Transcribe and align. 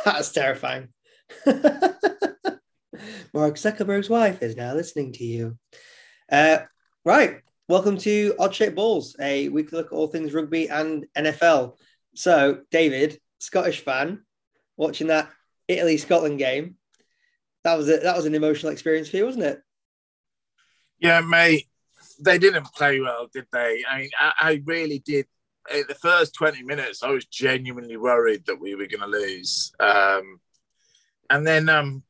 That's 0.04 0.30
terrifying. 0.30 0.88
Mark 1.46 1.56
Zuckerberg's 3.34 4.10
wife 4.10 4.42
is 4.42 4.56
now 4.56 4.74
listening 4.74 5.12
to 5.12 5.24
you. 5.24 5.58
Uh, 6.30 6.58
right. 7.04 7.40
Welcome 7.68 7.98
to 7.98 8.34
Odd 8.38 8.54
Shaped 8.54 8.76
Balls, 8.76 9.16
a 9.20 9.48
weekly 9.48 9.78
look 9.78 9.88
at 9.88 9.92
all 9.92 10.06
things 10.06 10.32
rugby 10.32 10.68
and 10.68 11.06
NFL. 11.16 11.74
So, 12.14 12.60
David, 12.70 13.18
Scottish 13.40 13.80
fan, 13.80 14.24
watching 14.76 15.08
that 15.08 15.30
Italy 15.66 15.96
Scotland 15.96 16.38
game, 16.38 16.76
that 17.64 17.76
was 17.76 17.88
a, 17.88 17.98
that 17.98 18.16
was 18.16 18.24
an 18.24 18.34
emotional 18.34 18.72
experience 18.72 19.08
for 19.08 19.16
you, 19.18 19.26
wasn't 19.26 19.44
it? 19.44 19.60
Yeah, 20.98 21.20
mate. 21.20 21.66
They 22.20 22.38
didn't 22.38 22.64
play 22.74 23.00
well, 23.00 23.28
did 23.32 23.46
they? 23.52 23.84
I 23.88 23.98
mean, 23.98 24.10
I, 24.18 24.32
I 24.40 24.62
really 24.64 25.00
did. 25.00 25.26
In 25.72 25.84
the 25.88 25.94
first 25.94 26.34
20 26.34 26.62
minutes, 26.62 27.02
I 27.02 27.10
was 27.10 27.26
genuinely 27.26 27.96
worried 27.96 28.46
that 28.46 28.60
we 28.60 28.74
were 28.74 28.86
going 28.86 29.00
to 29.00 29.06
lose. 29.06 29.72
Um, 29.80 30.40
and 31.30 31.46
then 31.46 31.68
um, 31.68 32.02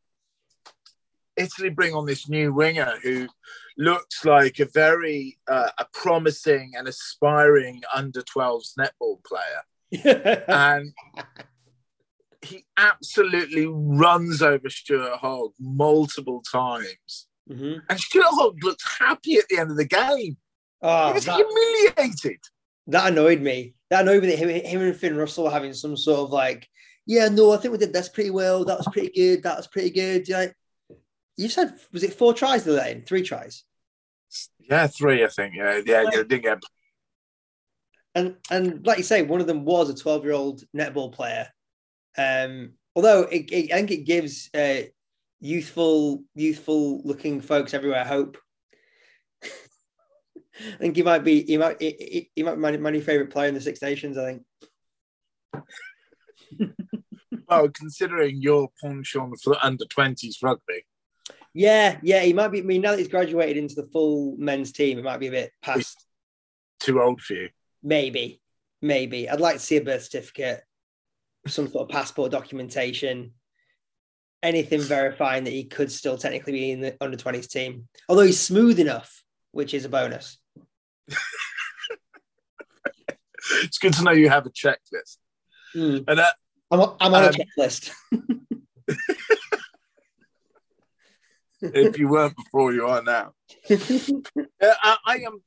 Italy 1.36 1.70
bring 1.70 1.94
on 1.94 2.06
this 2.06 2.28
new 2.28 2.52
winger 2.52 2.98
who 3.02 3.28
looks 3.76 4.24
like 4.24 4.58
a 4.58 4.66
very 4.66 5.38
uh, 5.48 5.70
a 5.78 5.86
promising 5.92 6.72
and 6.76 6.88
aspiring 6.88 7.82
under 7.94 8.22
12s 8.22 8.74
netball 8.78 9.18
player. 9.24 9.62
and 10.48 10.92
he 12.42 12.64
absolutely 12.77 13.66
runs 13.66 14.42
over 14.42 14.68
Stuart 14.68 15.16
Hogg 15.16 15.52
multiple 15.58 16.42
times. 16.50 17.27
Mm-hmm. 17.50 17.78
And 17.88 18.00
Stuart 18.00 18.27
Hogg 18.28 18.62
looked 18.62 18.84
happy 18.98 19.36
at 19.36 19.48
the 19.48 19.58
end 19.58 19.70
of 19.70 19.77
the 19.77 19.86
game. 19.86 20.36
Oh, 20.82 21.08
he 21.08 21.14
was 21.14 21.24
that, 21.24 21.36
humiliated. 21.36 22.40
That 22.88 23.12
annoyed 23.12 23.41
me. 23.41 23.74
That 23.91 24.02
annoyed 24.02 24.23
me 24.23 24.30
that 24.30 24.38
him, 24.38 24.48
him 24.48 24.80
and 24.83 24.97
Finn 24.97 25.16
Russell 25.16 25.45
were 25.45 25.51
having 25.51 25.73
some 25.73 25.97
sort 25.97 26.20
of 26.20 26.30
like, 26.30 26.69
yeah, 27.06 27.28
no, 27.28 27.52
I 27.52 27.56
think 27.56 27.73
we 27.73 27.78
did 27.78 27.92
this 27.92 28.09
pretty 28.09 28.30
well. 28.30 28.64
That 28.64 28.78
was 28.78 28.89
pretty 28.92 29.11
good. 29.14 29.42
That 29.42 29.56
was 29.56 29.67
pretty 29.67 29.91
good. 29.91 30.28
Like, 30.28 30.55
you 31.36 31.48
said, 31.48 31.75
was 31.92 32.03
it 32.03 32.14
four 32.14 32.34
tries 32.34 32.64
they 32.64 32.72
let 32.72 32.91
in? 32.91 33.03
Three 33.03 33.22
tries? 33.22 33.64
Yeah, 34.58 34.86
three, 34.89 35.25
I 35.25 35.28
think. 35.28 35.55
Yeah, 35.55 35.80
yeah, 35.86 36.05
they 36.05 36.22
didn't 36.25 36.42
get. 36.42 36.62
And 38.14 38.36
and 38.50 38.86
like 38.86 38.98
you 38.98 39.05
say, 39.05 39.23
one 39.23 39.41
of 39.41 39.47
them 39.47 39.64
was 39.64 39.89
a 39.89 39.95
twelve-year-old 39.95 40.64
netball 40.77 41.12
player. 41.12 41.48
Um, 42.17 42.73
although 42.97 43.23
it, 43.23 43.50
it, 43.52 43.73
I 43.73 43.77
think 43.77 43.91
it 43.92 44.05
gives 44.05 44.50
uh, 44.52 44.83
youthful, 45.41 46.25
youthful-looking 46.34 47.41
folks 47.42 47.75
everywhere 47.75 48.05
hope. 48.05 48.36
I 50.59 50.77
think 50.78 50.97
he 50.97 51.03
might 51.03 51.25
be 51.25 51.42
he 51.42 51.56
might 51.56 51.81
he, 51.81 52.31
he 52.34 52.42
might 52.42 52.56
be 52.56 52.61
my, 52.61 52.77
my 52.77 52.91
new 52.91 53.01
favorite 53.01 53.31
player 53.31 53.48
in 53.48 53.55
the 53.55 53.61
Six 53.61 53.81
Nations. 53.83 54.19
I 54.19 54.25
think. 54.25 54.42
well, 57.48 57.69
considering 57.69 58.41
your 58.42 58.69
penchant 58.83 59.41
for 59.42 59.56
under 59.62 59.84
twenties 59.84 60.39
rugby, 60.42 60.84
yeah, 61.55 61.98
yeah, 62.03 62.20
he 62.20 62.33
might 62.33 62.48
be. 62.48 62.61
I 62.61 62.62
mean, 62.62 62.83
now 62.83 62.92
that 62.92 62.98
he's 62.98 63.09
graduated 63.09 63.56
into 63.56 63.75
the 63.75 63.89
full 63.92 64.36
men's 64.39 64.73
team, 64.73 64.98
it 64.98 65.05
might 65.05 65.20
be 65.20 65.29
a 65.29 65.33
bit 65.33 65.53
past. 65.62 66.05
Too 66.81 67.03
old 67.03 67.20
for 67.20 67.34
you. 67.34 67.48
Maybe, 67.83 68.41
maybe. 68.81 69.29
I'd 69.29 69.41
like 69.41 69.56
to 69.56 69.61
see 69.61 69.77
a 69.77 69.83
birth 69.83 70.05
certificate, 70.05 70.62
some 71.47 71.69
sort 71.69 71.83
of 71.83 71.89
passport 71.89 72.31
documentation, 72.31 73.33
anything 74.42 74.81
verifying 74.81 75.45
that 75.45 75.53
he 75.53 75.64
could 75.64 75.91
still 75.91 76.17
technically 76.17 76.53
be 76.53 76.70
in 76.70 76.81
the 76.81 76.97
under 77.01 77.17
20s 77.17 77.48
team. 77.48 77.89
Although 78.09 78.23
he's 78.23 78.41
smooth 78.41 78.79
enough, 78.79 79.23
which 79.53 79.75
is 79.75 79.84
a 79.84 79.89
bonus. 79.89 80.39
It's 83.62 83.78
good 83.78 83.95
to 83.95 84.03
know 84.03 84.12
you 84.12 84.28
have 84.28 84.47
a 84.47 84.51
checklist. 84.51 85.19
Mm. 85.75 86.05
And 86.09 86.20
I'm, 86.20 86.81
I'm 87.01 87.14
on 87.14 87.25
um, 87.25 87.25
a 87.25 87.31
checklist. 87.31 87.91
if 91.61 91.98
you 91.98 92.09
weren't 92.09 92.36
before, 92.36 92.73
you 92.73 92.86
are 92.86 93.02
now. 93.02 93.33
uh, 93.70 93.74
I, 94.61 94.97
I, 95.05 95.17
am 95.18 95.42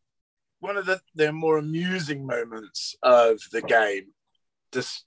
one 0.60 0.78
of 0.78 0.86
the, 0.86 1.02
the 1.16 1.32
more 1.32 1.58
amusing 1.58 2.26
moments 2.26 2.96
of 3.02 3.40
the 3.52 3.62
game, 3.62 4.08
dis, 4.72 5.04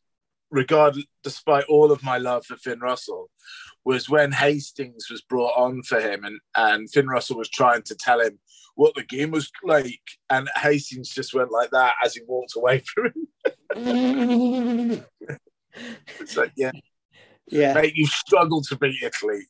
regard, 0.50 0.96
despite 1.22 1.64
all 1.64 1.92
of 1.92 2.02
my 2.02 2.18
love 2.18 2.46
for 2.46 2.56
Finn 2.56 2.80
Russell, 2.80 3.30
was 3.84 4.08
when 4.08 4.32
Hastings 4.32 5.10
was 5.10 5.20
brought 5.20 5.52
on 5.56 5.82
for 5.82 6.00
him 6.00 6.24
and, 6.24 6.40
and 6.56 6.90
Finn 6.90 7.08
Russell 7.08 7.36
was 7.36 7.50
trying 7.50 7.82
to 7.82 7.94
tell 7.94 8.20
him 8.20 8.38
what 8.74 8.94
the 8.94 9.04
game 9.04 9.30
was 9.30 9.50
like. 9.62 10.00
And 10.30 10.48
Hastings 10.56 11.10
just 11.10 11.34
went 11.34 11.50
like 11.50 11.70
that 11.70 11.94
as 12.04 12.14
he 12.14 12.22
walked 12.26 12.56
away 12.56 12.82
from 12.86 13.12
him. 13.74 15.04
it's 16.20 16.36
like, 16.36 16.52
yeah. 16.56 16.72
Yeah. 17.46 17.74
Mate, 17.74 17.94
you 17.94 18.06
struggled 18.06 18.64
to 18.68 18.76
beat 18.78 19.02
Italy 19.02 19.46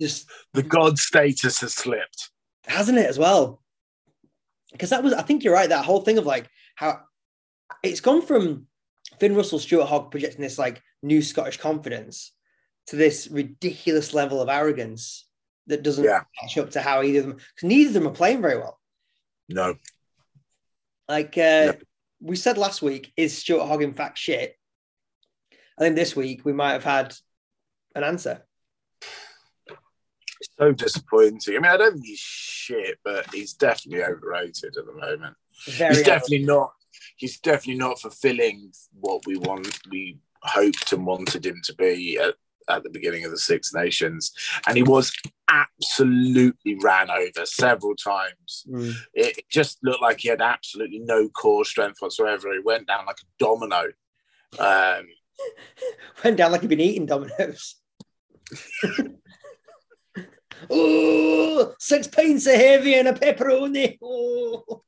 just 0.00 0.28
the 0.54 0.62
god 0.62 0.98
status 0.98 1.60
has 1.60 1.74
slipped, 1.74 2.30
hasn't 2.66 2.98
it? 2.98 3.06
As 3.06 3.18
well, 3.18 3.62
because 4.72 4.90
that 4.90 5.02
was 5.02 5.12
I 5.12 5.22
think 5.22 5.44
you're 5.44 5.54
right. 5.54 5.68
That 5.68 5.84
whole 5.84 6.00
thing 6.00 6.18
of 6.18 6.26
like 6.26 6.48
how 6.76 7.00
it's 7.82 8.00
gone 8.00 8.22
from 8.22 8.66
Finn 9.18 9.34
Russell, 9.34 9.58
Stuart 9.58 9.86
Hogg 9.86 10.10
projecting 10.10 10.42
this 10.42 10.58
like 10.58 10.82
new 11.02 11.22
Scottish 11.22 11.58
confidence 11.58 12.32
to 12.88 12.96
this 12.96 13.28
ridiculous 13.28 14.14
level 14.14 14.40
of 14.40 14.48
arrogance 14.48 15.26
that 15.68 15.82
doesn't 15.82 16.04
yeah. 16.04 16.22
catch 16.40 16.58
up 16.58 16.70
to 16.70 16.80
how 16.80 17.02
either 17.02 17.20
of 17.20 17.26
them 17.26 17.36
because 17.36 17.68
neither 17.68 17.88
of 17.88 17.94
them 17.94 18.08
are 18.08 18.14
playing 18.14 18.42
very 18.42 18.58
well. 18.58 18.78
No. 19.48 19.76
Like 21.08 21.38
uh, 21.38 21.66
no. 21.66 21.74
we 22.20 22.36
said 22.36 22.58
last 22.58 22.82
week, 22.82 23.12
is 23.16 23.36
Stuart 23.36 23.66
Hogg 23.66 23.82
in 23.82 23.94
fact 23.94 24.18
shit? 24.18 24.56
I 25.78 25.82
think 25.82 25.96
this 25.96 26.16
week 26.16 26.44
we 26.44 26.52
might 26.52 26.72
have 26.72 26.84
had 26.84 27.14
an 27.94 28.04
answer 28.04 28.42
so 30.58 30.72
disappointing. 30.72 31.56
I 31.56 31.58
mean, 31.58 31.70
I 31.70 31.76
don't 31.76 31.94
think 31.94 32.06
he's 32.06 32.18
shit, 32.18 32.98
but 33.04 33.32
he's 33.32 33.54
definitely 33.54 34.04
overrated 34.04 34.76
at 34.76 34.86
the 34.86 34.92
moment. 34.92 35.36
Very 35.66 35.96
he's 35.96 36.04
definitely 36.04 36.44
not. 36.44 36.72
He's 37.16 37.38
definitely 37.40 37.78
not 37.78 38.00
fulfilling 38.00 38.72
what 38.92 39.26
we 39.26 39.36
want. 39.36 39.78
We 39.90 40.18
hoped 40.42 40.92
and 40.92 41.06
wanted 41.06 41.46
him 41.46 41.60
to 41.64 41.74
be 41.74 42.18
at, 42.18 42.34
at 42.68 42.82
the 42.82 42.90
beginning 42.90 43.24
of 43.24 43.30
the 43.30 43.38
Six 43.38 43.74
Nations, 43.74 44.32
and 44.66 44.76
he 44.76 44.82
was 44.82 45.12
absolutely 45.48 46.78
ran 46.82 47.10
over 47.10 47.46
several 47.46 47.96
times. 47.96 48.64
Mm. 48.68 48.94
It 49.14 49.48
just 49.48 49.78
looked 49.82 50.02
like 50.02 50.20
he 50.20 50.28
had 50.28 50.42
absolutely 50.42 51.00
no 51.00 51.28
core 51.28 51.64
strength 51.64 51.98
whatsoever. 52.00 52.52
He 52.52 52.60
went 52.60 52.86
down 52.86 53.06
like 53.06 53.18
a 53.20 53.26
domino. 53.38 53.84
Um, 54.58 55.06
went 56.24 56.36
down 56.36 56.52
like 56.52 56.62
he'd 56.62 56.70
been 56.70 56.80
eating 56.80 57.06
dominoes. 57.06 57.76
Oh, 60.70 61.74
six 61.78 62.06
pints 62.06 62.46
of 62.46 62.54
heavy 62.54 62.94
and 62.94 63.08
a 63.08 63.12
pepperoni. 63.12 63.98
Oh. 64.02 64.82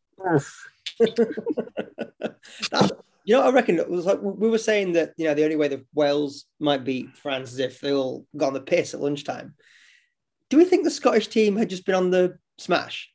you 3.30 3.36
know, 3.36 3.42
I 3.42 3.50
reckon 3.52 3.78
it 3.78 3.88
was 3.88 4.06
like 4.06 4.18
we 4.20 4.50
were 4.50 4.58
saying 4.58 4.94
that 4.94 5.12
you 5.16 5.24
know 5.24 5.34
the 5.34 5.44
only 5.44 5.54
way 5.54 5.68
that 5.68 5.86
Wales 5.94 6.46
might 6.58 6.82
beat 6.82 7.16
France 7.16 7.52
is 7.52 7.60
if 7.60 7.80
they 7.80 7.92
all 7.92 8.26
got 8.36 8.48
on 8.48 8.54
the 8.54 8.60
piss 8.60 8.92
at 8.92 9.00
lunchtime. 9.00 9.54
Do 10.48 10.56
we 10.56 10.64
think 10.64 10.82
the 10.82 10.90
Scottish 10.90 11.28
team 11.28 11.54
had 11.54 11.70
just 11.70 11.86
been 11.86 11.94
on 11.94 12.10
the 12.10 12.38
smash 12.58 13.08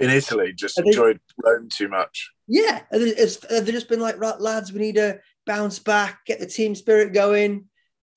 in 0.00 0.10
Italy? 0.10 0.52
Just 0.56 0.80
enjoyed 0.80 1.20
Rome 1.44 1.68
too 1.68 1.86
much. 1.86 2.32
Yeah, 2.48 2.80
have 2.90 3.00
they 3.00 3.70
just 3.70 3.88
been 3.88 4.00
like, 4.00 4.18
right, 4.18 4.40
lads, 4.40 4.72
we 4.72 4.80
need 4.80 4.96
to 4.96 5.20
bounce 5.46 5.78
back, 5.78 6.26
get 6.26 6.40
the 6.40 6.46
team 6.46 6.74
spirit 6.74 7.12
going. 7.12 7.66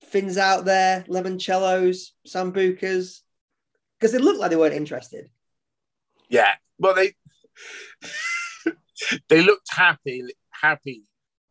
Finns 0.06 0.40
out 0.40 0.66
there, 0.66 1.06
limoncellos, 1.08 2.14
sambucas 2.28 3.20
because 4.00 4.12
they 4.12 4.18
looked 4.18 4.40
like 4.40 4.50
they 4.50 4.56
weren't 4.56 4.74
interested. 4.74 5.30
Yeah, 6.30 6.56
well, 6.80 6.96
they 6.96 7.14
they 9.30 9.44
looked 9.44 9.72
happy, 9.72 10.24
happy 10.50 11.04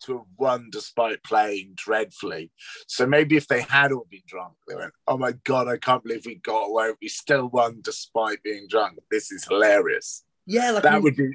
to 0.05 0.19
have 0.19 0.27
won 0.37 0.69
despite 0.71 1.23
playing 1.23 1.73
dreadfully. 1.75 2.51
So 2.87 3.07
maybe 3.07 3.37
if 3.37 3.47
they 3.49 3.63
had 3.63 3.93
all 3.93 4.07
been 4.11 4.23
drunk, 4.27 4.55
they 4.69 4.75
went, 4.75 4.93
"Oh 5.07 5.19
my 5.19 5.33
god, 5.45 5.69
I 5.69 5.77
can't 5.77 6.03
believe 6.03 6.27
we 6.27 6.37
got 6.37 6.65
away. 6.65 6.93
We 7.01 7.09
still 7.09 7.49
won 7.49 7.81
despite 7.83 8.43
being 8.43 8.67
drunk. 8.69 8.99
This 9.11 9.31
is 9.33 9.45
hilarious." 9.45 10.25
Yeah, 10.47 10.73
like 10.73 10.83
that 10.83 11.03
would 11.03 11.17
be 11.17 11.31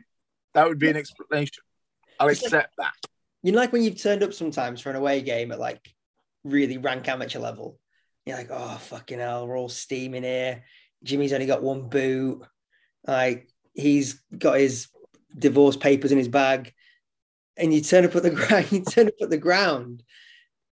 that 0.54 0.68
would 0.68 0.80
be 0.80 0.89
an 0.89 0.98
explanation. 0.98 1.63
I'll 2.19 2.30
accept 2.30 2.54
like, 2.54 2.69
that. 2.78 3.10
You 3.44 3.51
know, 3.51 3.60
like 3.60 3.74
when 3.74 3.84
you've 3.84 4.01
turned 4.01 4.24
up 4.24 4.34
sometimes 4.34 4.81
for 4.81 4.89
an 4.89 4.95
away 4.95 5.22
game 5.22 5.51
at 5.51 5.60
like 5.60 5.88
really 6.45 6.78
rank 6.78 7.07
amateur 7.07 7.39
level. 7.39 7.80
You're 8.25 8.38
like, 8.38 8.50
oh 8.51 8.78
fucking 8.81 9.19
hell, 9.19 9.48
we're 9.48 9.57
all 9.57 9.69
steaming 9.69 10.24
here. 10.24 10.63
Jimmy's 11.04 11.34
only 11.34 11.45
got 11.45 11.62
one 11.62 11.89
boot. 11.89 12.42
Like 13.06 13.50
he's 13.74 14.22
got 14.36 14.60
his 14.60 14.88
divorce 15.38 15.75
papers 15.75 16.12
in 16.12 16.18
his 16.18 16.28
bag, 16.28 16.74
and 17.57 17.74
you 17.74 17.81
turn 17.81 18.06
up 18.06 18.16
at 18.16 18.24
the 18.24 18.30
ground. 18.30 18.68
You 18.72 18.84
turn 18.84 19.07
up 19.07 19.16
at 19.22 19.30
the 19.30 19.38
ground, 19.38 20.04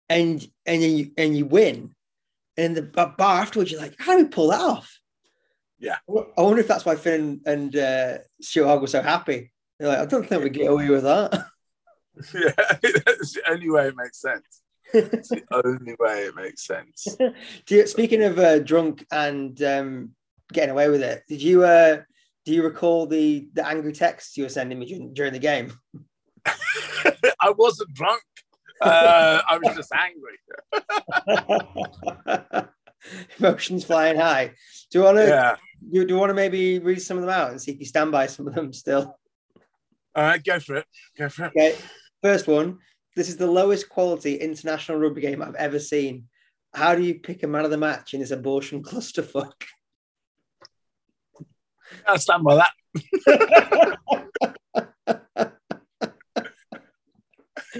and 0.08 0.44
and 0.66 0.82
you 0.82 1.12
and 1.16 1.36
you 1.36 1.46
win. 1.46 1.94
And 2.56 2.76
the 2.76 2.82
bar 2.82 3.40
afterwards, 3.40 3.70
you're 3.70 3.80
like, 3.80 3.94
how 3.98 4.16
do 4.16 4.24
we 4.24 4.28
pull 4.28 4.48
that 4.48 4.60
off? 4.60 5.00
Yeah. 5.78 5.96
I 6.08 6.42
wonder 6.42 6.60
if 6.60 6.68
that's 6.68 6.84
why 6.84 6.94
Finn 6.94 7.40
and 7.46 7.74
uh, 7.74 8.18
Stuart 8.40 8.66
Hogg 8.66 8.82
were 8.82 8.86
so 8.86 9.00
happy. 9.00 9.50
They're 9.78 9.88
like, 9.88 9.98
I 9.98 10.04
don't 10.04 10.28
think 10.28 10.44
we 10.44 10.50
get 10.50 10.70
away 10.70 10.88
with 10.88 11.04
that. 11.04 11.46
Yeah, 12.34 12.50
that's 12.58 13.32
the 13.32 13.42
only 13.48 13.70
way 13.70 13.86
it 13.86 13.96
makes 13.96 14.20
sense. 14.20 14.62
It's 14.92 15.28
the 15.28 15.42
only 15.52 15.94
way 15.98 16.24
it 16.24 16.34
makes 16.34 16.66
sense. 16.66 17.06
Do 17.16 17.74
you, 17.74 17.86
speaking 17.86 18.22
of 18.24 18.38
uh, 18.38 18.58
drunk 18.58 19.06
and 19.10 19.62
um, 19.62 20.10
getting 20.52 20.70
away 20.70 20.90
with 20.90 21.02
it, 21.02 21.22
did 21.28 21.40
you 21.40 21.64
uh, 21.64 22.02
do 22.44 22.52
you 22.52 22.62
recall 22.62 23.06
the 23.06 23.48
the 23.54 23.66
angry 23.66 23.92
texts 23.92 24.36
you 24.36 24.42
were 24.42 24.50
sending 24.50 24.78
me 24.78 24.86
during, 24.86 25.14
during 25.14 25.32
the 25.32 25.38
game? 25.38 25.72
I 27.40 27.50
wasn't 27.56 27.92
drunk. 27.94 28.22
Uh, 28.80 29.40
I 29.48 29.58
was 29.58 29.76
just 29.76 29.92
angry. 29.92 30.38
Emotions 33.38 33.84
flying 33.84 34.18
high. 34.18 34.52
Do 34.90 34.98
you 34.98 35.04
want 35.04 35.18
to? 35.18 35.26
Yeah. 35.26 35.56
Do, 35.92 36.04
do 36.04 36.14
you 36.14 36.20
want 36.20 36.30
to 36.30 36.34
maybe 36.34 36.78
read 36.78 37.00
some 37.00 37.16
of 37.18 37.22
them 37.22 37.30
out 37.30 37.50
and 37.50 37.60
see 37.60 37.72
if 37.72 37.78
you 37.78 37.86
stand 37.86 38.12
by 38.12 38.26
some 38.26 38.46
of 38.46 38.54
them 38.54 38.72
still? 38.72 39.18
All 40.14 40.24
right, 40.24 40.42
go 40.42 40.58
for 40.60 40.76
it. 40.76 40.86
Go 41.16 41.28
for 41.28 41.46
it. 41.46 41.52
Okay. 41.56 41.76
First 42.22 42.46
one. 42.46 42.78
This 43.16 43.28
is 43.28 43.36
the 43.36 43.46
lowest 43.46 43.88
quality 43.88 44.36
international 44.36 44.98
rugby 44.98 45.20
game 45.20 45.42
I've 45.42 45.56
ever 45.56 45.78
seen. 45.78 46.28
How 46.72 46.94
do 46.94 47.02
you 47.02 47.16
pick 47.16 47.42
a 47.42 47.48
man 47.48 47.64
of 47.64 47.70
the 47.70 47.76
match 47.76 48.14
in 48.14 48.20
this 48.20 48.30
abortion 48.30 48.82
clusterfuck? 48.82 49.52
I 52.06 52.16
stand 52.18 52.44
by 52.44 52.56
that. 52.56 53.98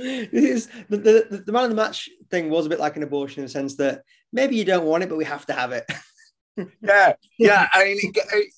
this 0.02 0.44
is 0.44 0.68
the, 0.88 0.96
the, 0.96 1.42
the 1.46 1.52
man 1.52 1.64
of 1.64 1.70
the 1.70 1.76
match 1.76 2.08
thing 2.30 2.50
was 2.50 2.66
a 2.66 2.68
bit 2.68 2.80
like 2.80 2.96
an 2.96 3.02
abortion 3.02 3.40
in 3.40 3.46
the 3.46 3.50
sense 3.50 3.76
that 3.76 4.02
maybe 4.32 4.56
you 4.56 4.64
don't 4.64 4.84
want 4.84 5.02
it, 5.02 5.08
but 5.08 5.18
we 5.18 5.24
have 5.24 5.46
to 5.46 5.52
have 5.52 5.72
it. 5.72 5.84
Yeah, 6.82 7.14
yeah. 7.38 7.68
I 7.72 7.84
mean, 7.84 7.98
it, 8.02 8.16
it, 8.34 8.52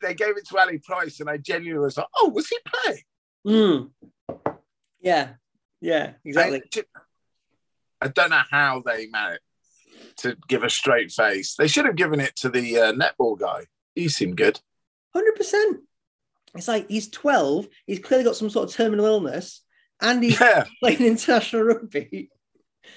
they 0.00 0.14
gave 0.14 0.38
it 0.38 0.46
to 0.48 0.58
Ali 0.58 0.78
Price, 0.78 1.20
and 1.20 1.28
I 1.28 1.36
genuinely 1.36 1.84
was 1.84 1.98
like, 1.98 2.06
"Oh, 2.16 2.30
was 2.30 2.48
he 2.48 2.56
playing?" 2.64 3.02
Mm. 3.46 3.90
Yeah, 5.00 5.34
yeah, 5.80 6.12
exactly. 6.24 6.62
I, 6.74 8.06
I 8.06 8.08
don't 8.08 8.30
know 8.30 8.42
how 8.50 8.82
they 8.86 9.06
managed 9.08 9.40
to 10.18 10.36
give 10.48 10.62
a 10.62 10.70
straight 10.70 11.10
face. 11.10 11.56
They 11.56 11.68
should 11.68 11.84
have 11.86 11.96
given 11.96 12.20
it 12.20 12.36
to 12.36 12.48
the 12.48 12.78
uh, 12.78 12.92
netball 12.92 13.38
guy. 13.38 13.64
He 13.94 14.08
seemed 14.08 14.36
good. 14.36 14.60
Hundred 15.12 15.34
percent. 15.34 15.80
It's 16.54 16.68
like 16.68 16.88
he's 16.88 17.08
twelve. 17.10 17.66
He's 17.86 17.98
clearly 17.98 18.24
got 18.24 18.36
some 18.36 18.50
sort 18.50 18.68
of 18.68 18.74
terminal 18.74 19.06
illness, 19.06 19.63
and 20.04 20.22
he's 20.22 20.38
Yeah, 20.40 20.64
playing 20.80 21.02
international 21.04 21.62
rugby. 21.62 22.30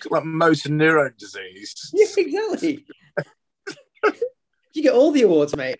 like 0.09 0.23
motor 0.25 0.69
neuron 0.69 1.17
disease. 1.17 1.91
Yeah, 1.93 2.05
exactly. 2.17 2.85
you 4.73 4.83
get 4.83 4.93
all 4.93 5.11
the 5.11 5.23
awards, 5.23 5.55
mate. 5.55 5.77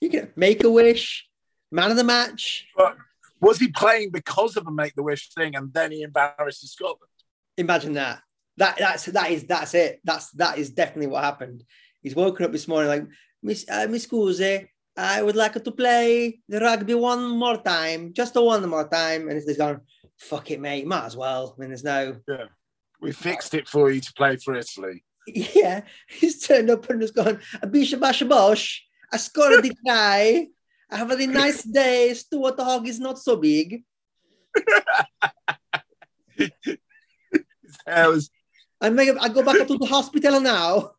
You 0.00 0.08
get 0.08 0.36
Make 0.36 0.62
a 0.64 0.70
Wish, 0.70 1.26
Man 1.70 1.90
of 1.90 1.96
the 1.96 2.04
Match. 2.04 2.66
But 2.76 2.96
was 3.40 3.58
he 3.58 3.68
playing 3.68 4.10
because 4.10 4.56
of 4.56 4.66
a 4.66 4.70
make 4.70 4.94
the 4.94 5.02
wish 5.02 5.32
thing, 5.32 5.54
and 5.54 5.72
then 5.72 5.92
he 5.92 6.02
embarrasses 6.02 6.72
Scotland? 6.72 7.10
Imagine 7.56 7.94
that. 7.94 8.20
That 8.56 8.76
that's 8.78 9.04
that 9.06 9.30
is 9.30 9.44
that's 9.44 9.74
it. 9.74 10.00
That's 10.04 10.30
that 10.32 10.58
is 10.58 10.70
definitely 10.70 11.06
what 11.06 11.22
happened. 11.24 11.62
He's 12.02 12.16
woken 12.16 12.44
up 12.44 12.52
this 12.52 12.66
morning 12.68 12.88
like 12.88 13.06
Miss 13.42 13.64
uh, 13.70 13.86
Miss 13.88 14.06
Scusi, 14.06 14.66
I 14.98 15.22
would 15.22 15.36
like 15.36 15.54
to 15.62 15.70
play 15.70 16.40
the 16.48 16.58
rugby 16.58 16.94
one 16.94 17.28
more 17.38 17.56
time, 17.62 18.12
just 18.12 18.34
one 18.34 18.68
more 18.68 18.88
time. 18.88 19.28
And 19.28 19.40
he's 19.40 19.56
gone, 19.56 19.80
fuck 20.18 20.50
it, 20.50 20.60
mate. 20.60 20.86
Might 20.86 21.06
as 21.06 21.16
well. 21.16 21.54
I 21.56 21.60
mean, 21.60 21.70
there's 21.70 21.84
no 21.84 22.16
Yeah, 22.28 22.44
We 23.00 23.12
fixed 23.12 23.54
it 23.54 23.68
for 23.68 23.90
you 23.90 24.00
to 24.00 24.12
play 24.14 24.36
for 24.36 24.54
Italy. 24.54 25.04
yeah. 25.26 25.82
He's 26.08 26.46
turned 26.46 26.70
up 26.70 26.88
and 26.90 27.00
has 27.00 27.10
gone, 27.10 27.40
Bisha 27.64 27.98
Basha 28.00 28.24
Bosh. 28.24 28.84
I 29.12 29.16
scored 29.16 29.62
the 29.62 29.74
try. 29.86 30.48
I 30.90 30.96
have 30.96 31.10
a 31.10 31.26
nice 31.26 31.62
day. 31.62 32.14
Stuart 32.14 32.58
Hogg 32.58 32.88
is 32.88 32.98
not 32.98 33.18
so 33.18 33.36
big. 33.36 33.82
Was 37.86 38.30
I 38.80 38.90
make 38.90 39.10
I 39.20 39.28
go 39.28 39.42
back 39.42 39.66
to 39.66 39.76
the 39.76 39.86
hospital 39.86 40.40
now. 40.40 40.92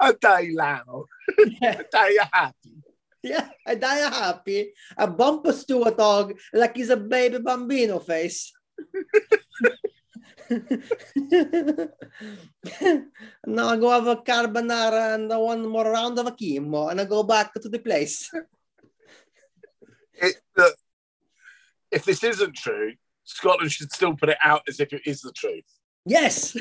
I 0.00 0.12
die 0.20 0.48
now. 0.50 1.04
Yeah. 1.60 1.80
I 1.80 1.84
die 1.90 2.16
happy. 2.32 2.81
Yeah, 3.32 3.48
I 3.64 3.76
die 3.76 3.98
happy. 3.98 4.72
I 4.98 5.06
bump 5.06 5.46
a 5.46 5.52
Stuart 5.52 5.96
dog 5.96 6.34
like 6.52 6.76
he's 6.76 6.90
a 6.90 6.96
baby 6.96 7.38
bambino 7.38 8.00
face. 8.00 8.52
now 13.46 13.68
I 13.68 13.76
go 13.76 13.90
have 13.90 14.08
a 14.08 14.16
carbonara 14.16 15.14
and 15.14 15.28
one 15.28 15.68
more 15.68 15.84
round 15.84 16.18
of 16.18 16.26
a 16.26 16.32
chemo 16.32 16.90
and 16.90 17.00
I 17.00 17.04
go 17.04 17.22
back 17.22 17.54
to 17.54 17.68
the 17.68 17.78
place. 17.78 18.28
It, 20.14 20.36
look, 20.56 20.74
if 21.92 22.04
this 22.04 22.24
isn't 22.24 22.56
true, 22.56 22.92
Scotland 23.24 23.70
should 23.70 23.92
still 23.92 24.14
put 24.14 24.30
it 24.30 24.38
out 24.42 24.62
as 24.68 24.80
if 24.80 24.92
it 24.92 25.02
is 25.06 25.20
the 25.20 25.32
truth, 25.32 25.64
Yes. 26.04 26.56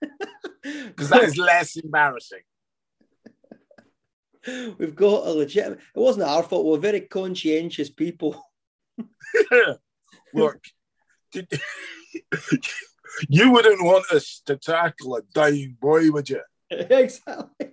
because 0.62 1.08
that 1.10 1.22
is 1.22 1.36
less 1.36 1.76
embarrassing. 1.76 2.42
We've 4.78 4.94
got 4.94 5.26
a 5.26 5.30
legit. 5.30 5.72
It 5.72 5.78
wasn't 5.94 6.28
our 6.28 6.42
fault. 6.42 6.66
We're 6.66 6.78
very 6.78 7.00
conscientious 7.02 7.90
people. 7.90 8.42
Look, 10.34 10.60
did, 11.32 11.48
you 13.28 13.50
wouldn't 13.52 13.82
want 13.82 14.10
us 14.12 14.42
to 14.46 14.56
tackle 14.56 15.16
a 15.16 15.22
dying 15.34 15.76
boy, 15.80 16.10
would 16.10 16.28
you? 16.28 16.42
exactly. 16.70 17.70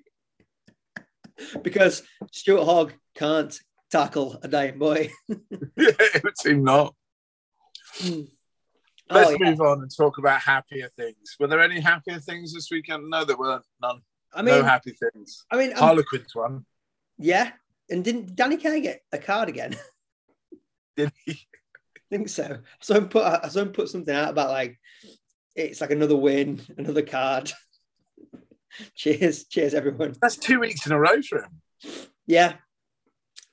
because 1.61 2.03
Stuart 2.31 2.65
Hogg 2.65 2.93
can't 3.15 3.57
tackle 3.91 4.39
a 4.41 4.47
dying 4.47 4.79
boy. 4.79 5.09
it 5.77 6.23
would 6.23 6.37
seem 6.37 6.63
not. 6.63 6.95
Hmm. 7.99 8.21
Oh, 9.09 9.15
Let's 9.15 9.31
yeah. 9.39 9.49
move 9.51 9.61
on 9.61 9.81
and 9.81 9.91
talk 9.95 10.17
about 10.17 10.41
happier 10.41 10.89
things. 10.97 11.35
Were 11.39 11.47
there 11.47 11.61
any 11.61 11.79
happier 11.79 12.19
things 12.19 12.53
this 12.53 12.69
weekend? 12.71 13.09
No, 13.09 13.23
there 13.23 13.37
weren't. 13.37 13.63
None. 13.79 14.01
I 14.35 14.41
mean, 14.41 14.55
no 14.55 14.63
happy 14.63 14.91
things. 14.91 15.45
I 15.49 15.57
mean, 15.57 15.69
I'm- 15.69 15.79
Harlequins 15.79 16.35
won. 16.35 16.65
yeah. 17.17 17.51
And 17.89 18.03
didn't 18.03 18.35
Danny 18.35 18.57
Care 18.57 18.79
get 18.79 19.01
a 19.11 19.17
card 19.19 19.47
again? 19.47 19.75
Did 20.97 21.11
he? 21.25 21.33
I 21.33 21.99
think 22.09 22.29
so. 22.29 22.59
Someone 22.81 23.09
put 23.09 23.51
someone 23.51 23.73
put 23.73 23.89
something 23.89 24.13
out 24.13 24.29
about 24.29 24.49
like 24.49 24.79
it's 25.55 25.81
like 25.81 25.91
another 25.91 26.15
win, 26.17 26.61
another 26.77 27.03
card. 27.03 27.51
cheers, 28.95 29.45
cheers, 29.45 29.73
everyone. 29.73 30.15
That's 30.21 30.35
two 30.37 30.59
weeks 30.59 30.85
in 30.85 30.91
a 30.91 30.99
row 30.99 31.21
for 31.21 31.43
him. 31.43 31.61
Yeah, 32.25 32.55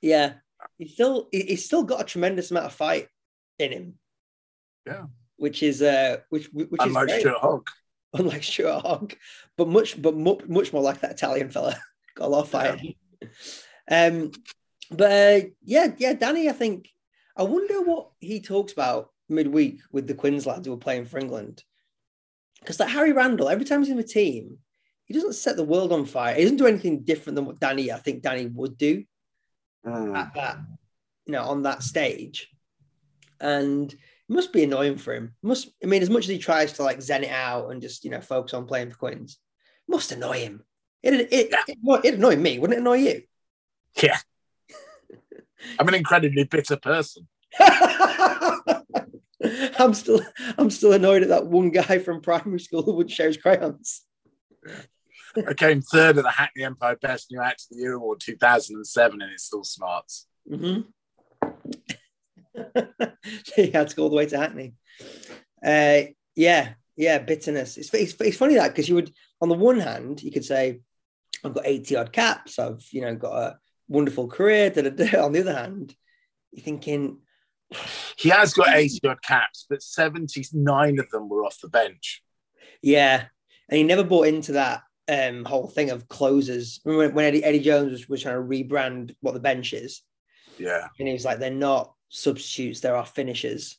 yeah. 0.00 0.35
He's 0.78 0.94
still 0.94 1.28
he- 1.31 1.43
he's 1.46 1.64
still 1.64 1.82
got 1.82 2.00
a 2.00 2.05
tremendous 2.05 2.50
amount 2.50 2.67
of 2.67 2.73
fight 2.73 3.08
in 3.58 3.73
him. 3.73 3.99
Yeah. 4.87 5.05
which 5.37 5.62
is 5.62 5.82
uh, 5.82 6.18
which 6.30 6.49
which 6.52 6.68
is 6.71 6.78
Unlike 6.80 7.06
great. 7.09 7.21
Stuart 7.21 7.38
Hogg. 7.38 7.66
unlike 8.19 8.42
Stuart 8.42 8.81
Hogg, 8.81 9.14
but 9.57 9.69
much 9.69 10.00
but 10.00 10.16
mu- 10.16 10.40
much 10.47 10.73
more 10.73 10.83
like 10.83 11.00
that 11.00 11.12
Italian 11.12 11.50
fella. 11.50 11.76
got 12.14 12.26
a 12.26 12.28
lot 12.28 12.42
of 12.42 12.49
fire. 12.49 12.78
Um, 13.90 14.33
but 14.90 15.12
uh, 15.12 15.47
yeah, 15.64 15.88
yeah, 15.97 16.12
Danny. 16.12 16.49
I 16.49 16.52
think 16.52 16.88
I 17.37 17.45
wonder 17.45 17.83
what 17.83 18.11
he 18.21 18.40
talks 18.40 18.73
about 18.73 19.11
midweek 19.28 19.81
with 19.90 20.07
the 20.07 20.14
Quins 20.14 20.47
lads 20.47 20.66
who 20.66 20.75
are 20.75 20.78
playing 20.78 21.07
for 21.07 21.19
England. 21.19 21.62
Because 22.61 22.78
like 22.78 22.90
Harry 22.90 23.12
Randall, 23.12 23.49
every 23.49 23.64
time 23.64 23.81
he's 23.81 23.90
in 23.90 23.97
the 23.97 24.04
team, 24.04 24.59
he 25.04 25.14
doesn't 25.14 25.33
set 25.35 25.57
the 25.57 25.64
world 25.64 25.92
on 25.92 26.04
fire. 26.07 26.35
He 26.35 26.42
doesn't 26.42 26.59
do 26.59 26.66
anything 26.66 27.00
different 27.02 27.35
than 27.35 27.45
what 27.45 27.59
Danny, 27.59 27.90
I 27.90 27.97
think 27.97 28.23
Danny 28.23 28.47
would 28.47 28.76
do 28.76 29.04
Mm. 29.85 30.16
at 30.16 30.33
that, 30.35 30.59
you 31.26 31.33
know, 31.33 31.42
on 31.42 31.64
that 31.64 31.83
stage. 31.83 32.49
And 33.40 33.92
must 34.32 34.52
be 34.52 34.64
annoying 34.64 34.96
for 34.96 35.14
him. 35.14 35.34
Must 35.42 35.70
I 35.82 35.86
mean, 35.86 36.02
as 36.02 36.10
much 36.10 36.24
as 36.24 36.30
he 36.30 36.38
tries 36.38 36.72
to 36.74 36.82
like 36.82 37.00
zen 37.02 37.24
it 37.24 37.30
out 37.30 37.70
and 37.70 37.80
just 37.82 38.04
you 38.04 38.10
know 38.10 38.20
focus 38.20 38.54
on 38.54 38.66
playing 38.66 38.90
for 38.90 38.96
Quins, 38.96 39.38
must 39.88 40.12
annoy 40.12 40.40
him. 40.40 40.64
It 41.02 41.14
it, 41.14 41.32
it, 41.32 41.78
it 42.04 42.14
annoy 42.14 42.36
me, 42.36 42.58
wouldn't 42.58 42.78
it 42.78 42.80
annoy 42.80 42.98
you? 42.98 43.22
Yeah. 44.02 44.18
I'm 45.78 45.88
an 45.88 45.94
incredibly 45.94 46.44
bitter 46.44 46.76
person. 46.76 47.28
I'm 49.78 49.94
still 49.94 50.20
I'm 50.56 50.70
still 50.70 50.92
annoyed 50.92 51.22
at 51.22 51.28
that 51.28 51.46
one 51.46 51.70
guy 51.70 51.98
from 51.98 52.20
primary 52.20 52.60
school 52.60 52.82
who 52.82 52.94
would 52.94 53.10
share 53.10 53.26
his 53.26 53.36
crayons. 53.36 54.02
I 55.46 55.54
came 55.54 55.80
third 55.80 56.18
at 56.18 56.24
the 56.24 56.30
Hackney 56.30 56.62
Empire 56.62 56.96
Best 57.00 57.30
New 57.30 57.40
Act 57.40 57.62
of 57.62 57.76
the 57.76 57.82
Year 57.82 57.94
Award 57.94 58.20
2007, 58.20 59.22
and 59.22 59.32
it 59.32 59.40
still 59.40 59.64
smarts. 59.64 60.26
hmm 60.48 60.80
he 63.54 63.71
had 63.71 63.88
to 63.88 63.97
go 63.97 64.04
all 64.04 64.11
the 64.11 64.16
way 64.16 64.26
to 64.26 64.38
Hackney. 64.38 64.75
Uh, 65.64 66.02
yeah, 66.35 66.75
yeah, 66.97 67.18
bitterness. 67.18 67.76
It's, 67.76 67.92
it's, 67.94 68.14
it's 68.21 68.37
funny 68.37 68.54
that 68.54 68.68
because 68.68 68.88
you 68.88 68.94
would, 68.97 69.12
on 69.40 69.49
the 69.49 69.54
one 69.54 69.80
hand, 69.80 70.23
you 70.23 70.30
could 70.30 70.44
say, 70.44 70.80
I've 71.44 71.54
got 71.54 71.66
80 71.66 71.97
odd 71.97 72.12
caps, 72.12 72.59
I've, 72.59 72.85
you 72.90 73.00
know, 73.00 73.14
got 73.14 73.35
a 73.35 73.59
wonderful 73.88 74.28
career. 74.28 74.71
Da, 74.71 74.82
da, 74.82 74.90
da. 74.90 75.21
On 75.25 75.32
the 75.32 75.40
other 75.40 75.54
hand, 75.54 75.94
you're 76.52 76.64
thinking, 76.64 77.18
He 78.16 78.28
has 78.28 78.54
got 78.54 78.76
80 78.76 79.00
odd 79.09 79.23
caps, 79.23 79.66
but 79.68 79.82
79 79.82 80.99
of 80.99 81.11
them 81.11 81.28
were 81.28 81.44
off 81.44 81.61
the 81.61 81.68
bench. 81.68 82.23
yeah. 82.82 83.25
And 83.68 83.78
he 83.78 83.85
never 83.85 84.04
bought 84.04 84.26
into 84.26 84.52
that 84.52 84.82
um, 85.09 85.44
whole 85.47 85.66
thing 85.66 85.90
of 85.90 86.06
closers. 86.06 86.80
Remember 86.85 87.06
when, 87.06 87.14
when 87.14 87.25
Eddie, 87.25 87.44
Eddie 87.44 87.61
Jones 87.61 87.90
was, 87.92 88.09
was 88.09 88.23
trying 88.23 88.35
to 88.35 88.42
rebrand 88.42 89.14
what 89.21 89.32
the 89.32 89.40
bench 89.40 89.73
is? 89.73 90.02
Yeah. 90.59 90.88
and 90.99 91.09
he 91.09 91.14
was 91.14 91.25
like, 91.25 91.38
they're 91.38 91.50
not 91.50 91.94
substitutes, 92.12 92.81
there 92.81 92.95
are 92.95 93.07
finishers. 93.07 93.78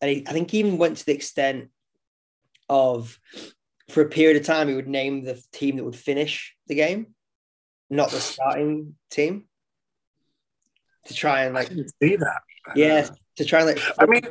And 0.00 0.10
he, 0.10 0.24
I 0.26 0.32
think 0.32 0.50
he 0.50 0.58
even 0.58 0.78
went 0.78 0.96
to 0.96 1.06
the 1.06 1.12
extent 1.12 1.68
of 2.68 3.20
for 3.90 4.00
a 4.00 4.08
period 4.08 4.38
of 4.38 4.46
time 4.46 4.68
he 4.68 4.74
would 4.74 4.88
name 4.88 5.22
the 5.22 5.40
team 5.52 5.76
that 5.76 5.84
would 5.84 5.94
finish 5.94 6.56
the 6.66 6.74
game, 6.74 7.14
not 7.90 8.10
the 8.10 8.20
starting 8.20 8.96
team. 9.10 9.44
To 11.06 11.14
try 11.14 11.44
and 11.44 11.54
like 11.54 11.68
see 11.68 12.16
that. 12.16 12.40
Yeah, 12.74 13.06
to 13.36 13.44
try 13.44 13.60
and 13.60 13.68
like 13.68 13.80
I 13.98 14.06
mean 14.06 14.22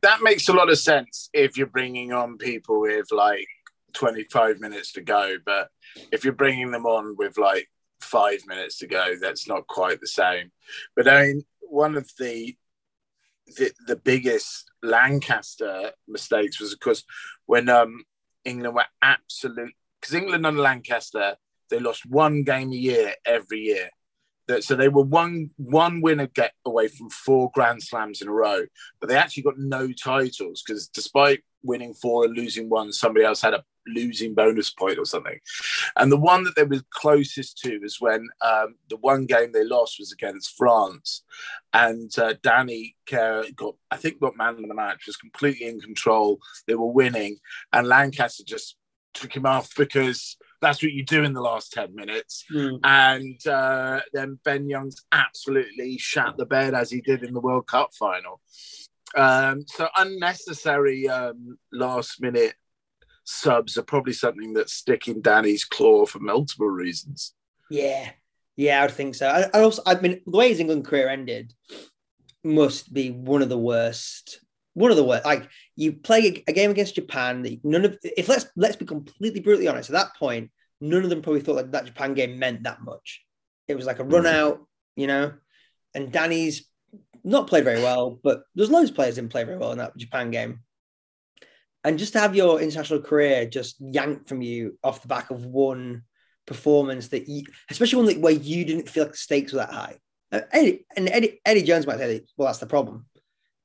that 0.00 0.22
makes 0.22 0.48
a 0.48 0.54
lot 0.54 0.70
of 0.70 0.78
sense 0.78 1.28
if 1.34 1.58
you're 1.58 1.66
bringing 1.66 2.14
on 2.14 2.38
people 2.38 2.80
with 2.80 3.12
like 3.12 3.46
25 3.92 4.60
minutes 4.60 4.92
to 4.92 5.02
go, 5.02 5.36
but 5.44 5.68
if 6.10 6.24
you're 6.24 6.32
bringing 6.32 6.70
them 6.70 6.86
on 6.86 7.16
with 7.18 7.36
like 7.36 7.68
five 8.00 8.40
minutes 8.46 8.78
to 8.78 8.86
go, 8.86 9.14
that's 9.20 9.46
not 9.46 9.66
quite 9.66 10.00
the 10.00 10.06
same. 10.06 10.50
But 10.96 11.06
I 11.06 11.26
mean, 11.26 11.44
one 11.60 11.96
of 11.96 12.10
the 12.18 12.56
the, 13.56 13.72
the 13.86 13.96
biggest 13.96 14.70
Lancaster 14.82 15.92
mistakes 16.08 16.60
was, 16.60 16.72
of 16.72 16.80
course, 16.80 17.04
when 17.46 17.68
um, 17.68 18.04
England 18.44 18.74
were 18.74 18.86
absolute 19.02 19.74
because 20.00 20.14
England 20.14 20.46
and 20.46 20.58
Lancaster 20.58 21.36
they 21.70 21.78
lost 21.78 22.04
one 22.06 22.42
game 22.42 22.72
a 22.72 22.76
year 22.76 23.14
every 23.24 23.60
year. 23.60 23.90
So 24.60 24.74
they 24.74 24.88
were 24.88 25.04
one 25.04 25.50
one 25.56 26.00
winner 26.00 26.26
get 26.26 26.52
away 26.66 26.88
from 26.88 27.08
four 27.08 27.52
Grand 27.54 27.82
Slams 27.84 28.20
in 28.20 28.26
a 28.26 28.32
row, 28.32 28.64
but 29.00 29.08
they 29.08 29.16
actually 29.16 29.44
got 29.44 29.58
no 29.58 29.92
titles 29.92 30.64
because 30.66 30.88
despite 30.88 31.44
winning 31.62 31.94
four 31.94 32.24
and 32.24 32.36
losing 32.36 32.68
one, 32.68 32.92
somebody 32.92 33.24
else 33.24 33.40
had 33.40 33.54
a 33.54 33.64
losing 33.94 34.34
bonus 34.34 34.70
point 34.70 34.98
or 34.98 35.04
something. 35.04 35.38
And 35.96 36.10
the 36.10 36.16
one 36.16 36.44
that 36.44 36.56
they 36.56 36.64
were 36.64 36.82
closest 36.90 37.58
to 37.58 37.78
was 37.78 38.00
when 38.00 38.28
um, 38.42 38.76
the 38.88 38.96
one 38.96 39.26
game 39.26 39.52
they 39.52 39.64
lost 39.64 39.98
was 39.98 40.12
against 40.12 40.56
France, 40.56 41.22
and 41.72 42.10
uh, 42.18 42.34
Danny 42.42 42.96
Care 43.06 43.44
got, 43.54 43.74
I 43.90 43.96
think, 43.96 44.20
got 44.20 44.36
man 44.36 44.54
of 44.54 44.68
the 44.68 44.74
match, 44.74 45.06
was 45.06 45.16
completely 45.16 45.66
in 45.66 45.80
control. 45.80 46.38
They 46.66 46.74
were 46.74 46.92
winning, 46.92 47.38
and 47.72 47.86
Lancaster 47.86 48.44
just 48.44 48.76
took 49.14 49.34
him 49.34 49.46
off 49.46 49.74
because 49.76 50.36
that's 50.60 50.82
what 50.82 50.92
you 50.92 51.04
do 51.04 51.24
in 51.24 51.32
the 51.32 51.40
last 51.40 51.72
10 51.72 51.94
minutes. 51.94 52.44
Mm. 52.52 52.80
And 52.84 53.46
uh, 53.46 54.00
then 54.12 54.38
Ben 54.44 54.68
Youngs 54.68 54.96
absolutely 55.10 55.98
shat 55.98 56.36
the 56.36 56.46
bed 56.46 56.74
as 56.74 56.90
he 56.90 57.00
did 57.00 57.22
in 57.22 57.32
the 57.32 57.40
World 57.40 57.66
Cup 57.66 57.94
final. 57.94 58.40
Um, 59.16 59.64
so 59.66 59.88
unnecessary 59.96 61.08
um, 61.08 61.58
last 61.72 62.20
minute 62.20 62.54
subs 63.30 63.78
are 63.78 63.82
probably 63.82 64.12
something 64.12 64.52
that's 64.52 64.72
sticking 64.72 65.20
Danny's 65.20 65.64
claw 65.64 66.04
for 66.06 66.18
multiple 66.18 66.68
reasons. 66.68 67.34
Yeah, 67.70 68.10
yeah, 68.56 68.80
I 68.80 68.86
would 68.86 68.94
think 68.94 69.14
so. 69.14 69.28
I, 69.28 69.46
I 69.54 69.62
also, 69.62 69.82
I 69.86 69.94
mean, 69.94 70.20
the 70.26 70.36
way 70.36 70.48
his 70.48 70.60
England 70.60 70.84
career 70.84 71.08
ended 71.08 71.54
must 72.42 72.92
be 72.92 73.10
one 73.10 73.42
of 73.42 73.48
the 73.48 73.58
worst. 73.58 74.40
One 74.74 74.90
of 74.90 74.96
the 74.96 75.04
worst. 75.04 75.24
Like 75.24 75.48
you 75.76 75.92
play 75.92 76.42
a, 76.46 76.52
game 76.52 76.70
against 76.70 76.96
Japan. 76.96 77.42
That 77.42 77.64
none 77.64 77.84
of 77.84 77.98
if 78.02 78.28
let's 78.28 78.46
let's 78.56 78.76
be 78.76 78.84
completely 78.84 79.40
brutally 79.40 79.68
honest. 79.68 79.90
At 79.90 79.94
that 79.94 80.16
point, 80.16 80.50
none 80.80 81.04
of 81.04 81.10
them 81.10 81.22
probably 81.22 81.40
thought 81.40 81.56
that 81.56 81.72
that 81.72 81.86
Japan 81.86 82.14
game 82.14 82.38
meant 82.38 82.64
that 82.64 82.82
much. 82.82 83.22
It 83.68 83.76
was 83.76 83.86
like 83.86 83.98
a 83.98 84.04
run 84.04 84.24
mm-hmm. 84.24 84.34
out, 84.34 84.66
you 84.96 85.06
know. 85.06 85.32
And 85.94 86.12
Danny's 86.12 86.66
not 87.24 87.48
played 87.48 87.64
very 87.64 87.82
well, 87.82 88.18
but 88.22 88.42
there's 88.54 88.70
loads 88.70 88.90
of 88.90 88.96
players 88.96 89.16
didn't 89.16 89.32
play 89.32 89.44
very 89.44 89.58
well 89.58 89.72
in 89.72 89.78
that 89.78 89.96
Japan 89.96 90.30
game 90.30 90.60
and 91.84 91.98
just 91.98 92.12
to 92.12 92.20
have 92.20 92.36
your 92.36 92.60
international 92.60 93.00
career 93.00 93.46
just 93.46 93.76
yanked 93.80 94.28
from 94.28 94.42
you 94.42 94.78
off 94.84 95.02
the 95.02 95.08
back 95.08 95.30
of 95.30 95.46
one 95.46 96.02
performance 96.46 97.08
that 97.08 97.28
you, 97.28 97.44
especially 97.70 97.96
one 97.96 98.06
that 98.06 98.20
where 98.20 98.32
you 98.32 98.64
didn't 98.64 98.88
feel 98.88 99.04
like 99.04 99.12
the 99.12 99.18
stakes 99.18 99.52
were 99.52 99.58
that 99.58 99.72
high. 99.72 99.96
Uh, 100.32 100.40
Eddie, 100.52 100.84
and 100.96 101.08
Eddie, 101.08 101.40
Eddie 101.44 101.62
Jones 101.62 101.86
might 101.86 101.98
say, 101.98 102.22
well, 102.36 102.46
that's 102.46 102.58
the 102.58 102.66
problem. 102.66 103.06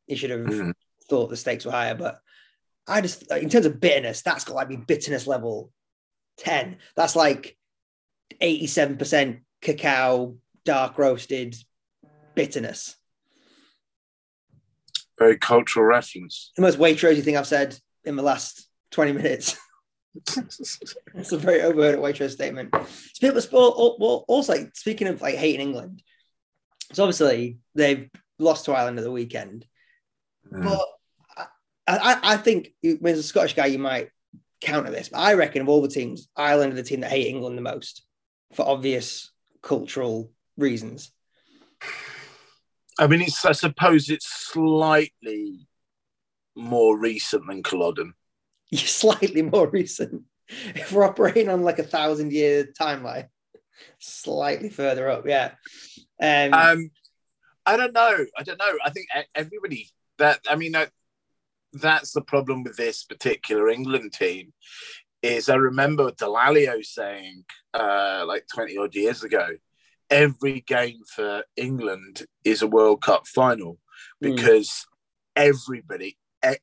He 0.07 0.15
should 0.15 0.29
have 0.29 0.41
mm. 0.41 0.73
thought 1.09 1.29
the 1.29 1.37
stakes 1.37 1.65
were 1.65 1.71
higher. 1.71 1.95
But 1.95 2.19
I 2.87 3.01
just, 3.01 3.29
in 3.31 3.49
terms 3.49 3.65
of 3.65 3.79
bitterness, 3.79 4.21
that's 4.21 4.45
got 4.45 4.55
like 4.55 4.69
be 4.69 4.77
bitterness 4.77 5.27
level 5.27 5.71
10. 6.37 6.77
That's 6.95 7.15
like 7.15 7.57
87% 8.41 9.41
cacao, 9.61 10.37
dark 10.63 10.97
roasted 10.97 11.55
bitterness. 12.33 12.95
Very 15.17 15.37
cultural 15.37 15.85
reference. 15.85 16.51
The 16.55 16.61
most 16.61 16.77
Waitrosy 16.77 17.23
thing 17.23 17.37
I've 17.37 17.47
said 17.47 17.77
in 18.05 18.15
the 18.15 18.23
last 18.23 18.67
20 18.91 19.13
minutes. 19.13 19.57
it's 21.15 21.31
a 21.31 21.37
very 21.37 21.61
overheard 21.61 21.99
Waitrose 21.99 22.31
statement. 22.31 22.73
People, 23.19 23.95
well, 23.99 24.25
also, 24.27 24.53
speaking 24.73 25.07
of 25.07 25.21
like 25.21 25.35
hating 25.35 25.61
England, 25.61 26.01
so 26.93 27.03
obviously 27.03 27.57
they've 27.73 28.09
lost 28.39 28.65
to 28.65 28.73
Ireland 28.73 28.97
at 28.97 29.03
the 29.03 29.11
weekend, 29.11 29.65
mm. 30.51 30.63
but 30.63 31.47
I, 31.87 31.97
I, 31.97 32.33
I 32.33 32.37
think 32.37 32.69
as 32.83 33.19
a 33.19 33.23
Scottish 33.23 33.55
guy, 33.55 33.65
you 33.67 33.79
might 33.79 34.09
counter 34.61 34.91
this, 34.91 35.09
but 35.09 35.19
I 35.19 35.33
reckon 35.33 35.61
of 35.61 35.69
all 35.69 35.81
the 35.81 35.87
teams, 35.87 36.29
Ireland 36.35 36.73
are 36.73 36.77
the 36.77 36.83
team 36.83 37.01
that 37.01 37.11
hate 37.11 37.27
England 37.27 37.57
the 37.57 37.61
most 37.61 38.03
for 38.53 38.67
obvious 38.67 39.31
cultural 39.61 40.31
reasons. 40.57 41.11
I 42.97 43.07
mean, 43.07 43.21
it's 43.21 43.43
I 43.43 43.51
suppose 43.51 44.09
it's 44.09 44.27
slightly 44.27 45.67
more 46.55 46.97
recent 46.97 47.47
than 47.47 47.63
Culloden. 47.63 48.13
You're 48.71 48.79
Slightly 48.79 49.41
more 49.41 49.67
recent. 49.67 50.23
If 50.47 50.91
we're 50.91 51.05
operating 51.05 51.49
on 51.49 51.63
like 51.63 51.79
a 51.79 51.83
thousand 51.83 52.31
year 52.31 52.67
timeline, 52.79 53.27
slightly 53.99 54.69
further 54.69 55.09
up, 55.09 55.25
yeah. 55.27 55.51
Um, 56.21 56.53
um, 56.53 56.91
I 57.65 57.77
don't 57.77 57.93
know. 57.93 58.25
I 58.37 58.43
don't 58.43 58.59
know. 58.59 58.77
I 58.83 58.89
think 58.91 59.07
everybody 59.33 59.89
that 60.17 60.39
I 60.49 60.55
mean 60.55 60.73
that 60.73 60.91
that's 61.73 62.13
the 62.13 62.21
problem 62.21 62.63
with 62.63 62.77
this 62.77 63.03
particular 63.03 63.69
England 63.69 64.13
team 64.13 64.53
is 65.21 65.49
I 65.49 65.55
remember 65.55 66.11
Dallaglio 66.11 66.85
saying 66.85 67.43
uh, 67.73 68.23
like 68.27 68.45
20 68.53 68.77
odd 68.77 68.95
years 68.95 69.23
ago, 69.23 69.47
every 70.09 70.61
game 70.61 70.99
for 71.13 71.43
England 71.57 72.25
is 72.43 72.61
a 72.61 72.67
World 72.67 73.01
Cup 73.01 73.27
final 73.27 73.79
hmm. 74.21 74.35
because 74.35 74.69
mm. 74.69 74.85
everybody, 75.35 76.17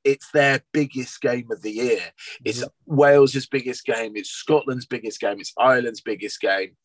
it's 0.05 0.31
their 0.31 0.63
biggest 0.73 1.21
game 1.21 1.49
of 1.51 1.63
the 1.63 1.71
year. 1.71 2.03
It's 2.45 2.61
mm-hmm. 2.61 2.97
Wales's 2.97 3.47
biggest 3.47 3.85
game. 3.85 4.13
It's 4.17 4.31
Scotland's 4.31 4.87
biggest 4.87 5.21
game. 5.21 5.41
It's 5.41 5.53
Ireland's 5.59 6.01
biggest 6.01 6.41
game. 6.41 6.77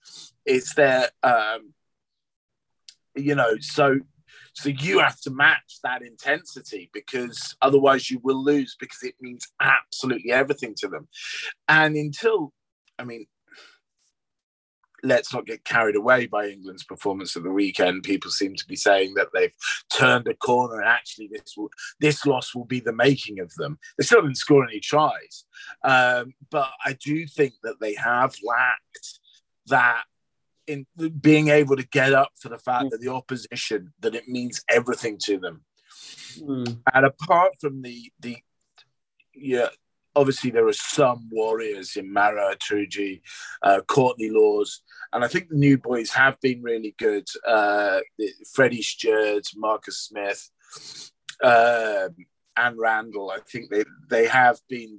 It's 0.46 0.74
their, 0.75 1.10
um, 1.24 1.74
you 3.16 3.36
know, 3.36 3.56
so 3.60 4.00
so 4.54 4.70
you 4.70 5.00
have 5.00 5.20
to 5.22 5.30
match 5.30 5.80
that 5.84 6.01
intensity 6.01 6.89
because 6.92 7.56
otherwise 7.62 8.10
you 8.10 8.20
will 8.24 8.44
lose 8.44 8.75
because 8.80 9.04
it 9.04 9.13
means 9.22 9.46
absolutely 9.62 10.32
everything 10.32 10.74
to 10.80 10.88
them. 10.88 11.08
And 11.68 11.96
until, 11.96 12.54
I 12.98 13.04
mean, 13.04 13.27
let's 15.04 15.34
not 15.34 15.46
get 15.46 15.63
carried 15.63 15.96
away 15.96 16.25
by 16.25 16.48
England's 16.48 16.84
performance 16.84 17.36
of 17.36 17.44
the 17.44 17.51
weekend. 17.51 18.04
People 18.04 18.32
seem 18.32 18.56
to 18.56 18.66
be 18.66 18.75
saying 18.75 19.13
that 19.16 19.27
they've 19.34 19.54
turned 19.92 20.27
a 20.27 20.34
corner, 20.34 20.80
and 20.80 20.89
actually, 20.89 21.30
this 21.32 21.56
will 21.56 21.70
this 22.00 22.25
loss 22.25 22.56
will 22.56 22.66
be 22.66 22.80
the 22.80 22.94
making 22.94 23.39
of 23.39 23.54
them. 23.56 23.77
They 23.98 24.06
still 24.06 24.22
didn't 24.22 24.38
score 24.38 24.66
any 24.66 24.80
tries, 24.80 25.46
um, 25.84 26.34
but 26.50 26.70
I 26.86 26.94
do 26.94 27.27
think 27.27 27.54
that 27.63 27.80
they 27.80 27.96
have 27.96 28.36
lacked 28.44 29.20
that 29.68 30.04
in 30.66 30.86
being 31.22 31.48
able 31.48 31.77
to 31.77 31.88
get 31.88 32.13
up 32.13 32.32
for 32.39 32.50
the 32.50 32.58
fact 32.58 32.92
that 32.92 33.00
the 33.00 33.12
opposition 33.12 33.94
that 34.01 34.16
it 34.16 34.27
means 34.27 34.63
everything 34.70 35.18
to 35.24 35.38
them. 35.38 35.62
Mm. 36.39 36.80
And 36.94 37.06
apart 37.06 37.54
from 37.60 37.82
the 37.82 38.12
the 38.20 38.38
yeah 39.34 39.70
obviously 40.18 40.50
there 40.50 40.68
are 40.68 40.74
some 40.74 41.30
warriors 41.32 41.96
in 41.96 42.12
Maro, 42.12 42.52
Itoje, 42.54 43.22
uh, 43.62 43.82
Courtney 43.88 44.30
Lawes, 44.30 44.82
and 45.14 45.24
I 45.24 45.28
think 45.28 45.48
the 45.48 45.56
new 45.56 45.78
boys 45.78 46.12
have 46.12 46.42
been 46.42 46.62
really 46.64 46.96
good. 46.98 47.28
Uh, 47.48 48.00
Freddie 48.54 48.82
Steward, 48.82 49.46
Marcus 49.56 50.00
Smith, 50.00 50.50
uh, 51.44 52.10
and 52.58 52.78
Randall. 52.78 53.32
I 53.32 53.40
think 53.50 53.70
they 53.70 53.86
they 54.10 54.28
have 54.28 54.60
been 54.68 54.98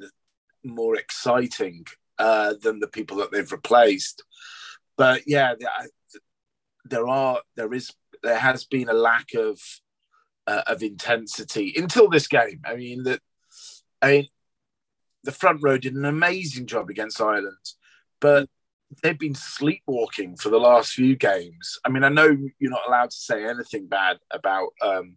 more 0.65 0.97
exciting 0.97 1.85
uh, 2.19 2.55
than 2.63 2.79
the 2.79 2.89
people 2.89 3.17
that 3.19 3.33
they've 3.33 3.53
replaced. 3.53 4.23
But 4.97 5.23
yeah, 5.27 5.55
there 6.85 7.09
are 7.09 7.41
there 7.57 7.75
is 7.75 7.93
there 8.23 8.39
has 8.39 8.65
been 8.65 8.89
a 8.89 8.95
lack 8.95 9.35
of 9.35 9.61
uh, 10.47 10.63
of 10.67 10.83
intensity 10.83 11.75
until 11.77 12.09
this 12.09 12.29
game. 12.29 12.61
I 12.65 12.77
mean 12.77 13.03
that. 13.03 13.21
I 14.01 14.11
mean, 14.13 14.29
the 15.25 15.33
front 15.33 15.61
row 15.63 15.79
did 15.79 15.95
an 15.95 16.05
amazing 16.05 16.67
job 16.67 16.91
against 16.91 17.21
Ireland, 17.21 17.57
but 18.21 18.49
they've 19.03 19.19
been 19.19 19.35
sleepwalking 19.35 20.37
for 20.37 20.49
the 20.49 20.59
last 20.59 20.93
few 20.93 21.17
games. 21.17 21.79
I 21.85 21.91
mean, 21.91 22.05
I 22.05 22.09
know 22.09 22.37
you're 22.59 22.71
not 22.71 22.87
allowed 22.87 23.11
to 23.11 23.17
say 23.17 23.45
anything 23.45 23.87
bad 23.87 24.19
about 24.31 24.71
um, 24.81 25.17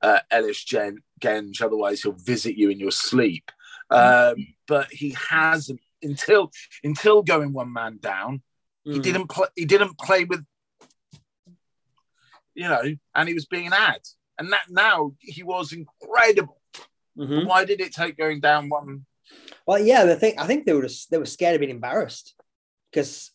uh, 0.00 0.20
Ellis 0.30 0.62
Gen- 0.64 1.02
Genge, 1.20 1.60
otherwise 1.62 2.02
he'll 2.02 2.12
visit 2.12 2.56
you 2.56 2.70
in 2.70 2.80
your 2.80 2.90
sleep. 2.90 3.50
Um, 3.90 4.54
but 4.66 4.90
he 4.90 5.14
hasn't 5.28 5.80
until 6.02 6.50
until 6.82 7.22
going 7.22 7.52
one 7.52 7.72
man 7.72 7.98
down. 8.00 8.42
Mm. 8.86 8.94
He 8.94 9.00
didn't 9.00 9.28
play. 9.28 9.48
He 9.54 9.66
didn't 9.66 9.98
play 9.98 10.24
with, 10.24 10.42
you 12.54 12.68
know, 12.68 12.82
and 13.14 13.28
he 13.28 13.34
was 13.34 13.44
being 13.44 13.66
an 13.66 13.74
ad. 13.74 14.00
And 14.38 14.50
that 14.52 14.64
now 14.70 15.12
he 15.20 15.42
was 15.42 15.72
incredible. 15.72 16.60
Mm-hmm. 17.18 17.46
Why 17.46 17.66
did 17.66 17.82
it 17.82 17.92
take 17.92 18.16
going 18.16 18.40
down 18.40 18.70
one 18.70 19.04
Well, 19.72 19.82
yeah, 19.82 20.04
the 20.04 20.16
thing 20.16 20.38
I 20.38 20.46
think 20.46 20.66
they 20.66 20.74
were 20.74 20.82
just, 20.82 21.10
they 21.10 21.16
were 21.16 21.24
scared 21.24 21.54
of 21.54 21.60
being 21.60 21.70
embarrassed 21.70 22.34
because 22.90 23.30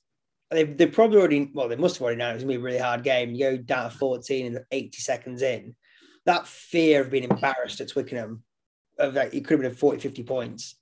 they 0.51 0.65
they 0.65 0.85
probably 0.85 1.17
already 1.17 1.49
well 1.51 1.67
they 1.67 1.75
must 1.75 1.95
have 1.95 2.03
already 2.03 2.19
known 2.19 2.29
it 2.29 2.33
was 2.35 2.43
gonna 2.43 2.53
be 2.53 2.59
a 2.59 2.63
really 2.63 2.77
hard 2.77 3.01
game. 3.01 3.33
You 3.33 3.39
go 3.39 3.57
down 3.57 3.89
to 3.89 3.97
14 3.97 4.45
and 4.45 4.59
80 4.71 4.99
seconds 4.99 5.41
in, 5.41 5.75
that 6.27 6.45
fear 6.45 7.01
of 7.01 7.09
being 7.09 7.23
embarrassed 7.23 7.81
at 7.81 7.89
Twickenham, 7.89 8.43
of 8.99 9.15
like 9.15 9.33
it 9.33 9.45
could 9.45 9.63
have 9.63 9.71
been 9.71 9.79
40, 9.79 9.97
50 9.97 10.23
points. 10.25 10.75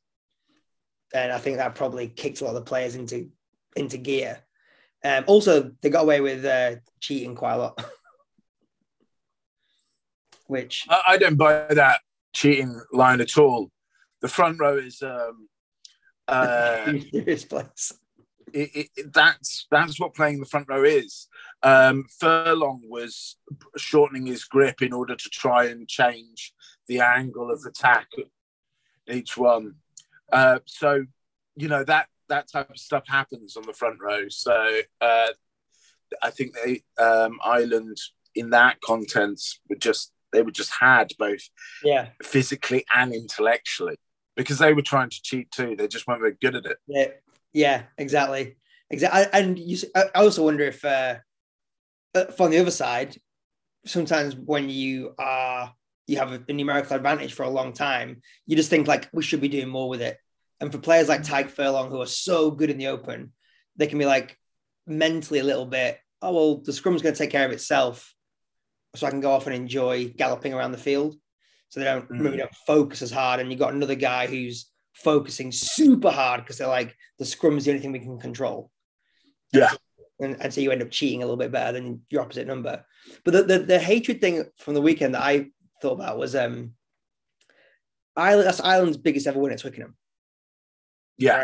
And 1.13 1.31
I 1.31 1.37
think 1.37 1.55
that 1.55 1.73
probably 1.73 2.09
kicked 2.09 2.41
a 2.41 2.43
lot 2.43 2.49
of 2.49 2.55
the 2.55 2.69
players 2.69 2.95
into 2.95 3.29
into 3.77 3.97
gear. 3.97 4.39
Um, 5.05 5.23
also, 5.25 5.71
they 5.81 5.89
got 5.89 6.03
away 6.03 6.19
with 6.19 6.43
uh, 6.43 6.81
cheating 6.99 7.33
quite 7.33 7.53
a 7.53 7.59
lot, 7.59 7.85
which 10.47 10.83
I, 10.89 11.01
I 11.07 11.17
don't 11.17 11.37
buy 11.37 11.67
that 11.69 12.01
cheating 12.33 12.77
line 12.91 13.21
at 13.21 13.37
all. 13.37 13.71
The 14.25 14.31
front 14.31 14.59
row 14.59 14.75
is 14.75 15.03
um, 15.03 15.47
uh, 16.27 16.93
place. 17.13 17.93
it, 18.53 18.89
it, 18.97 19.13
that's 19.13 19.67
that's 19.69 19.99
what 19.99 20.15
playing 20.15 20.39
the 20.39 20.47
front 20.47 20.67
row 20.67 20.83
is. 20.83 21.27
Um, 21.61 22.05
Furlong 22.19 22.81
was 22.89 23.37
shortening 23.77 24.25
his 24.25 24.43
grip 24.43 24.81
in 24.81 24.93
order 24.93 25.15
to 25.15 25.29
try 25.29 25.65
and 25.65 25.87
change 25.87 26.55
the 26.87 27.01
angle 27.01 27.51
of 27.51 27.63
attack 27.67 28.07
each 29.07 29.37
one. 29.37 29.75
Uh, 30.33 30.57
so 30.65 31.05
you 31.55 31.67
know 31.67 31.83
that 31.83 32.07
that 32.27 32.51
type 32.51 32.71
of 32.71 32.79
stuff 32.79 33.03
happens 33.07 33.55
on 33.55 33.67
the 33.67 33.73
front 33.73 33.99
row. 34.01 34.27
So 34.29 34.79
uh, 35.01 35.27
I 36.23 36.31
think 36.31 36.55
they 36.55 36.81
um, 36.99 37.37
Ireland 37.45 37.97
in 38.33 38.49
that 38.49 38.81
contents 38.81 39.59
were 39.69 39.75
just 39.75 40.13
they 40.33 40.41
were 40.41 40.49
just 40.49 40.71
had 40.79 41.11
both 41.19 41.47
Yeah, 41.83 42.07
physically 42.23 42.85
and 42.91 43.13
intellectually 43.13 43.99
because 44.35 44.59
they 44.59 44.73
were 44.73 44.81
trying 44.81 45.09
to 45.09 45.21
cheat 45.21 45.51
too. 45.51 45.75
They 45.75 45.87
just 45.87 46.07
weren't 46.07 46.21
very 46.21 46.35
good 46.41 46.55
at 46.55 46.65
it. 46.65 46.77
yeah, 46.87 47.07
yeah, 47.53 47.83
exactly, 47.97 48.57
exactly. 48.89 49.25
And 49.33 49.57
you, 49.57 49.77
I 49.95 50.09
also 50.15 50.43
wonder 50.43 50.63
if, 50.63 50.83
uh, 50.83 51.15
uh, 52.13 52.25
from 52.25 52.51
the 52.51 52.59
other 52.59 52.71
side, 52.71 53.17
sometimes 53.85 54.35
when 54.35 54.69
you 54.69 55.13
are 55.19 55.73
you 56.07 56.17
have 56.17 56.31
a 56.47 56.53
numerical 56.53 56.95
advantage 56.95 57.33
for 57.33 57.43
a 57.43 57.49
long 57.49 57.73
time, 57.73 58.21
you 58.45 58.55
just 58.55 58.69
think 58.69 58.87
like 58.87 59.09
we 59.11 59.23
should 59.23 59.41
be 59.41 59.47
doing 59.47 59.69
more 59.69 59.89
with 59.89 60.01
it. 60.01 60.17
And 60.59 60.71
for 60.71 60.77
players 60.77 61.09
like 61.09 61.23
Tadhg 61.23 61.49
Furlong 61.49 61.89
who 61.89 62.01
are 62.01 62.07
so 62.07 62.51
good 62.51 62.69
in 62.69 62.77
the 62.77 62.87
open, 62.87 63.33
they 63.75 63.87
can 63.87 63.97
be 63.97 64.05
like 64.05 64.37
mentally 64.85 65.39
a 65.39 65.43
little 65.43 65.65
bit, 65.65 65.99
oh 66.21 66.33
well, 66.33 66.57
the 66.57 66.71
scrum's 66.71 67.01
going 67.01 67.13
to 67.13 67.17
take 67.17 67.31
care 67.31 67.45
of 67.45 67.51
itself, 67.51 68.13
so 68.95 69.07
I 69.07 69.09
can 69.09 69.19
go 69.19 69.31
off 69.31 69.47
and 69.47 69.55
enjoy 69.55 70.09
galloping 70.09 70.53
around 70.53 70.71
the 70.71 70.77
field. 70.77 71.15
So 71.75 71.81
they 71.81 71.87
don't 71.87 72.07
Mm. 72.09 72.21
maybe 72.21 72.37
don't 72.37 72.55
focus 72.65 73.01
as 73.01 73.11
hard, 73.11 73.41
and 73.41 73.51
you 73.51 73.57
got 73.57 73.73
another 73.73 73.95
guy 73.95 74.27
who's 74.27 74.71
focusing 74.93 75.51
super 75.51 76.09
hard 76.09 76.39
because 76.39 76.57
they're 76.57 76.69
like 76.69 76.95
the 77.19 77.25
scrum 77.25 77.57
is 77.57 77.65
the 77.65 77.71
only 77.71 77.81
thing 77.81 77.91
we 77.91 77.99
can 77.99 78.17
control. 78.17 78.71
Yeah. 79.51 79.73
And, 80.21 80.37
and 80.41 80.53
so 80.53 80.61
you 80.61 80.71
end 80.71 80.81
up 80.81 80.89
cheating 80.89 81.21
a 81.21 81.25
little 81.25 81.35
bit 81.35 81.51
better 81.51 81.73
than 81.73 82.05
your 82.09 82.21
opposite 82.21 82.47
number. 82.47 82.85
But 83.25 83.33
the, 83.33 83.43
the, 83.43 83.59
the 83.59 83.79
hatred 83.79 84.21
thing 84.21 84.45
from 84.57 84.73
the 84.73 84.81
weekend 84.81 85.15
that 85.15 85.21
I 85.21 85.47
thought 85.81 85.95
about 85.95 86.17
was 86.17 86.33
um 86.33 86.75
Ireland, 88.15 88.47
that's 88.47 88.61
Ireland's 88.61 88.95
biggest 88.95 89.27
ever 89.27 89.37
win 89.37 89.51
at 89.51 89.59
Twickenham. 89.59 89.97
Yeah, 91.17 91.43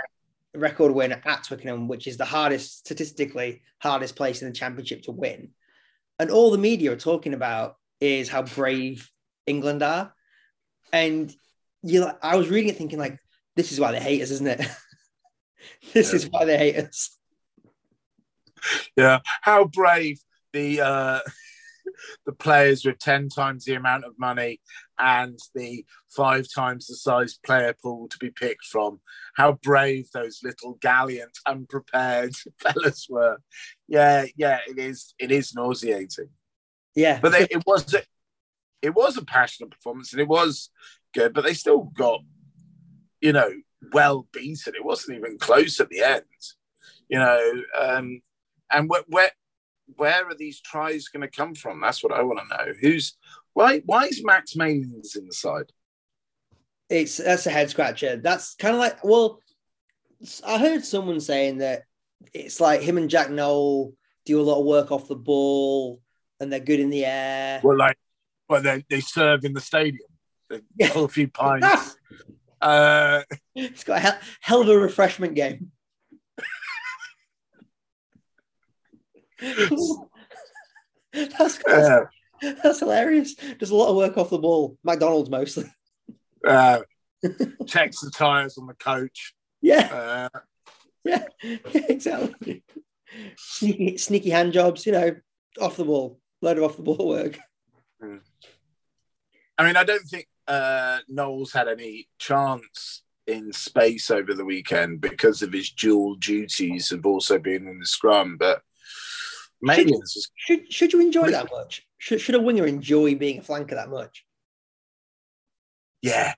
record 0.54 0.94
win 0.94 1.12
at 1.12 1.44
Twickenham, 1.44 1.90
which 1.90 2.08
is 2.08 2.16
the 2.16 2.24
hardest, 2.24 2.80
statistically 2.80 3.64
hardest 3.80 4.16
place 4.16 4.42
in 4.42 4.48
the 4.48 4.54
championship 4.54 5.02
to 5.04 5.12
win. 5.12 5.50
And 6.20 6.32
all 6.32 6.52
the 6.52 6.58
media 6.58 6.94
are 6.94 6.96
talking 6.96 7.34
about 7.34 7.76
is 8.00 8.30
how 8.30 8.44
brave 8.44 9.12
England 9.46 9.84
are. 9.84 10.14
And 10.94 11.34
you 11.84 12.06
like, 12.06 12.18
I 12.24 12.36
was 12.36 12.50
reading 12.50 12.70
it 12.70 12.78
thinking 12.78 13.00
like, 13.00 13.20
this 13.56 13.72
is 13.72 13.80
why 13.80 13.92
they 13.92 14.00
hate 14.00 14.22
us, 14.22 14.32
isn't 14.32 14.48
it? 14.48 14.62
this 15.94 16.14
is 16.14 16.30
why 16.30 16.46
they 16.46 16.58
hate 16.58 16.78
us. 16.78 17.18
yeah. 18.96 19.20
How 19.42 19.66
brave 19.66 20.20
the 20.54 20.82
uh, 20.82 21.20
the 22.26 22.32
players 22.34 22.86
with 22.86 23.00
ten 23.00 23.30
times 23.30 23.66
the 23.66 23.76
amount 23.76 24.06
of 24.06 24.18
money 24.18 24.60
and 25.00 25.38
the 25.56 25.86
five 26.10 26.46
times 26.54 26.88
the 26.88 26.96
size 26.96 27.40
player 27.46 27.76
pool 27.82 28.08
to 28.10 28.18
be 28.18 28.30
picked 28.30 28.66
from. 28.66 29.00
How 29.36 29.54
brave 29.64 30.08
those 30.14 30.42
little 30.44 30.78
gallant, 30.82 31.38
unprepared 31.46 32.34
fellas 32.60 33.08
were. 33.10 33.38
Yeah, 33.88 34.26
yeah. 34.36 34.60
It 34.68 34.78
is. 34.78 35.14
It 35.20 35.32
is 35.32 35.54
nauseating. 35.54 36.30
Yeah. 36.96 37.20
But 37.22 37.32
they, 37.32 37.44
it 37.50 37.64
was 37.66 37.96
it 38.82 38.96
was 38.96 39.18
a 39.18 39.26
passionate 39.26 39.72
performance 39.72 40.12
and 40.12 40.22
it 40.22 40.28
was 40.28 40.70
good. 41.14 41.34
But 41.34 41.44
they 41.44 41.54
still 41.54 41.92
got, 41.94 42.22
you 43.20 43.34
know, 43.34 43.52
well 43.94 44.28
beaten. 44.32 44.74
It 44.76 44.86
wasn't 44.86 45.18
even 45.18 45.38
close 45.38 45.80
at 45.80 45.90
the 45.90 46.04
end. 46.04 46.24
You 47.10 47.20
know, 47.20 47.64
um, 47.80 48.22
and 48.72 48.90
where 48.90 49.04
where 49.08 49.32
where 49.98 50.26
are 50.26 50.36
these 50.36 50.62
tries 50.62 51.10
going 51.10 51.22
to 51.22 51.28
come 51.28 51.56
from? 51.56 51.82
That's 51.82 52.04
what 52.04 52.14
I 52.14 52.24
want 52.24 52.40
to 52.40 52.58
know. 52.58 52.74
Who's 52.82 53.18
why? 53.54 53.82
Why 53.86 54.06
is 54.06 54.24
Max 54.24 54.56
Malins 54.56 55.16
inside? 55.16 55.72
it's 56.92 57.18
that's 57.18 57.48
a 57.48 57.52
head 57.52 57.70
scratcher. 57.70 58.18
That's 58.18 58.54
kind 58.56 58.76
of 58.76 58.80
like 58.80 59.04
well, 59.04 59.40
I 60.46 60.58
heard 60.60 60.86
someone 60.86 61.20
saying 61.20 61.60
that 61.60 61.84
it's 62.34 62.60
like 62.60 62.82
him 62.82 62.98
and 62.98 63.10
Jack 63.10 63.32
Nowell 63.32 63.94
do 64.26 64.40
a 64.40 64.44
lot 64.44 64.60
of 64.60 64.66
work 64.66 64.92
off 64.92 65.08
the 65.08 65.16
ball 65.16 66.02
and 66.40 66.52
they're 66.52 66.60
good 66.60 66.80
in 66.80 66.90
the 66.90 67.06
air. 67.06 67.62
Well, 67.64 67.78
like, 67.78 67.98
well, 68.52 68.62
they 68.62 68.84
they 68.90 69.00
serve 69.00 69.46
in 69.46 69.54
the 69.54 69.62
stadium. 69.62 70.08
They 70.50 70.62
a 70.80 71.08
few 71.08 71.30
pints. 71.30 71.96
uh, 72.62 73.24
It's 73.56 73.84
got 73.86 73.98
a 73.98 74.00
hell, 74.02 74.20
hell 74.42 74.62
of 74.62 74.68
a 74.70 74.78
refreshment 74.78 75.34
game. 75.36 75.72
that's, 81.14 81.58
that's, 81.58 81.68
uh, 81.68 82.06
that's 82.64 82.80
hilarious. 82.80 83.36
Does 83.36 83.70
a 83.72 83.76
lot 83.76 83.90
of 83.90 83.96
work 83.96 84.18
off 84.18 84.30
the 84.30 84.38
ball. 84.38 84.78
McDonald's 84.84 85.30
mostly. 85.30 85.66
uh, 86.46 86.82
checks 87.68 88.02
the 88.02 88.12
tires 88.12 88.58
on 88.58 88.68
the 88.68 88.74
coach. 88.74 89.34
Yeah, 89.62 90.30
Uh, 90.34 90.40
yeah, 91.06 91.24
yeah, 91.44 91.58
exactly. 91.74 92.64
Sneaky, 93.38 93.98
sneaky 93.98 94.30
hand 94.30 94.54
jobs, 94.54 94.86
you 94.86 94.92
know, 94.92 95.16
off 95.60 95.78
the 95.78 95.86
ball, 95.86 96.20
load 96.42 96.58
of 96.58 96.64
off 96.64 96.78
the 96.78 96.84
ball 96.84 97.08
work. 97.08 97.38
I 99.62 99.64
mean, 99.64 99.78
I 99.78 99.84
don't 99.84 100.02
think 100.02 100.28
uh, 100.48 101.02
Knowles 101.08 101.54
had 101.54 101.68
any 101.68 102.08
chance 102.18 103.04
in 103.28 103.54
space 103.54 104.10
over 104.10 104.34
the 104.34 104.44
weekend 104.44 105.02
because 105.02 105.44
of 105.44 105.54
his 105.54 105.70
dual 105.70 106.16
duties 106.16 106.92
of 106.92 107.06
also 107.06 107.38
being 107.38 107.68
in 107.68 107.78
the 107.78 107.86
scrum. 107.86 108.38
But 108.40 108.64
Malins 109.62 110.16
was 110.16 110.32
Should 110.36 110.74
should 110.74 110.94
you 110.94 111.00
enjoy 111.00 111.30
that 111.30 111.52
much? 111.52 111.86
Should, 112.00 112.22
should 112.22 112.34
a 112.34 112.42
winger 112.42 112.66
enjoy 112.66 113.14
being 113.14 113.38
a 113.38 113.42
flanker 113.44 113.76
that 113.76 113.90
much? 113.90 114.26
yeah, 116.02 116.34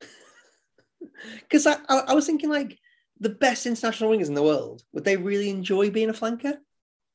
Because 1.40 1.66
I, 1.66 1.76
I, 1.90 1.98
I 2.08 2.14
was 2.14 2.24
thinking 2.24 2.48
like 2.48 2.78
the 3.20 3.28
best 3.28 3.66
international 3.66 4.08
wingers 4.08 4.28
in 4.28 4.34
the 4.34 4.42
world 4.42 4.82
would 4.94 5.04
they 5.04 5.18
really 5.18 5.50
enjoy 5.50 5.90
being 5.90 6.08
a 6.08 6.14
flanker? 6.14 6.56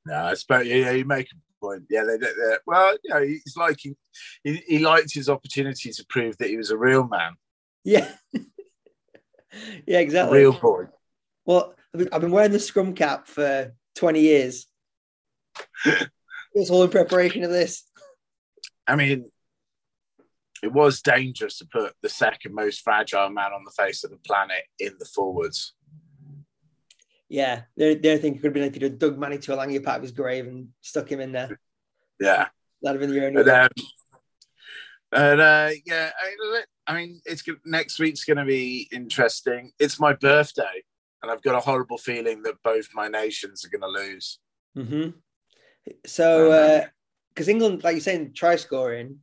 no, 0.05 0.25
I 0.25 0.35
suppose 0.35 0.67
yeah, 0.67 0.91
you 0.91 1.03
make 1.03 1.31
a 1.31 1.35
point. 1.61 1.83
Yeah, 1.89 2.03
they, 2.03 2.17
they, 2.17 2.27
they- 2.27 2.57
well, 2.65 2.95
you 3.03 3.13
know, 3.13 3.21
he's 3.21 3.55
liking 3.57 3.95
he, 4.43 4.61
he 4.67 4.79
liked 4.79 5.13
his 5.13 5.29
opportunity 5.29 5.91
to 5.91 6.05
prove 6.09 6.37
that 6.37 6.49
he 6.49 6.57
was 6.57 6.71
a 6.71 6.77
real 6.77 7.07
man, 7.07 7.33
Yeah, 7.83 8.09
yeah, 9.85 9.97
a 9.97 10.01
exactly. 10.01 10.39
real 10.39 10.53
boy. 10.53 10.85
Well, 11.45 11.73
I've 11.93 11.99
been, 11.99 12.09
I've 12.13 12.21
been 12.21 12.31
wearing 12.31 12.51
the 12.51 12.59
scrum 12.59 12.93
cap 12.93 13.27
for 13.27 13.73
twenty 13.95 14.21
years. 14.21 14.67
it's 16.53 16.69
all 16.69 16.83
in 16.83 16.89
preparation 16.89 17.43
of 17.43 17.51
this. 17.51 17.83
I 18.87 18.95
mean, 18.95 19.29
it 20.63 20.71
was 20.71 21.01
dangerous 21.01 21.57
to 21.59 21.65
put 21.65 21.93
the 22.01 22.09
second 22.09 22.53
most 22.55 22.81
fragile 22.81 23.29
man 23.29 23.51
on 23.53 23.63
the 23.63 23.71
face 23.71 24.03
of 24.03 24.11
the 24.11 24.17
planet 24.17 24.63
in 24.79 24.93
the 24.99 25.05
forwards. 25.05 25.73
Yeah, 27.29 27.63
the, 27.75 27.95
the 27.95 28.09
only 28.09 28.21
thing 28.21 28.35
could 28.35 28.45
have 28.45 28.53
been 28.53 28.63
if 28.63 28.81
you'd 28.81 28.99
dug 28.99 29.17
Manu 29.17 29.37
Tuilagi 29.37 29.83
part 29.83 29.97
of 29.97 30.03
his 30.03 30.11
grave 30.11 30.47
and 30.47 30.69
stuck 30.81 31.11
him 31.11 31.19
in 31.19 31.33
there. 31.33 31.59
Yeah. 32.19 32.47
That'd 32.81 33.01
have 33.01 33.09
been 33.09 33.15
your 33.15 33.27
only. 33.27 33.43
But, 33.43 33.63
um, 33.63 33.69
but 35.11 35.39
uh, 35.39 35.69
yeah, 35.85 36.11
I, 36.17 36.61
I 36.87 36.95
mean, 36.95 37.21
it's 37.25 37.43
next 37.65 37.99
week's 37.99 38.23
going 38.23 38.37
to 38.37 38.45
be 38.45 38.87
interesting. 38.91 39.71
It's 39.79 39.99
my 39.99 40.13
birthday, 40.13 40.83
and 41.21 41.31
I've 41.31 41.41
got 41.41 41.55
a 41.55 41.59
horrible 41.59 41.97
feeling 41.97 42.43
that 42.43 42.61
both 42.63 42.89
my 42.93 43.07
nations 43.07 43.65
are 43.65 43.69
going 43.69 43.81
to 43.81 43.99
lose. 43.99 44.39
Mm-hmm. 44.77 45.09
So, 46.05 46.85
because 47.29 47.47
England, 47.47 47.83
like 47.83 47.93
you're 47.93 48.01
saying, 48.01 48.33
try 48.35 48.57
scoring, 48.57 49.19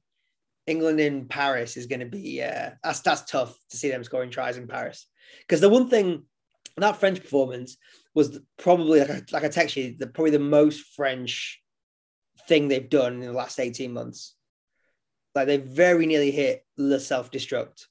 England 0.66 1.00
in 1.00 1.26
Paris 1.26 1.76
is 1.76 1.86
going 1.86 2.00
to 2.00 2.06
be 2.06 2.42
uh, 2.42 2.70
that's 2.82 3.00
that's 3.00 3.30
tough 3.30 3.56
to 3.70 3.76
see 3.76 3.90
them 3.90 4.04
scoring 4.04 4.30
tries 4.30 4.56
in 4.56 4.66
Paris. 4.66 5.06
Because 5.40 5.60
the 5.60 5.68
one 5.68 5.88
thing 5.88 6.24
that 6.82 6.96
French 6.96 7.20
performance 7.20 7.76
was 8.14 8.40
probably 8.58 9.00
like 9.00 9.10
I, 9.10 9.22
like 9.32 9.44
I 9.44 9.48
text 9.48 9.76
you, 9.76 9.96
the 9.98 10.06
probably 10.06 10.32
the 10.32 10.38
most 10.38 10.94
French 10.96 11.60
thing 12.48 12.68
they've 12.68 12.88
done 12.90 13.14
in 13.14 13.20
the 13.20 13.32
last 13.32 13.60
eighteen 13.60 13.92
months. 13.92 14.34
Like 15.34 15.46
they 15.46 15.56
very 15.58 16.06
nearly 16.06 16.30
hit 16.30 16.64
the 16.76 17.00
self 17.00 17.30
destruct, 17.30 17.86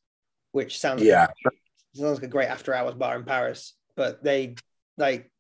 which 0.52 0.80
sounds 0.80 1.02
Yeah, 1.04 1.28
sounds 1.94 2.20
like 2.20 2.24
a 2.24 2.28
great 2.28 2.50
after 2.50 2.74
hours 2.74 2.96
bar 2.96 3.16
in 3.16 3.24
Paris, 3.24 3.74
but 3.96 4.24
they 4.24 4.56
like 4.98 5.32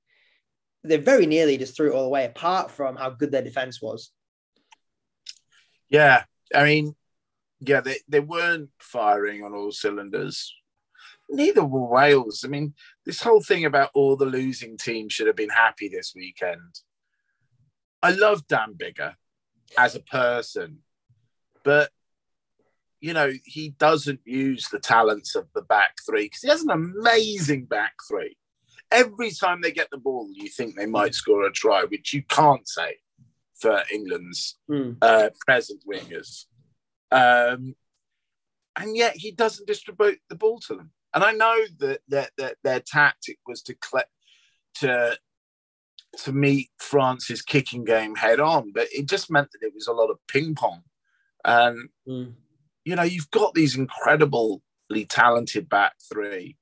they 0.84 0.98
very 0.98 1.26
nearly 1.26 1.58
just 1.58 1.76
threw 1.76 1.92
it 1.92 1.96
all 1.96 2.06
away. 2.06 2.26
Apart 2.26 2.72
from 2.72 2.96
how 2.96 3.10
good 3.10 3.32
their 3.32 3.42
defense 3.42 3.82
was. 3.82 4.12
Yeah, 5.90 6.24
I 6.54 6.64
mean, 6.64 6.96
yeah, 7.60 7.82
they, 7.82 7.98
they 8.08 8.20
weren't 8.20 8.70
firing 8.80 9.44
on 9.44 9.54
all 9.54 9.72
cylinders. 9.72 10.54
Neither 11.30 11.64
were 11.64 11.88
Wales. 11.88 12.44
I 12.46 12.48
mean, 12.50 12.74
this 13.06 13.22
whole 13.22 13.42
thing 13.42 13.66
about 13.66 13.90
all 13.94 14.16
the 14.16 14.26
losing 14.26 14.78
teams 14.78 15.14
should 15.14 15.28
have 15.28 15.36
been 15.36 15.50
happy 15.50 15.88
this 15.88 16.14
weekend. 16.16 16.80
I 18.02 18.12
love 18.12 18.48
Dan 18.48 18.74
Biggar 18.76 19.16
as 19.78 19.96
a 19.96 20.00
person, 20.02 20.80
but 21.64 21.90
you 23.00 23.14
know, 23.14 23.32
he 23.44 23.70
doesn't 23.70 24.22
use 24.24 24.70
the 24.70 24.80
talents 24.80 25.36
of 25.36 25.48
the 25.54 25.62
back 25.62 25.98
three 26.06 26.24
because 26.24 26.42
he 26.42 26.48
has 26.50 26.64
an 26.64 26.70
amazing 26.70 27.66
back 27.66 27.94
three. 28.08 28.38
Every 28.92 29.32
time 29.32 29.60
they 29.62 29.72
get 29.72 29.90
the 29.92 29.98
ball, 29.98 30.30
you 30.32 30.48
think 30.48 30.76
they 30.76 30.86
might 30.86 31.14
score 31.14 31.46
a 31.46 31.52
try, 31.52 31.84
which 31.84 32.14
you 32.14 32.24
can't 32.24 32.66
say 32.68 32.98
for 33.56 33.82
England's 33.92 34.58
Mm. 34.70 34.98
uh, 35.02 35.30
present 35.46 35.84
wingers. 35.86 36.46
Um, 37.12 37.76
and 38.78 38.96
yet 38.96 39.18
he 39.18 39.32
doesn't 39.32 39.68
distribute 39.68 40.20
the 40.30 40.36
ball 40.36 40.60
to 40.62 40.76
them. 40.76 40.92
And 41.14 41.24
I 41.24 41.32
know 41.32 41.58
that, 41.80 42.02
that, 42.10 42.32
that 42.38 42.58
their 42.64 42.80
tactic 42.80 43.38
was 43.48 43.62
to 43.64 43.76
to 44.76 45.18
to 46.20 46.32
meet 46.32 46.70
France's 46.78 47.42
kicking 47.42 47.84
game 47.84 48.16
head 48.16 48.40
on, 48.40 48.72
but 48.72 48.88
it 48.92 49.08
just 49.08 49.32
meant 49.32 49.50
that 49.52 49.66
it 49.66 49.74
was 49.74 49.88
a 49.88 49.94
lot 49.94 50.12
of 50.12 50.20
ping 50.28 50.56
pong. 50.56 50.84
And 51.44 51.90
Mm. 52.08 52.36
you 52.86 52.96
know, 52.96 53.04
you've 53.04 53.32
got 53.32 53.54
these 53.54 53.78
incredibly 53.78 55.06
talented 55.08 55.70
back 55.70 55.94
three, 56.12 56.58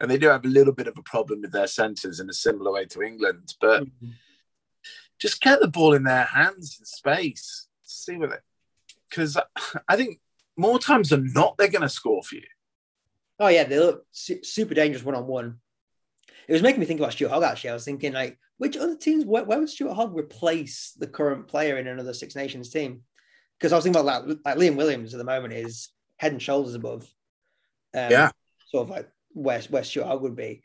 and 0.00 0.10
they 0.10 0.18
do 0.18 0.28
have 0.28 0.44
a 0.44 0.48
little 0.48 0.72
bit 0.72 0.88
of 0.88 0.96
a 0.96 1.02
problem 1.02 1.42
with 1.42 1.52
their 1.52 1.66
centres 1.66 2.20
in 2.20 2.30
a 2.30 2.34
similar 2.34 2.72
way 2.72 2.86
to 2.86 3.02
England. 3.02 3.54
But 3.60 3.84
Mm. 3.84 4.14
just 5.18 5.40
get 5.40 5.60
the 5.60 5.68
ball 5.68 5.94
in 5.94 6.04
their 6.04 6.24
hands 6.24 6.76
in 6.78 6.86
space, 6.86 7.68
see 7.82 8.16
what 8.16 8.32
it. 8.32 8.42
Because 9.08 9.36
I 9.88 9.96
think 9.96 10.20
more 10.56 10.78
times 10.78 11.10
than 11.10 11.32
not, 11.32 11.56
they're 11.56 11.68
going 11.68 11.82
to 11.82 11.88
score 11.88 12.22
for 12.22 12.36
you. 12.36 12.46
Oh 13.38 13.48
yeah, 13.48 13.64
they 13.64 13.78
look 13.78 14.04
su- 14.10 14.42
super 14.42 14.74
dangerous 14.74 15.04
one 15.04 15.14
on 15.14 15.26
one. 15.26 15.58
It 16.48 16.52
was 16.52 16.62
making 16.62 16.80
me 16.80 16.86
think 16.86 16.98
about 17.00 17.12
Stuart 17.12 17.30
Hogg. 17.30 17.42
Actually, 17.42 17.70
I 17.70 17.74
was 17.74 17.84
thinking 17.84 18.12
like, 18.12 18.38
which 18.56 18.76
other 18.76 18.96
teams? 18.96 19.24
Where, 19.24 19.44
where 19.44 19.58
would 19.58 19.68
Stuart 19.68 19.94
Hogg 19.94 20.16
replace 20.16 20.92
the 20.98 21.06
current 21.06 21.46
player 21.46 21.76
in 21.78 21.86
another 21.86 22.14
Six 22.14 22.34
Nations 22.34 22.70
team? 22.70 23.02
Because 23.58 23.72
I 23.72 23.76
was 23.76 23.84
thinking 23.84 24.00
about 24.00 24.26
like, 24.26 24.38
like 24.44 24.56
Liam 24.56 24.76
Williams 24.76 25.14
at 25.14 25.18
the 25.18 25.24
moment 25.24 25.52
is 25.52 25.90
head 26.16 26.32
and 26.32 26.42
shoulders 26.42 26.74
above. 26.74 27.02
Um, 27.94 28.10
Yeah. 28.10 28.30
sort 28.70 28.84
of 28.84 28.90
like 28.90 29.08
where 29.32 29.60
where 29.68 29.84
Stuart 29.84 30.06
Hogg 30.06 30.22
would 30.22 30.36
be. 30.36 30.62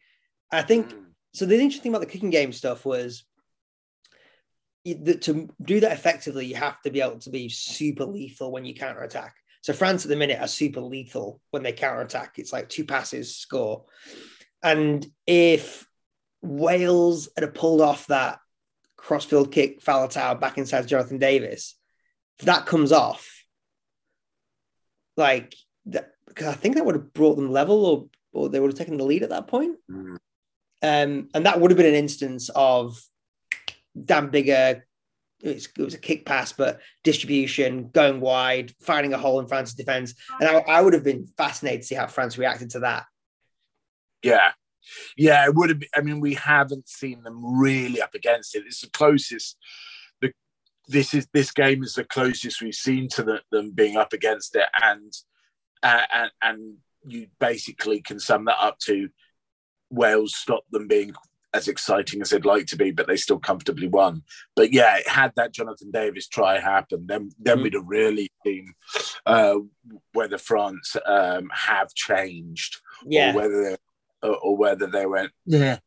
I 0.52 0.62
think 0.62 0.94
so. 1.34 1.46
The 1.46 1.56
interesting 1.56 1.84
thing 1.84 1.92
about 1.92 2.00
the 2.02 2.12
kicking 2.12 2.30
game 2.30 2.54
stuff 2.54 2.86
was 2.86 3.24
you- 4.84 4.96
that 5.04 5.22
to 5.24 5.50
do 5.62 5.80
that 5.82 5.92
effectively, 5.92 6.46
you 6.46 6.56
have 6.56 6.82
to 6.84 6.92
be 6.92 7.02
able 7.02 7.20
to 7.20 7.30
be 7.30 7.50
super 7.50 8.06
lethal 8.06 8.52
when 8.52 8.66
you 8.66 8.74
counter 8.74 9.02
attack. 9.02 9.36
So 9.64 9.72
France 9.72 10.04
at 10.04 10.10
the 10.10 10.18
minute 10.18 10.42
are 10.42 10.48
super 10.48 10.82
lethal 10.82 11.40
when 11.52 11.64
they 11.64 11.72
counter 11.72 12.02
attack. 12.02 12.38
It's 12.38 12.52
like 12.52 12.68
two 12.68 12.84
passes, 12.84 13.38
score. 13.38 13.86
And 14.62 15.06
if 15.26 15.88
Wales 16.42 17.30
had 17.38 17.54
pulled 17.54 17.80
off 17.80 18.08
that 18.08 18.40
crossfield 18.98 19.54
kick, 19.54 19.82
Faletau 19.82 20.38
back 20.38 20.58
inside 20.58 20.88
Jonathan 20.88 21.18
Davies, 21.18 21.76
if 22.40 22.46
that 22.46 22.66
comes 22.66 22.92
off, 22.92 23.46
like 25.16 25.56
that, 25.86 26.12
because 26.28 26.48
I 26.48 26.54
think 26.54 26.76
that 26.76 26.86
would 26.86 26.96
have 26.96 27.14
brought 27.14 27.36
them 27.36 27.52
level, 27.52 27.86
or 27.86 28.08
or 28.34 28.50
they 28.50 28.60
would 28.60 28.72
have 28.72 28.78
taken 28.78 28.98
the 28.98 29.06
lead 29.06 29.24
at 29.24 29.30
that 29.30 29.48
point. 29.48 29.78
Mm. 29.90 30.18
Um, 30.82 31.30
and 31.34 31.46
that 31.46 31.62
would 31.62 31.72
have 31.72 31.78
been 31.78 31.86
an 31.86 31.94
instance 31.94 32.50
of 32.54 33.02
Dan 34.04 34.30
Biggar. 34.30 34.82
It 35.44 35.68
was, 35.78 35.94
a 35.94 35.98
kick 35.98 36.26
pass, 36.26 36.54
but 36.54 36.80
distribution, 37.04 37.90
going 37.90 38.22
wide, 38.22 38.74
finding 38.82 39.14
a 39.14 39.18
hole 39.18 39.42
in 39.42 39.48
France's 39.48 39.76
defense. 39.76 40.14
And 40.40 40.50
I, 40.50 40.60
I 40.60 40.82
would 40.82 40.94
have 40.94 41.04
been 41.04 41.28
fascinated 41.38 41.82
to 41.82 41.88
see 41.88 41.96
how 41.96 42.08
France 42.08 42.38
reacted 42.38 42.70
to 42.72 42.80
that. 42.80 43.06
Yeah. 44.24 44.52
Yeah, 45.18 45.46
it 45.46 45.54
would 45.54 45.70
have 45.70 45.80
been. 45.80 45.90
I 45.96 46.02
mean, 46.02 46.20
we 46.20 46.34
haven't 46.36 46.88
seen 46.88 47.24
them 47.24 47.60
really 47.60 48.02
up 48.02 48.16
against 48.16 48.56
it. 48.56 48.64
It's 48.66 48.82
the 48.82 48.90
closest. 48.90 49.58
The 50.22 50.32
this 50.88 51.14
is 51.14 51.28
this 51.34 51.52
game 51.52 51.84
is 51.84 51.94
the 51.94 52.04
closest 52.04 52.62
we've 52.62 52.74
seen 52.74 53.08
to 53.10 53.24
the, 53.24 53.42
them 53.52 53.72
being 53.72 53.96
up 53.96 54.12
against 54.12 54.56
it, 54.56 54.68
and 54.82 55.14
uh, 55.84 56.02
and 56.14 56.32
and 56.42 56.78
you 57.06 57.28
basically 57.40 58.02
can 58.02 58.20
sum 58.20 58.46
that 58.46 58.58
up 58.60 58.78
to 58.80 59.10
Wales 59.90 60.36
stopped 60.36 60.72
them 60.72 60.88
being 60.88 61.14
as 61.54 61.68
exciting 61.68 62.22
as 62.22 62.30
they'd 62.30 62.46
like 62.46 62.66
to 62.68 62.76
be, 62.76 62.92
but 62.92 63.08
they 63.08 63.16
still 63.16 63.40
comfortably 63.40 63.88
won. 63.88 64.24
But 64.56 64.74
yeah, 64.74 65.00
had 65.06 65.32
that 65.36 65.54
Jonathan 65.54 65.92
Davies 65.92 66.28
try 66.28 66.60
happened, 66.60 67.08
then 67.08 67.32
then 67.40 67.60
Mm. 67.60 67.64
we'd 67.64 67.74
have 67.74 67.88
really 67.88 68.32
seen 68.46 68.74
uh, 69.26 69.56
whether 70.14 70.38
France 70.38 70.96
um, 71.06 71.50
have 71.54 71.94
changed 71.94 72.82
or 73.06 73.34
whether 73.34 73.64
they 73.64 73.78
or, 74.28 74.38
or 74.38 74.58
whether 74.58 74.88
they 74.88 75.06
went 75.06 75.32
yeah 75.46 75.78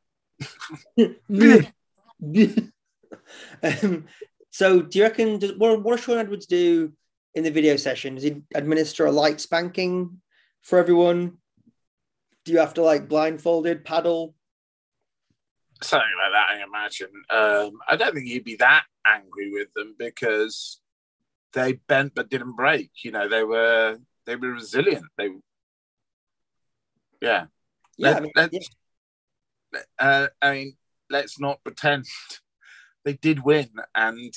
um, 3.63 4.07
so, 4.51 4.81
do 4.81 4.99
you 4.99 5.05
reckon? 5.05 5.39
Does, 5.39 5.53
what, 5.57 5.83
what 5.83 5.97
does 5.97 6.05
Shaun 6.05 6.19
Edwards 6.19 6.47
do 6.47 6.93
in 7.35 7.45
the 7.45 7.51
video 7.51 7.77
session? 7.77 8.15
Does 8.15 8.25
he 8.25 8.43
administer 8.55 9.07
a 9.07 9.13
light 9.13 9.41
spanking 9.41 10.21
for 10.63 10.79
everyone? 10.79 11.39
Do 12.45 12.53
you 12.53 12.59
have 12.59 12.75
to 12.75 12.83
like 12.83 13.09
blindfolded 13.09 13.85
paddle? 13.85 14.35
Something 15.83 16.09
like 16.23 16.33
that. 16.33 16.47
I 16.51 16.63
imagine. 16.65 17.11
Um, 17.31 17.79
I 17.89 17.97
don't 17.97 18.15
think 18.15 18.27
he'd 18.27 18.45
be 18.45 18.57
that 18.57 18.85
angry 19.07 19.51
with 19.51 19.69
them 19.75 19.95
because 19.99 20.81
they 21.53 21.75
bent 21.75 22.15
but 22.15 22.31
didn't 22.31 22.57
break. 22.57 22.91
You 23.03 23.13
know, 23.13 23.29
they 23.29 23.45
were 23.45 23.99
they 24.27 24.37
were 24.37 24.53
resilient. 24.53 25.07
They 25.17 25.29
yeah. 27.21 27.47
Yeah, 27.99 28.11
Let- 28.11 28.17
I 28.17 28.21
mean, 28.21 28.33
let's- 28.37 28.69
uh, 29.99 30.27
I 30.43 30.53
mean, 30.53 30.77
let's 31.11 31.39
not 31.41 31.63
pretend 31.65 32.05
they 33.05 33.15
did 33.15 33.45
win, 33.45 33.71
and 33.95 34.33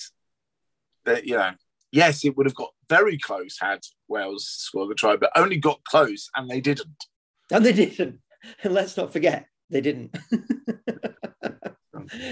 that 1.06 1.26
you 1.26 1.36
know, 1.36 1.52
yes, 1.92 2.24
it 2.26 2.36
would 2.38 2.46
have 2.46 2.56
got 2.56 2.72
very 2.90 3.18
close 3.18 3.58
had 3.60 3.80
Wales 4.08 4.48
scored 4.50 4.90
the 4.90 4.96
try, 4.96 5.16
but 5.16 5.32
only 5.36 5.58
got 5.58 5.84
close, 5.84 6.30
and 6.36 6.50
they 6.50 6.60
didn't. 6.62 7.06
And 7.52 7.66
they 7.66 7.74
didn't. 7.74 8.20
And 8.64 8.74
let's 8.74 8.98
not 8.98 9.12
forget, 9.14 9.46
they 9.70 9.82
didn't. 9.82 10.16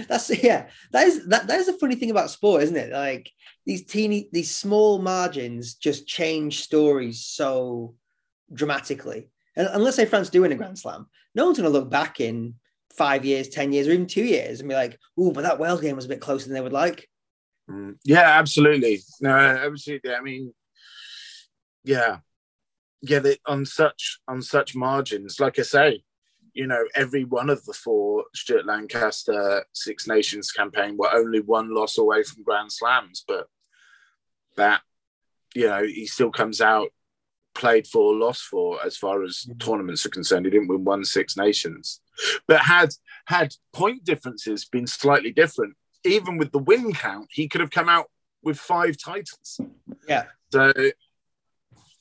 That's 0.07 0.43
yeah. 0.43 0.67
That 0.91 1.07
is 1.07 1.27
that. 1.27 1.47
That 1.47 1.59
is 1.59 1.67
a 1.67 1.77
funny 1.77 1.95
thing 1.95 2.11
about 2.11 2.31
sport, 2.31 2.63
isn't 2.63 2.75
it? 2.75 2.91
Like 2.91 3.31
these 3.65 3.85
teeny, 3.85 4.29
these 4.31 4.55
small 4.55 4.99
margins 4.99 5.75
just 5.75 6.07
change 6.07 6.61
stories 6.61 7.25
so 7.25 7.95
dramatically. 8.51 9.29
And, 9.55 9.67
and 9.67 9.83
let's 9.83 9.95
say 9.95 10.05
France 10.05 10.29
do 10.29 10.41
win 10.41 10.51
a 10.51 10.55
Grand 10.55 10.79
Slam, 10.79 11.07
no 11.35 11.45
one's 11.45 11.59
going 11.59 11.71
to 11.71 11.77
look 11.77 11.89
back 11.89 12.19
in 12.19 12.55
five 12.95 13.25
years, 13.25 13.49
ten 13.49 13.71
years, 13.71 13.87
or 13.87 13.91
even 13.91 14.07
two 14.07 14.23
years 14.23 14.59
and 14.59 14.69
be 14.69 14.75
like, 14.75 14.97
"Oh, 15.17 15.31
but 15.31 15.43
that 15.43 15.59
Wales 15.59 15.81
game 15.81 15.95
was 15.95 16.05
a 16.05 16.09
bit 16.09 16.21
closer 16.21 16.45
than 16.45 16.55
they 16.55 16.61
would 16.61 16.73
like." 16.73 17.07
Mm, 17.69 17.97
Yeah, 18.03 18.39
absolutely. 18.39 19.01
No, 19.21 19.31
absolutely. 19.31 20.13
I 20.13 20.21
mean, 20.21 20.53
yeah, 21.83 22.17
yeah. 23.01 23.19
They, 23.19 23.37
on 23.45 23.65
such 23.65 24.19
on 24.27 24.41
such 24.41 24.75
margins, 24.75 25.39
like 25.39 25.59
I 25.59 25.63
say, 25.63 26.03
you 26.57 26.65
know, 26.65 26.83
every 26.95 27.23
one 27.23 27.51
of 27.51 27.63
the 27.65 27.73
four 27.73 28.25
Stuart 28.33 28.65
Lancaster 28.65 29.63
Six 29.73 30.07
Nations 30.07 30.51
campaign 30.51 30.97
were 30.97 31.13
only 31.13 31.39
one 31.39 31.73
loss 31.73 31.99
away 31.99 32.23
from 32.23 32.41
Grand 32.41 32.71
Slams, 32.71 33.23
but 33.27 33.45
that, 34.55 34.81
you 35.53 35.67
know, 35.67 35.83
he 35.83 36.07
still 36.07 36.31
comes 36.31 36.59
out 36.59 36.89
played 37.53 37.85
for, 37.85 38.15
lost 38.15 38.41
for, 38.43 38.83
as 38.83 38.97
far 38.97 39.23
as 39.23 39.45
Mhm. 39.47 39.59
tournaments 39.59 40.03
are 40.05 40.09
concerned. 40.09 40.45
He 40.47 40.51
didn't 40.51 40.67
win 40.67 40.83
one 40.83 41.05
Six 41.05 41.37
Nations, 41.37 42.01
but 42.47 42.61
had 42.61 42.89
had 43.25 43.53
point 43.71 44.03
differences 44.03 44.65
been 44.65 44.87
slightly 44.87 45.31
different, 45.31 45.75
even 46.03 46.37
with 46.37 46.51
the 46.51 46.59
win 46.59 46.91
count, 46.93 47.27
he 47.31 47.47
could 47.47 47.61
have 47.61 47.71
come 47.71 47.89
out 47.89 48.09
with 48.41 48.57
five 48.59 48.97
titles. 48.97 49.59
Yeah. 50.07 50.25
So 50.51 50.71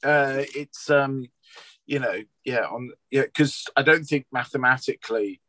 uh, 0.03 0.45
it's 0.55 0.89
um, 0.89 1.27
you 1.87 1.99
know, 2.01 2.23
yeah, 2.45 2.65
on 2.67 2.91
yeah, 3.11 3.23
because 3.23 3.65
I 3.77 3.83
don't 3.83 4.05
think 4.05 4.27
mathematically 4.33 5.41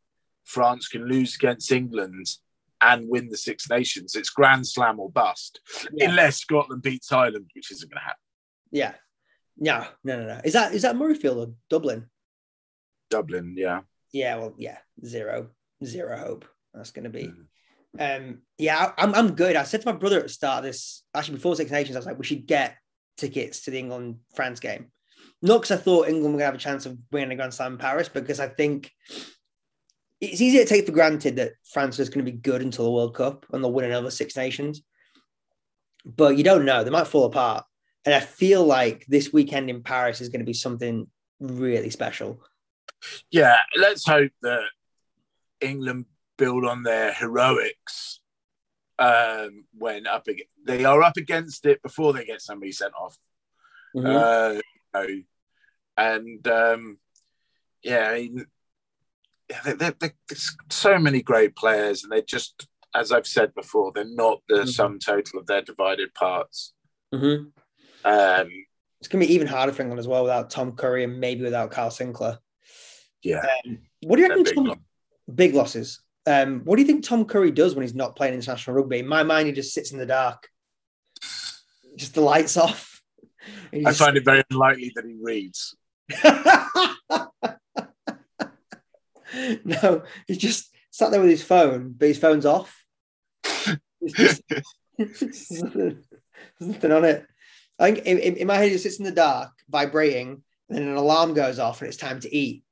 France 0.45 0.87
can 0.87 1.05
lose 1.07 1.35
against 1.35 1.71
England 1.71 2.25
and 2.79 3.09
win 3.09 3.29
the 3.29 3.37
Six 3.37 3.69
Nations. 3.69 4.15
It's 4.15 4.29
Grand 4.29 4.67
Slam 4.67 4.99
or 4.99 5.09
bust, 5.09 5.59
Yeah. 5.93 6.09
unless 6.09 6.37
Scotland 6.37 6.83
beats 6.83 7.11
Ireland, 7.11 7.49
which 7.53 7.71
isn't 7.71 7.89
going 7.91 7.99
to 7.99 8.03
happen. 8.05 8.21
Yeah. 8.71 8.93
No, 9.57 9.85
no, 10.03 10.19
no, 10.21 10.27
no. 10.27 10.41
Is 10.45 10.53
that 10.53 10.73
is 10.75 10.83
that 10.83 10.95
Murrayfield 10.95 11.37
or 11.47 11.53
Dublin? 11.69 12.07
Dublin, 13.09 13.55
yeah. 13.57 13.81
Yeah, 14.11 14.35
well, 14.37 14.53
yeah, 14.57 14.77
zero, 15.05 15.49
zero 15.83 16.17
hope. 16.17 16.45
That's 16.73 16.91
going 16.91 17.05
to 17.05 17.09
be. 17.09 17.31
Mm. 17.97 18.17
Um, 18.27 18.41
yeah, 18.57 18.77
I- 18.97 19.03
I'm, 19.03 19.15
I'm 19.15 19.33
good. 19.35 19.55
I 19.55 19.63
said 19.63 19.81
to 19.81 19.91
my 19.91 19.97
brother 19.97 20.17
at 20.17 20.23
the 20.23 20.29
start 20.29 20.59
of 20.59 20.63
this, 20.65 21.03
actually 21.15 21.35
before 21.35 21.55
Six 21.55 21.71
Nations, 21.71 21.95
I 21.95 21.99
was 21.99 22.05
like, 22.05 22.19
we 22.19 22.25
should 22.25 22.45
get 22.45 22.77
tickets 23.17 23.61
to 23.61 23.71
the 23.71 23.79
England 23.79 24.17
France 24.35 24.59
game 24.59 24.91
Not 25.41 25.61
because 25.61 25.79
I 25.79 25.81
thought 25.81 26.07
England 26.07 26.33
were 26.33 26.39
going 26.39 26.39
to 26.39 26.45
have 26.45 26.55
a 26.55 26.57
chance 26.57 26.85
of 26.85 26.97
winning 27.11 27.31
a 27.31 27.35
Grand 27.35 27.53
Slam 27.53 27.73
in 27.73 27.77
Paris, 27.77 28.09
because 28.09 28.39
I 28.39 28.47
think 28.47 28.91
it's 30.19 30.41
easy 30.41 30.57
to 30.57 30.65
take 30.65 30.85
for 30.85 30.91
granted 30.91 31.35
that 31.35 31.53
France 31.71 31.99
is 31.99 32.09
going 32.09 32.25
to 32.25 32.31
be 32.31 32.37
good 32.37 32.61
until 32.61 32.85
the 32.85 32.91
World 32.91 33.15
Cup 33.15 33.45
and 33.51 33.63
they'll 33.63 33.71
win 33.71 33.85
another 33.85 34.09
Six 34.09 34.35
Nations. 34.35 34.81
But 36.05 36.37
you 36.37 36.43
don't 36.43 36.65
know; 36.65 36.83
they 36.83 36.89
might 36.89 37.07
fall 37.07 37.25
apart. 37.25 37.65
And 38.05 38.15
I 38.15 38.21
feel 38.21 38.63
like 38.63 39.05
this 39.07 39.33
weekend 39.33 39.69
in 39.69 39.83
Paris 39.83 40.21
is 40.21 40.29
going 40.29 40.39
to 40.39 40.45
be 40.45 40.53
something 40.53 41.07
really 41.39 41.89
special. 41.89 42.41
Yeah, 43.29 43.57
let's 43.75 44.07
hope 44.07 44.31
that 44.41 44.63
England 45.59 46.05
build 46.37 46.65
on 46.65 46.83
their 46.83 47.11
heroics 47.13 48.21
um, 48.99 49.65
when 49.77 50.07
up 50.07 50.27
against, 50.27 50.49
they 50.65 50.85
are 50.85 51.03
up 51.03 51.17
against 51.17 51.65
it 51.65 51.81
before 51.83 52.13
they 52.13 52.25
get 52.25 52.41
somebody 52.41 52.71
sent 52.71 52.93
off. 52.93 53.17
Mm-hmm. 53.95 54.07
Uh, 54.07 54.61
and 55.95 56.47
um, 56.47 56.97
yeah, 57.83 58.09
I 58.09 58.15
mean, 58.15 58.45
they're, 59.63 59.91
they're, 59.91 60.13
there's 60.27 60.55
so 60.69 60.97
many 60.99 61.21
great 61.21 61.55
players, 61.55 62.03
and 62.03 62.11
they're 62.11 62.21
just, 62.21 62.67
as 62.95 63.11
I've 63.11 63.27
said 63.27 63.53
before, 63.53 63.91
they're 63.93 64.05
not 64.05 64.41
the 64.47 64.57
mm-hmm. 64.57 64.69
sum 64.69 64.99
total 64.99 65.39
of 65.39 65.47
their 65.47 65.61
divided 65.61 66.13
parts. 66.13 66.73
Mm-hmm. 67.13 67.47
Um, 68.05 68.49
it's 68.99 69.07
going 69.07 69.21
to 69.21 69.27
be 69.27 69.33
even 69.33 69.47
harder 69.47 69.71
for 69.71 69.81
England 69.81 69.99
as 69.99 70.07
well 70.07 70.23
without 70.23 70.49
Tom 70.49 70.73
Curry 70.73 71.03
and 71.03 71.19
maybe 71.19 71.43
without 71.43 71.71
Kyle 71.71 71.89
Sinckler. 71.89 72.37
Yeah. 73.21 73.45
Um, 73.65 73.79
what 74.03 74.15
do 74.15 74.23
you 74.23 74.29
reckon? 74.29 74.43
Big, 74.43 74.55
Tom, 74.55 74.79
big 75.33 75.55
losses. 75.55 76.01
Um, 76.25 76.61
what 76.65 76.75
do 76.75 76.81
you 76.81 76.87
think 76.87 77.03
Tom 77.03 77.25
Curry 77.25 77.51
does 77.51 77.75
when 77.75 77.83
he's 77.83 77.95
not 77.95 78.15
playing 78.15 78.33
international 78.33 78.75
rugby? 78.75 78.99
In 78.99 79.07
my 79.07 79.23
mind, 79.23 79.47
he 79.47 79.53
just 79.53 79.73
sits 79.73 79.91
in 79.91 79.97
the 79.97 80.05
dark, 80.05 80.49
just 81.95 82.15
the 82.15 82.21
lights 82.21 82.57
off. 82.57 82.96
I 83.85 83.93
find 83.93 84.17
it 84.17 84.25
very 84.25 84.43
unlikely 84.49 84.91
that 84.95 85.05
he 85.05 85.15
reads. 85.19 85.75
no, 89.65 90.03
he's 90.27 90.37
just 90.37 90.73
sat 90.91 91.11
there 91.11 91.21
with 91.21 91.29
his 91.29 91.43
phone, 91.43 91.93
but 91.97 92.07
his 92.07 92.19
phone's 92.19 92.45
off. 92.45 92.83
Just, 94.05 94.41
there's, 94.97 95.51
nothing, 95.51 96.03
there's 96.59 96.71
nothing 96.71 96.91
on 96.91 97.05
it. 97.05 97.25
I 97.79 97.91
think 97.91 98.05
in, 98.05 98.17
in, 98.17 98.47
my 98.47 98.55
head, 98.55 98.71
it 98.71 98.79
sits 98.79 98.97
in 98.97 99.05
the 99.05 99.11
dark, 99.11 99.51
vibrating, 99.69 100.41
and 100.69 100.77
then 100.77 100.87
an 100.87 100.95
alarm 100.95 101.33
goes 101.33 101.59
off, 101.59 101.81
and 101.81 101.87
it's 101.87 101.97
time 101.97 102.19
to 102.21 102.35
eat. 102.35 102.63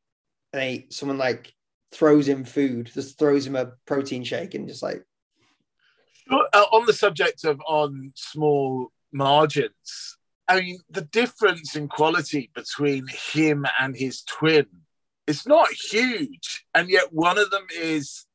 And 0.53 0.61
they, 0.61 0.87
someone 0.89 1.17
like 1.17 1.53
throws 1.91 2.27
him 2.27 2.43
food, 2.43 2.89
just 2.93 3.19
throws 3.19 3.45
him 3.45 3.55
a 3.55 3.73
protein 3.85 4.23
shake, 4.23 4.55
and 4.55 4.67
just 4.67 4.83
like. 4.83 5.03
Uh, 6.29 6.65
on 6.71 6.85
the 6.87 6.93
subject 6.93 7.43
of 7.43 7.61
on 7.67 8.11
small 8.15 8.91
margins, 9.11 10.14
I 10.47 10.61
mean, 10.61 10.79
the 10.89 11.01
difference 11.01 11.75
in 11.75 11.87
quality 11.87 12.51
between 12.53 13.05
him 13.07 13.65
and 13.79 13.95
his 13.95 14.21
twin, 14.23 14.67
it's 15.25 15.47
not 15.47 15.69
huge. 15.71 16.65
And 16.73 16.89
yet 16.89 17.11
one 17.11 17.37
of 17.37 17.49
them 17.49 17.65
is 17.75 18.25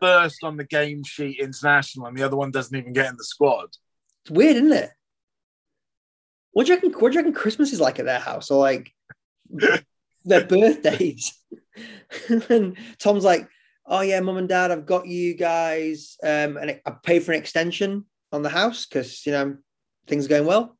first 0.00 0.44
on 0.44 0.56
the 0.56 0.64
game 0.64 1.02
sheet 1.04 1.40
international 1.40 2.06
and 2.06 2.16
the 2.16 2.22
other 2.22 2.36
one 2.36 2.50
doesn't 2.50 2.76
even 2.76 2.92
get 2.92 3.08
in 3.08 3.16
the 3.16 3.24
squad. 3.24 3.68
It's 4.24 4.30
weird, 4.30 4.56
isn't 4.56 4.72
it? 4.72 4.90
What 6.52 6.66
do 6.66 6.72
you 6.72 6.76
reckon? 6.76 6.92
What 6.92 7.12
do 7.12 7.18
you 7.18 7.20
reckon 7.20 7.34
Christmas 7.34 7.72
is 7.72 7.80
like 7.80 7.98
at 7.98 8.06
their 8.06 8.18
house, 8.18 8.50
or 8.50 8.58
like 8.58 8.90
their 10.24 10.46
birthdays? 10.46 11.38
and 12.48 12.78
Tom's 12.98 13.24
like, 13.24 13.46
"Oh 13.84 14.00
yeah, 14.00 14.20
mum 14.20 14.38
and 14.38 14.48
dad, 14.48 14.70
I've 14.70 14.86
got 14.86 15.06
you 15.06 15.34
guys, 15.34 16.16
um, 16.22 16.56
and 16.56 16.80
I 16.86 16.90
paid 17.02 17.24
for 17.24 17.32
an 17.32 17.38
extension 17.38 18.06
on 18.32 18.40
the 18.40 18.48
house 18.48 18.86
because 18.86 19.26
you 19.26 19.32
know 19.32 19.58
things 20.06 20.24
are 20.24 20.30
going 20.30 20.46
well." 20.46 20.75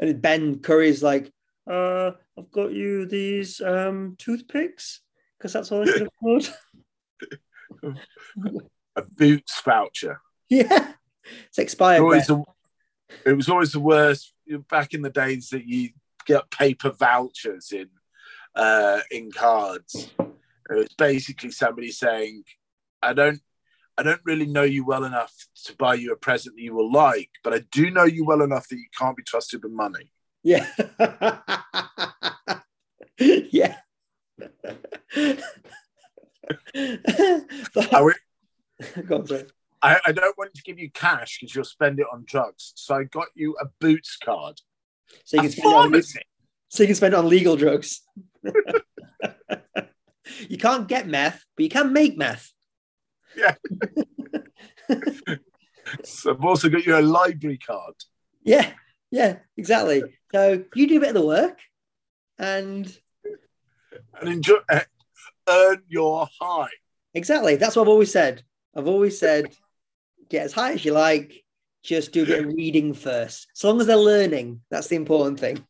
And 0.00 0.20
Ben 0.20 0.58
Curry's 0.60 1.02
like, 1.02 1.30
uh, 1.70 2.12
"I've 2.38 2.50
got 2.50 2.72
you 2.72 3.06
these 3.06 3.60
um, 3.60 4.16
toothpicks 4.18 5.00
because 5.38 5.52
that's 5.52 5.70
all 5.70 5.82
I 5.82 5.92
can 5.92 6.08
afford." 6.08 6.48
a 8.96 9.02
boots 9.02 9.60
voucher. 9.60 10.20
Yeah, 10.48 10.92
it's 11.48 11.58
expired. 11.58 12.02
It, 12.02 12.26
the, 12.26 12.42
it 13.26 13.32
was 13.32 13.48
always 13.48 13.72
the 13.72 13.80
worst 13.80 14.32
back 14.68 14.94
in 14.94 15.02
the 15.02 15.10
days 15.10 15.50
that 15.50 15.66
you 15.66 15.90
get 16.26 16.50
paper 16.50 16.90
vouchers 16.90 17.72
in 17.72 17.88
uh, 18.54 19.00
in 19.10 19.30
cards. 19.30 20.10
It 20.18 20.74
was 20.74 20.94
basically 20.96 21.50
somebody 21.50 21.90
saying, 21.90 22.44
"I 23.02 23.12
don't, 23.12 23.40
I 24.00 24.02
don't 24.02 24.22
really 24.24 24.46
know 24.46 24.62
you 24.62 24.82
well 24.86 25.04
enough 25.04 25.30
to 25.66 25.76
buy 25.76 25.92
you 25.92 26.10
a 26.10 26.16
present 26.16 26.56
that 26.56 26.62
you 26.62 26.72
will 26.74 26.90
like, 26.90 27.28
but 27.44 27.52
I 27.52 27.58
do 27.70 27.90
know 27.90 28.04
you 28.04 28.24
well 28.24 28.40
enough 28.40 28.66
that 28.68 28.76
you 28.76 28.86
can't 28.98 29.14
be 29.14 29.22
trusted 29.22 29.62
with 29.62 29.72
money." 29.72 30.10
Yeah. 30.42 30.66
yeah. 33.18 33.76
I, 37.92 38.00
would, 38.00 38.14
on, 39.10 39.26
I, 39.82 40.00
I 40.06 40.12
don't 40.12 40.38
want 40.38 40.54
to 40.54 40.62
give 40.62 40.78
you 40.78 40.90
cash 40.90 41.38
because 41.38 41.54
you'll 41.54 41.64
spend 41.64 42.00
it 42.00 42.06
on 42.10 42.24
drugs. 42.26 42.72
So 42.76 42.94
I 42.94 43.04
got 43.04 43.26
you 43.34 43.54
a 43.60 43.66
Boots 43.82 44.16
card. 44.16 44.62
So 45.24 45.36
you 45.36 45.42
can 45.42 45.52
spend 45.52 45.74
on 45.74 46.02
so 46.70 46.82
you 46.82 46.86
can 46.86 46.96
spend 46.96 47.12
it 47.12 47.18
on 47.18 47.28
legal 47.28 47.56
drugs. 47.56 48.00
you 50.48 50.56
can't 50.56 50.88
get 50.88 51.06
meth, 51.06 51.44
but 51.54 51.64
you 51.64 51.68
can 51.68 51.92
make 51.92 52.16
meth. 52.16 52.50
Yeah. 53.36 53.54
so 56.04 56.30
I've 56.32 56.44
also 56.44 56.68
got 56.68 56.84
you 56.84 56.96
a 56.96 57.00
library 57.00 57.58
card. 57.58 57.94
Yeah, 58.44 58.72
yeah, 59.10 59.38
exactly. 59.56 60.02
So 60.32 60.64
you 60.74 60.86
do 60.88 60.98
a 60.98 61.00
bit 61.00 61.10
of 61.10 61.14
the 61.14 61.26
work 61.26 61.58
and 62.38 62.96
and 64.20 64.28
enjoy 64.28 64.58
earn 65.48 65.82
your 65.88 66.28
high. 66.40 66.68
Exactly. 67.14 67.56
That's 67.56 67.76
what 67.76 67.82
I've 67.82 67.88
always 67.88 68.12
said. 68.12 68.42
I've 68.74 68.86
always 68.86 69.18
said 69.18 69.54
get 70.28 70.44
as 70.44 70.52
high 70.52 70.72
as 70.72 70.84
you 70.84 70.92
like, 70.92 71.44
just 71.82 72.12
do 72.12 72.22
a 72.22 72.26
bit 72.26 72.44
of 72.44 72.52
reading 72.54 72.94
first. 72.94 73.48
As 73.56 73.64
long 73.64 73.80
as 73.80 73.86
they're 73.86 73.96
learning, 73.96 74.60
that's 74.70 74.86
the 74.86 74.96
important 74.96 75.40
thing. 75.40 75.64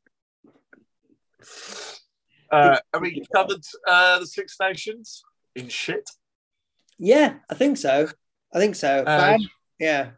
Uh, 2.50 2.78
have 2.92 3.00
we 3.00 3.24
covered 3.34 3.64
uh, 3.86 4.18
the 4.18 4.26
Six 4.26 4.56
Nations 4.60 5.22
in 5.54 5.68
shit? 5.68 6.08
Yeah, 7.00 7.34
I 7.48 7.54
think 7.54 7.78
so. 7.78 8.08
I 8.52 8.58
think 8.58 8.76
so. 8.76 9.04
Um, 9.06 9.40
yeah, 9.78 10.10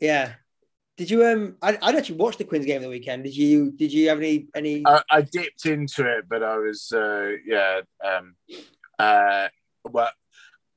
yeah. 0.00 0.32
Did 0.96 1.10
you 1.10 1.26
um? 1.26 1.56
I 1.60 1.78
I'd 1.82 1.94
actually 1.94 2.16
watched 2.16 2.38
the 2.38 2.44
Quins 2.44 2.64
game 2.64 2.80
the 2.80 2.88
weekend. 2.88 3.24
Did 3.24 3.36
you? 3.36 3.70
Did 3.72 3.92
you 3.92 4.08
have 4.08 4.18
any 4.18 4.48
any? 4.54 4.82
I, 4.86 5.02
I 5.10 5.22
dipped 5.22 5.66
into 5.66 6.06
it, 6.06 6.24
but 6.28 6.42
I 6.42 6.56
was 6.56 6.90
uh 6.90 7.32
yeah 7.46 7.82
um 8.02 8.34
uh 8.98 9.48
well 9.84 10.10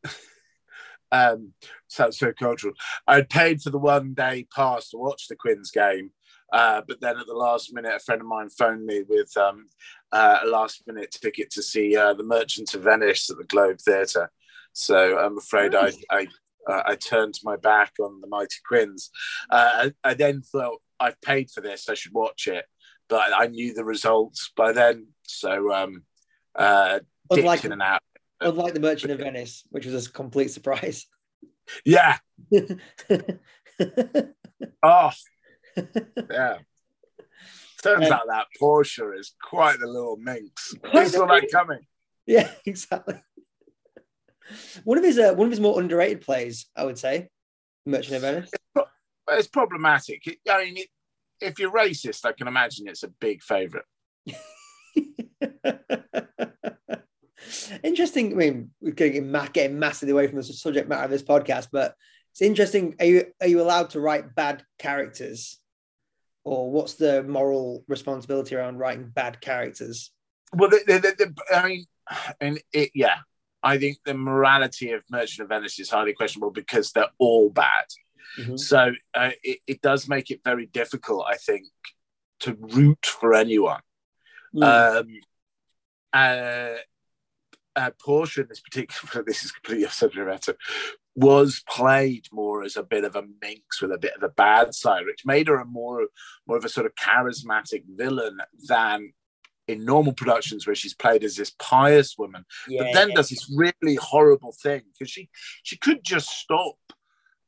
um, 1.11 1.53
so, 1.87 2.11
so 2.11 2.33
cultural. 2.33 2.73
I'd 3.07 3.29
paid 3.29 3.61
for 3.61 3.69
the 3.69 3.77
one 3.77 4.13
day 4.13 4.45
pass 4.53 4.89
to 4.89 4.97
watch 4.97 5.27
the 5.27 5.35
Quins 5.37 5.71
game, 5.71 6.11
uh, 6.51 6.81
but 6.87 6.99
then 7.01 7.17
at 7.17 7.27
the 7.27 7.33
last 7.33 7.73
minute, 7.73 7.93
a 7.95 7.99
friend 7.99 8.21
of 8.21 8.27
mine 8.27 8.49
phoned 8.49 8.85
me 8.85 9.03
with 9.07 9.35
um, 9.37 9.67
uh, 10.11 10.39
a 10.43 10.47
last 10.47 10.83
minute 10.87 11.11
ticket 11.11 11.49
to 11.51 11.63
see 11.63 11.95
uh, 11.95 12.13
the 12.13 12.23
Merchant 12.23 12.73
of 12.73 12.83
Venice 12.83 13.29
at 13.29 13.37
the 13.37 13.43
Globe 13.45 13.79
Theatre. 13.79 14.31
So 14.79 15.19
I'm 15.19 15.37
afraid 15.37 15.75
I 15.75 15.91
I, 16.09 16.27
uh, 16.65 16.83
I 16.85 16.95
turned 16.95 17.37
my 17.43 17.57
back 17.57 17.91
on 17.99 18.21
the 18.21 18.27
mighty 18.27 18.55
Quins. 18.65 19.11
Uh, 19.49 19.91
I, 20.03 20.09
I, 20.09 20.13
then 20.13 20.41
thought 20.41 20.81
I've 20.99 21.19
paid 21.19 21.51
for 21.51 21.59
this, 21.59 21.89
I 21.89 21.95
should 21.95 22.13
watch 22.13 22.47
it, 22.47 22.65
but 23.09 23.31
I 23.37 23.47
knew 23.47 23.73
the 23.73 23.83
results 23.83 24.53
by 24.55 24.71
then, 24.71 25.07
so 25.23 25.73
um, 25.73 26.03
uh, 26.55 26.99
unlike, 27.29 27.65
in 27.65 27.73
and 27.73 27.81
out. 27.81 28.01
Unlike 28.39 28.73
the 28.73 28.79
Merchant 28.79 29.11
of 29.11 29.19
Venice, 29.19 29.63
which 29.69 29.85
was 29.85 30.07
a 30.07 30.11
complete 30.11 30.51
surprise. 30.51 31.05
Yeah. 31.85 32.17
oh, 34.81 35.11
yeah. 36.31 36.57
Turns 37.83 38.07
um, 38.07 38.13
out 38.13 38.27
that 38.27 38.47
Portia 38.57 39.11
is 39.11 39.35
quite 39.43 39.79
the 39.79 39.87
little 39.87 40.17
minx. 40.17 40.73
I 40.93 41.03
saw 41.05 41.25
that 41.27 41.51
coming. 41.51 41.79
Yeah, 42.25 42.49
exactly. 42.65 43.21
One 44.83 44.97
of 44.97 45.03
his 45.03 45.19
uh, 45.19 45.33
one 45.33 45.47
of 45.47 45.51
his 45.51 45.59
more 45.59 45.79
underrated 45.79 46.21
plays, 46.21 46.65
I 46.75 46.85
would 46.85 46.97
say, 46.97 47.29
Merchant 47.85 48.15
of 48.15 48.21
Venice. 48.21 48.49
It's, 48.53 48.63
pro- 48.73 49.37
it's 49.37 49.47
problematic. 49.47 50.39
I 50.49 50.65
mean, 50.65 50.77
it, 50.77 50.87
if 51.41 51.59
you're 51.59 51.71
racist, 51.71 52.25
I 52.25 52.33
can 52.33 52.47
imagine 52.47 52.87
it's 52.87 53.03
a 53.03 53.09
big 53.19 53.41
favourite. 53.41 53.85
interesting. 57.83 58.33
I 58.33 58.35
mean, 58.35 58.71
we're 58.81 58.91
getting, 58.91 59.31
getting 59.53 59.79
massively 59.79 60.11
away 60.11 60.27
from 60.27 60.37
the 60.37 60.43
subject 60.43 60.89
matter 60.89 61.03
of 61.03 61.11
this 61.11 61.23
podcast, 61.23 61.69
but 61.71 61.95
it's 62.31 62.41
interesting. 62.41 62.95
Are 62.99 63.05
you 63.05 63.25
are 63.41 63.47
you 63.47 63.61
allowed 63.61 63.91
to 63.91 63.99
write 63.99 64.35
bad 64.35 64.63
characters, 64.77 65.59
or 66.43 66.71
what's 66.71 66.93
the 66.93 67.23
moral 67.23 67.83
responsibility 67.87 68.55
around 68.55 68.77
writing 68.77 69.11
bad 69.13 69.41
characters? 69.41 70.11
Well, 70.53 70.69
the, 70.69 70.81
the, 70.85 70.99
the, 70.99 71.55
I 71.55 71.67
mean, 71.67 71.85
and 72.41 72.59
it, 72.73 72.91
yeah, 72.93 73.17
I 73.61 73.77
think 73.77 73.97
the 74.05 74.13
morality 74.13 74.91
of 74.91 75.03
Merchant 75.09 75.43
of 75.43 75.49
Venice 75.49 75.79
is 75.79 75.89
highly 75.89 76.13
questionable 76.13 76.51
because 76.51 76.91
they're 76.91 77.09
all 77.17 77.49
bad. 77.49 77.85
Mm-hmm. 78.37 78.57
So 78.57 78.91
uh, 79.13 79.31
it, 79.43 79.59
it 79.67 79.81
does 79.81 80.07
make 80.07 80.31
it 80.31 80.41
very 80.43 80.65
difficult, 80.67 81.25
I 81.27 81.35
think, 81.35 81.65
to 82.41 82.57
root 82.59 83.05
for 83.05 83.33
anyone. 83.33 83.81
Mm. 84.55 85.01
Um, 85.01 85.19
uh, 86.13 86.77
uh, 87.75 87.91
Portia 88.03 88.41
in 88.41 88.47
this 88.47 88.61
particular, 88.61 89.23
this 89.27 89.43
is 89.43 89.51
completely 89.51 89.85
off 89.85 89.93
subject 89.93 90.27
matter, 90.27 90.55
was 91.15 91.63
played 91.67 92.27
more 92.31 92.63
as 92.63 92.77
a 92.77 92.83
bit 92.83 93.03
of 93.03 93.15
a 93.15 93.23
minx 93.41 93.81
with 93.81 93.91
a 93.91 93.97
bit 93.97 94.15
of 94.15 94.23
a 94.23 94.29
bad 94.29 94.73
side, 94.73 95.05
which 95.05 95.25
made 95.25 95.47
her 95.47 95.57
a 95.57 95.65
more 95.65 96.07
more 96.47 96.57
of 96.57 96.65
a 96.65 96.69
sort 96.69 96.85
of 96.85 96.95
charismatic 96.95 97.83
villain 97.87 98.39
than 98.67 99.11
in 99.69 99.85
normal 99.85 100.13
productions 100.13 100.65
where 100.65 100.75
she's 100.75 100.95
played 100.95 101.23
as 101.23 101.35
this 101.35 101.51
pious 101.59 102.17
woman, 102.17 102.43
yeah, 102.67 102.81
but 102.81 102.93
then 102.93 103.09
yeah. 103.09 103.15
does 103.15 103.29
this 103.29 103.53
really 103.55 103.95
horrible 103.95 104.51
thing 104.63 104.81
because 104.91 105.11
she 105.11 105.29
she 105.61 105.77
could 105.77 106.03
just 106.03 106.29
stop 106.29 106.77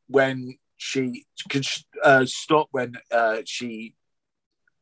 when 0.08 0.58
she 0.78 1.26
could 1.50 1.66
uh, 2.04 2.26
stop 2.26 2.68
when 2.72 2.94
uh, 3.12 3.38
she 3.46 3.96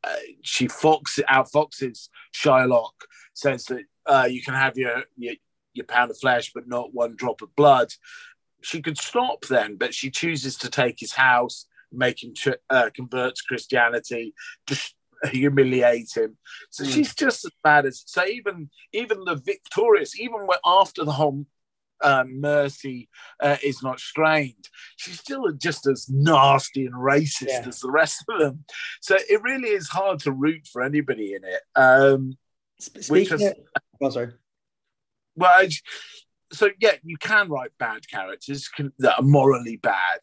uh, 0.03 0.15
she 0.41 0.67
fox 0.67 1.19
out 1.29 1.49
foxes 1.49 2.09
Shylock 2.35 2.91
says 3.33 3.65
that 3.65 3.83
uh, 4.05 4.27
you 4.29 4.41
can 4.41 4.53
have 4.53 4.77
your, 4.77 5.03
your 5.17 5.35
your 5.73 5.85
pound 5.85 6.11
of 6.11 6.17
flesh 6.17 6.51
but 6.53 6.67
not 6.67 6.93
one 6.93 7.15
drop 7.15 7.41
of 7.41 7.55
blood. 7.55 7.87
She 8.61 8.81
could 8.81 8.97
stop 8.97 9.45
then, 9.45 9.77
but 9.77 9.93
she 9.93 10.11
chooses 10.11 10.57
to 10.57 10.69
take 10.69 10.99
his 10.99 11.13
house, 11.13 11.65
make 11.93 12.21
him 12.21 12.33
uh, 12.69 12.89
convert 12.93 13.35
to 13.35 13.43
Christianity, 13.47 14.33
just 14.67 14.95
humiliate 15.31 16.15
him. 16.15 16.37
So 16.69 16.83
mm. 16.83 16.91
she's 16.91 17.13
just 17.15 17.45
as 17.45 17.51
bad 17.63 17.85
as 17.85 18.03
so. 18.05 18.25
Even 18.25 18.69
even 18.93 19.23
the 19.25 19.35
victorious, 19.35 20.19
even 20.19 20.47
after 20.65 21.03
the 21.03 21.11
whole 21.11 21.45
um, 22.01 22.39
Mercy 22.39 23.09
uh, 23.41 23.57
is 23.63 23.83
not 23.83 23.99
strained, 23.99 24.69
she's 24.97 25.19
still 25.19 25.51
just 25.53 25.87
as 25.87 26.07
nasty 26.09 26.85
and 26.85 26.95
racist 26.95 27.47
yeah. 27.47 27.63
as 27.67 27.79
the 27.79 27.91
rest 27.91 28.23
of 28.29 28.39
them. 28.39 28.63
So 29.01 29.17
it 29.17 29.41
really 29.41 29.69
is 29.69 29.89
hard 29.89 30.19
to 30.21 30.31
root 30.31 30.67
for 30.71 30.81
anybody 30.81 31.33
in 31.33 31.43
it. 31.43 31.61
Um, 31.75 32.37
Speaking 32.79 33.45
of, 33.45 33.53
oh, 34.01 34.09
sorry. 34.09 34.31
Well, 35.35 35.67
so 36.51 36.69
yeah, 36.79 36.93
you 37.03 37.17
can 37.17 37.49
write 37.49 37.71
bad 37.77 38.07
characters 38.09 38.67
can, 38.67 38.93
that 38.99 39.19
are 39.19 39.23
morally 39.23 39.77
bad, 39.77 40.19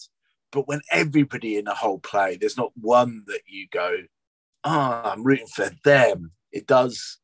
but 0.52 0.66
when 0.66 0.80
everybody 0.90 1.56
in 1.56 1.68
a 1.68 1.74
whole 1.74 1.98
play, 1.98 2.36
there's 2.36 2.56
not 2.56 2.72
one 2.74 3.24
that 3.26 3.40
you 3.46 3.66
go, 3.70 3.96
"Ah, 4.66 5.02
oh, 5.04 5.10
I'm 5.10 5.24
rooting 5.24 5.46
for 5.46 5.70
them." 5.84 6.32
It 6.52 6.66
does 6.66 7.18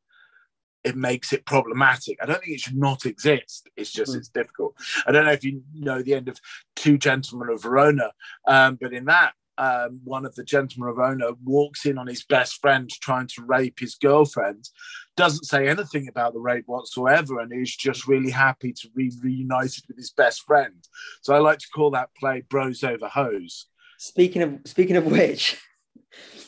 it 0.84 0.96
makes 0.96 1.32
it 1.32 1.46
problematic. 1.46 2.18
I 2.20 2.26
don't 2.26 2.40
think 2.40 2.54
it 2.54 2.60
should 2.60 2.76
not 2.76 3.06
exist. 3.06 3.68
It's 3.76 3.92
just 3.92 4.12
mm. 4.12 4.16
it's 4.16 4.28
difficult. 4.28 4.74
I 5.06 5.12
don't 5.12 5.24
know 5.24 5.32
if 5.32 5.44
you 5.44 5.62
know 5.74 6.02
the 6.02 6.14
end 6.14 6.28
of 6.28 6.38
Two 6.76 6.98
Gentlemen 6.98 7.50
of 7.50 7.62
Verona, 7.62 8.12
um, 8.46 8.78
but 8.80 8.92
in 8.92 9.04
that, 9.06 9.32
um, 9.58 10.00
one 10.02 10.24
of 10.24 10.34
the 10.34 10.44
gentlemen 10.44 10.90
of 10.90 10.96
Verona 10.96 11.32
walks 11.44 11.86
in 11.86 11.98
on 11.98 12.06
his 12.06 12.24
best 12.24 12.60
friend 12.60 12.90
trying 12.90 13.28
to 13.28 13.44
rape 13.44 13.78
his 13.78 13.94
girlfriend, 13.94 14.68
doesn't 15.16 15.44
say 15.44 15.68
anything 15.68 16.08
about 16.08 16.32
the 16.32 16.40
rape 16.40 16.64
whatsoever, 16.66 17.38
and 17.38 17.52
is 17.52 17.76
just 17.76 18.08
really 18.08 18.30
happy 18.30 18.72
to 18.72 18.88
be 18.96 19.12
reunited 19.22 19.84
with 19.86 19.96
his 19.96 20.10
best 20.10 20.42
friend. 20.42 20.88
So 21.20 21.34
I 21.34 21.38
like 21.38 21.58
to 21.58 21.68
call 21.68 21.90
that 21.92 22.10
play 22.18 22.42
"Bros 22.48 22.82
Over 22.82 23.08
Hose." 23.08 23.66
Speaking 23.98 24.42
of 24.42 24.60
speaking 24.64 24.96
of 24.96 25.06
which, 25.06 25.60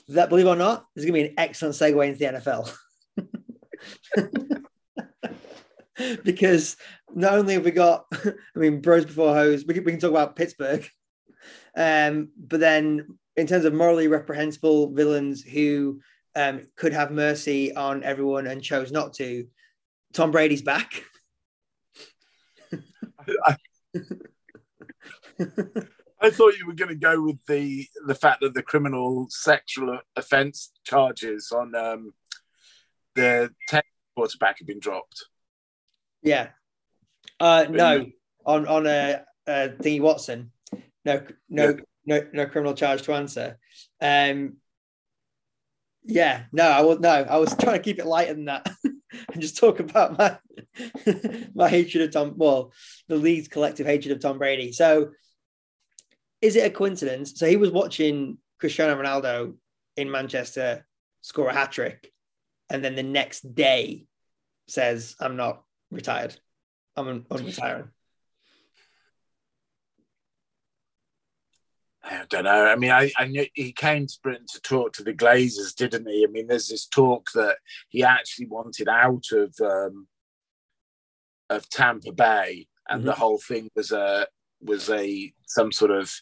that 0.09 0.29
believe 0.29 0.46
it 0.46 0.50
or 0.50 0.57
not, 0.57 0.87
is 0.96 1.05
going 1.05 1.14
to 1.14 1.20
be 1.22 1.29
an 1.29 1.35
excellent 1.38 1.74
segue 1.74 2.07
into 2.07 2.18
the 2.18 2.24
NFL. 2.27 2.72
because 6.24 6.77
not 7.14 7.35
only 7.35 7.55
have 7.55 7.64
we 7.64 7.70
got, 7.70 8.07
I 8.12 8.35
mean, 8.57 8.81
bros 8.81 9.05
before 9.05 9.35
hoes, 9.35 9.64
we 9.66 9.74
can, 9.74 9.85
we 9.85 9.92
can 9.92 10.00
talk 10.00 10.11
about 10.11 10.37
Pittsburgh, 10.37 10.88
um, 11.77 12.31
but 12.37 12.61
then 12.61 13.18
in 13.37 13.46
terms 13.46 13.64
of 13.64 13.74
morally 13.74 14.09
reprehensible 14.09 14.92
villains 14.92 15.42
who 15.42 16.00
um, 16.37 16.62
could 16.77 16.92
have 16.92 17.11
mercy 17.11 17.74
on 17.74 18.03
everyone 18.03 18.46
and 18.46 18.62
chose 18.62 18.92
not 18.92 19.14
to, 19.14 19.46
Tom 20.12 20.31
Brady's 20.31 20.62
back. 20.62 21.03
I, 23.46 23.57
I 25.38 25.85
thought 26.30 26.58
you 26.58 26.66
were 26.66 26.74
going 26.74 26.90
to 26.90 26.94
go 26.94 27.20
with 27.22 27.44
the 27.46 27.87
the 28.06 28.14
fact 28.14 28.40
that 28.40 28.54
the 28.54 28.62
criminal 28.62 29.26
sexual 29.30 29.98
offence 30.16 30.72
charges 30.84 31.52
on 31.52 31.74
um, 31.74 32.14
the 33.14 33.50
tech 33.68 33.87
quarterback 34.16 34.58
had 34.58 34.66
been 34.66 34.80
dropped. 34.80 35.26
Yeah. 36.22 36.48
Uh, 37.40 37.66
no, 37.68 38.06
on 38.46 38.66
on 38.66 38.87
a 38.87 39.24
uh, 39.46 39.50
uh, 39.50 39.68
Thingy 39.80 40.00
Watson, 40.00 40.52
no, 41.04 41.22
no, 41.48 41.70
yeah. 41.70 41.80
no, 42.06 42.26
no 42.32 42.46
criminal 42.46 42.74
charge 42.74 43.02
to 43.02 43.14
answer. 43.14 43.58
Um, 44.00 44.56
yeah, 46.04 46.44
no, 46.52 46.64
I 46.64 46.82
was 46.82 47.00
no, 47.00 47.10
I 47.10 47.37
was 47.38 47.54
trying 47.56 47.78
to 47.78 47.82
keep 47.82 47.98
it 47.98 48.06
lighter 48.06 48.34
than 48.34 48.44
that 48.46 48.68
and 48.84 49.40
just 49.40 49.56
talk 49.56 49.80
about 49.80 50.18
my 50.18 50.38
my 51.54 51.68
hatred 51.68 52.04
of 52.04 52.12
Tom. 52.12 52.34
Well, 52.37 52.72
the 53.08 53.16
league's 53.16 53.48
collective 53.48 53.87
hatred 53.87 54.12
of 54.12 54.20
Tom 54.20 54.38
Brady. 54.38 54.72
So, 54.72 55.10
is 56.44 56.57
it 56.57 56.66
a 56.66 56.70
coincidence? 56.70 57.33
So 57.37 57.46
he 57.46 57.57
was 57.57 57.70
watching 57.70 58.37
Cristiano 58.61 59.00
Ronaldo 59.00 59.54
in 59.96 60.11
Manchester 60.11 60.87
score 61.22 61.48
a 61.48 61.54
hat 61.54 61.72
trick, 61.72 62.12
and 62.68 62.85
then 62.85 62.96
the 62.96 63.02
next 63.02 63.54
day 63.54 64.07
says, 64.68 65.16
I'm 65.18 65.37
not 65.37 65.64
retired. 65.90 66.38
I'm 66.96 67.22
unretiring. 67.22 67.88
I 72.02 72.24
don't 72.28 72.44
know. 72.44 72.66
I 72.66 72.76
mean, 72.76 72.90
I, 72.90 73.11
I 73.16 73.26
knew 73.26 73.46
he 73.54 73.72
came 73.72 74.07
to 74.07 74.18
Britain 74.22 74.44
to 74.52 74.61
talk 74.61 74.92
to 74.92 75.02
the 75.02 75.14
Glazers, 75.14 75.74
didn't 75.74 76.07
he? 76.07 76.26
I 76.28 76.30
mean, 76.30 76.46
there's 76.46 76.68
this 76.68 76.87
talk 76.87 77.30
that 77.33 77.57
he 77.88 78.04
actually 78.04 78.48
wanted 78.48 78.90
out 78.90 79.24
of 79.33 79.54
um, 79.62 80.07
of 81.48 81.70
Tampa 81.70 82.12
Bay, 82.12 82.68
and 82.90 82.98
mm-hmm. 82.98 83.07
the 83.07 83.14
whole 83.14 83.38
thing 83.38 83.70
was 83.74 83.92
a 83.92 84.26
was 84.61 84.90
a 84.90 85.33
some 85.46 85.72
sort 85.72 85.90
of 85.90 86.12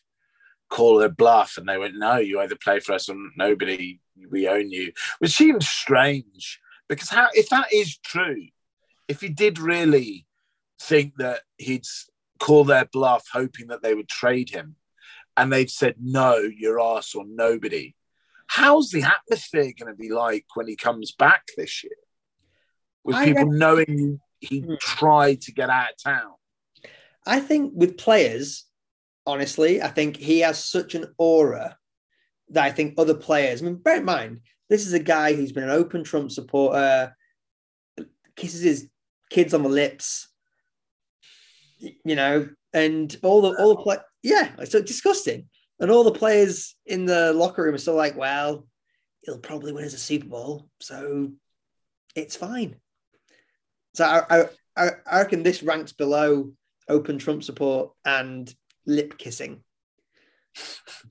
call 0.73 0.97
their 0.97 1.11
bluff, 1.11 1.59
and 1.59 1.69
they 1.69 1.77
went, 1.79 1.97
"No, 1.97 2.17
you 2.17 2.41
either 2.41 2.57
play 2.57 2.81
for 2.81 2.95
us 2.95 3.09
or 3.09 3.17
nobody. 3.37 4.01
We 4.31 4.49
own 4.49 4.71
you," 4.71 4.93
which 5.19 5.33
seems 5.33 5.69
strange 5.69 6.61
because 6.89 7.11
how 7.11 7.29
if 7.35 7.49
that 7.51 7.73
is 7.73 7.99
true, 7.99 8.47
if 9.07 9.21
he 9.21 9.29
did 9.29 9.59
really 9.59 10.27
think 10.81 11.15
that 11.19 11.43
he'd 11.59 11.87
call 12.41 12.65
their 12.65 12.87
bluff, 12.87 13.25
hoping 13.33 13.69
that 13.69 13.83
they 13.83 13.95
would 13.95 14.09
trade 14.09 14.51
him, 14.51 14.77
and 15.37 15.53
they've 15.53 15.71
said 15.71 15.97
no, 16.01 16.37
you're 16.37 16.81
us 16.81 17.15
or 17.15 17.25
nobody, 17.27 17.95
how's 18.47 18.91
the 18.91 19.03
atmosphere 19.03 19.73
going 19.79 19.93
to 19.93 19.95
be 19.95 20.11
like 20.11 20.47
when 20.55 20.69
he 20.69 20.77
comes 20.77 21.13
back 21.13 21.45
this 21.57 21.85
year? 21.85 21.93
With 23.05 23.17
I 23.17 23.27
people 23.27 23.51
knowing 23.53 24.21
he 24.41 24.61
hmm. 24.61 24.75
tried 24.81 25.43
to 25.43 25.53
get 25.53 25.71
out 25.71 25.91
of 25.91 26.03
town. 26.03 26.33
I 27.27 27.41
think 27.41 27.73
with 27.75 27.97
players, 27.97 28.65
honestly, 29.27 29.83
I 29.83 29.89
think 29.89 30.17
he 30.17 30.41
has 30.41 30.63
such 30.63 30.95
an 30.95 31.07
aura 31.19 31.77
that 32.51 32.65
I 32.65 32.71
think 32.71 32.95
other 32.99 33.15
players, 33.15 33.63
I 33.63 33.67
mean, 33.67 33.77
bear 33.77 33.97
in 33.97 34.05
mind, 34.05 34.41
this 34.69 34.87
is 34.87 34.93
a 34.93 34.99
guy 34.99 35.35
who's 35.35 35.53
been 35.53 35.65
an 35.65 35.71
open 35.71 36.05
Trump 36.05 36.31
supporter, 36.31 37.15
kisses 38.37 38.63
his 38.63 38.89
kids 39.31 39.55
on 39.55 39.63
the 39.63 39.69
lips, 39.69 40.29
you 41.79 42.17
know, 42.17 42.49
and 42.73 43.17
all 43.23 43.43
the 43.43 43.61
all 43.61 43.75
the 43.75 43.83
play, 43.83 43.97
yeah, 44.23 44.53
it's 44.59 44.73
so 44.73 44.83
disgusting. 44.83 45.49
And 45.81 45.91
all 45.91 46.05
the 46.05 46.13
players 46.13 46.77
in 46.87 47.07
the 47.07 47.33
locker 47.33 47.65
room 47.65 47.75
are 47.75 47.79
still 47.79 47.97
like, 47.97 48.17
well, 48.17 48.67
he'll 49.23 49.39
probably 49.39 49.73
win 49.73 49.85
as 49.85 49.95
a 49.95 49.99
Super 49.99 50.29
Bowl, 50.29 50.69
so 50.81 51.33
it's 52.15 52.37
fine. 52.37 52.77
So 53.95 54.05
I, 54.05 54.47
I, 54.77 54.91
I 55.07 55.19
reckon 55.19 55.43
this 55.43 55.63
ranks 55.63 55.93
below 55.93 56.53
open 56.89 57.19
Trump 57.19 57.43
support 57.43 57.93
and 58.05 58.53
lip 58.87 59.19
kissing, 59.19 59.63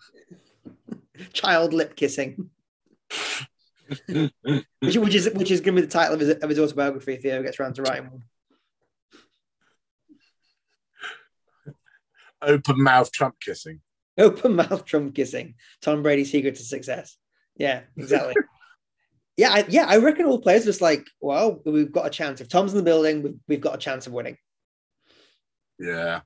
child 1.33 1.73
lip 1.73 1.95
kissing 1.95 2.49
which, 4.07 4.97
which, 4.97 5.15
is 5.15 5.29
which 5.33 5.51
is 5.51 5.61
going 5.61 5.75
to 5.75 5.81
be 5.81 5.85
the 5.85 5.91
title 5.91 6.13
of 6.13 6.19
his, 6.19 6.29
of 6.29 6.49
his 6.49 6.59
autobiography 6.59 7.13
if 7.13 7.23
he 7.23 7.29
ever 7.29 7.43
gets 7.43 7.59
around 7.59 7.75
to 7.75 7.81
writing 7.81 8.09
one. 8.09 8.23
Open 12.41 12.81
mouth 12.81 13.11
Trump 13.11 13.35
kissing. 13.39 13.81
Open 14.17 14.55
mouth 14.55 14.85
Trump 14.85 15.13
kissing. 15.13 15.55
Tom 15.81 16.01
Brady's 16.03 16.31
secret 16.31 16.55
to 16.55 16.63
success. 16.63 17.17
Yeah, 17.55 17.81
exactly. 17.97 18.33
yeah, 19.37 19.51
I, 19.51 19.65
yeah, 19.69 19.85
I 19.87 19.97
reckon 19.97 20.25
all 20.25 20.41
players 20.41 20.65
just 20.65 20.81
like, 20.81 21.05
well, 21.19 21.61
we've 21.65 21.91
got 21.91 22.07
a 22.07 22.09
chance. 22.09 22.41
If 22.41 22.49
Tom's 22.49 22.71
in 22.71 22.77
the 22.77 22.83
building, 22.83 23.21
we've, 23.21 23.39
we've 23.47 23.61
got 23.61 23.75
a 23.75 23.79
chance 23.79 24.07
of 24.07 24.13
winning. 24.13 24.37
Yeah. 25.77 26.21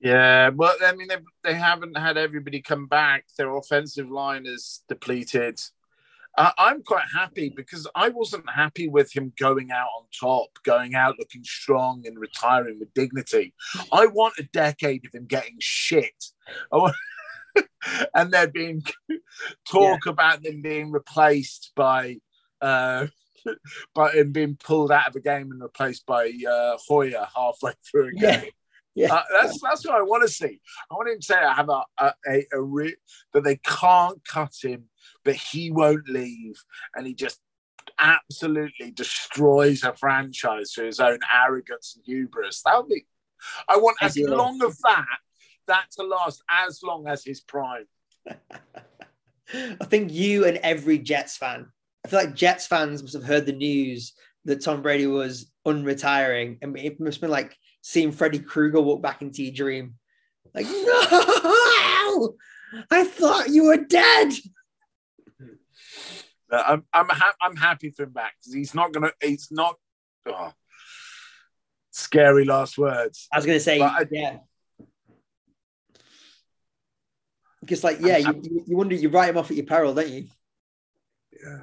Yeah, 0.00 0.50
well, 0.50 0.74
I 0.84 0.94
mean, 0.94 1.08
they, 1.08 1.16
they 1.42 1.54
haven't 1.54 1.96
had 1.96 2.16
everybody 2.16 2.62
come 2.62 2.86
back. 2.86 3.24
Their 3.36 3.56
offensive 3.56 4.10
line 4.10 4.46
is 4.46 4.82
depleted. 4.88 5.60
Uh, 6.36 6.52
I'm 6.56 6.84
quite 6.84 7.06
happy 7.12 7.48
because 7.48 7.88
I 7.96 8.10
wasn't 8.10 8.48
happy 8.48 8.88
with 8.88 9.12
him 9.12 9.32
going 9.36 9.72
out 9.72 9.88
on 9.98 10.04
top, 10.18 10.50
going 10.64 10.94
out 10.94 11.16
looking 11.18 11.42
strong 11.42 12.04
and 12.06 12.16
retiring 12.16 12.78
with 12.78 12.94
dignity. 12.94 13.54
I 13.90 14.06
want 14.06 14.34
a 14.38 14.44
decade 14.44 15.04
of 15.04 15.12
him 15.12 15.26
getting 15.26 15.56
shit. 15.58 16.26
and 18.14 18.30
there 18.30 18.46
being 18.46 18.84
talk 19.68 20.00
yeah. 20.06 20.12
about 20.12 20.44
them 20.44 20.62
being 20.62 20.92
replaced 20.92 21.72
by 21.74 22.18
uh, 22.60 23.06
but 23.94 24.14
him 24.14 24.32
being 24.32 24.56
pulled 24.56 24.92
out 24.92 25.08
of 25.08 25.16
a 25.16 25.20
game 25.20 25.50
and 25.50 25.62
replaced 25.62 26.06
by 26.06 26.32
uh, 26.48 26.76
Hoyer 26.86 27.26
halfway 27.36 27.72
through 27.90 28.08
a 28.08 28.12
game. 28.12 28.50
Yeah. 28.98 29.14
Uh, 29.14 29.22
that's 29.40 29.60
that's 29.60 29.86
what 29.86 29.94
I 29.94 30.02
want 30.02 30.22
to 30.24 30.28
see. 30.28 30.60
I 30.90 30.94
want 30.94 31.08
him 31.08 31.20
to 31.20 31.24
say 31.24 31.36
I 31.36 31.54
have 31.54 31.68
a 31.68 31.82
a, 31.98 32.12
a, 32.28 32.46
a 32.54 32.60
re- 32.60 32.96
that 33.32 33.44
they 33.44 33.56
can't 33.56 34.18
cut 34.24 34.54
him, 34.60 34.84
but 35.24 35.36
he 35.36 35.70
won't 35.70 36.08
leave, 36.08 36.60
and 36.96 37.06
he 37.06 37.14
just 37.14 37.38
absolutely 38.00 38.90
destroys 38.90 39.84
a 39.84 39.92
franchise 39.92 40.72
through 40.72 40.86
his 40.86 41.00
own 41.00 41.20
arrogance 41.32 41.94
and 41.96 42.04
hubris. 42.04 42.62
That 42.64 42.76
would 42.78 42.88
be. 42.88 43.06
I 43.68 43.76
want 43.76 43.98
as 44.02 44.18
long 44.18 44.62
of 44.64 44.76
that 44.82 45.18
that 45.68 45.86
to 45.92 46.02
last 46.02 46.42
as 46.50 46.82
long 46.82 47.06
as 47.06 47.24
his 47.24 47.40
prime. 47.40 47.86
I 49.54 49.84
think 49.84 50.12
you 50.12 50.44
and 50.44 50.58
every 50.58 50.98
Jets 50.98 51.36
fan, 51.36 51.68
I 52.04 52.08
feel 52.08 52.18
like 52.18 52.34
Jets 52.34 52.66
fans 52.66 53.00
must 53.00 53.14
have 53.14 53.24
heard 53.24 53.46
the 53.46 53.52
news 53.52 54.12
that 54.44 54.62
Tom 54.62 54.82
Brady 54.82 55.06
was 55.06 55.52
unretiring, 55.66 56.58
and 56.62 56.76
it 56.76 56.98
must 56.98 57.16
have 57.16 57.20
been 57.22 57.30
like 57.30 57.56
seeing 57.80 58.12
Freddy 58.12 58.38
Krueger 58.38 58.80
walk 58.80 59.02
back 59.02 59.22
into 59.22 59.42
your 59.42 59.54
dream. 59.54 59.94
Like, 60.54 60.66
no, 60.66 62.34
I 62.90 63.04
thought 63.04 63.48
you 63.50 63.64
were 63.64 63.76
dead. 63.76 64.32
I'm 66.50 66.84
I'm 66.92 67.08
ha- 67.08 67.34
I'm 67.42 67.56
happy 67.56 67.90
for 67.90 68.04
him 68.04 68.12
back 68.12 68.34
because 68.40 68.54
he's 68.54 68.74
not 68.74 68.92
gonna. 68.92 69.12
He's 69.22 69.48
not. 69.50 69.76
Oh, 70.26 70.52
scary 71.90 72.44
last 72.44 72.78
words. 72.78 73.28
I 73.32 73.36
was 73.36 73.46
gonna 73.46 73.60
say, 73.60 73.80
I- 73.80 74.06
yeah. 74.10 74.38
Because, 77.60 77.84
like, 77.84 77.98
yeah, 78.00 78.16
you, 78.18 78.40
you- 78.42 78.64
you 78.68 78.76
wonder 78.76 78.94
you 78.94 79.08
write 79.10 79.28
him 79.30 79.36
off 79.36 79.50
at 79.50 79.56
your 79.56 79.66
peril, 79.66 79.92
don't 79.94 80.08
you? 80.08 80.28
Yeah. 81.32 81.60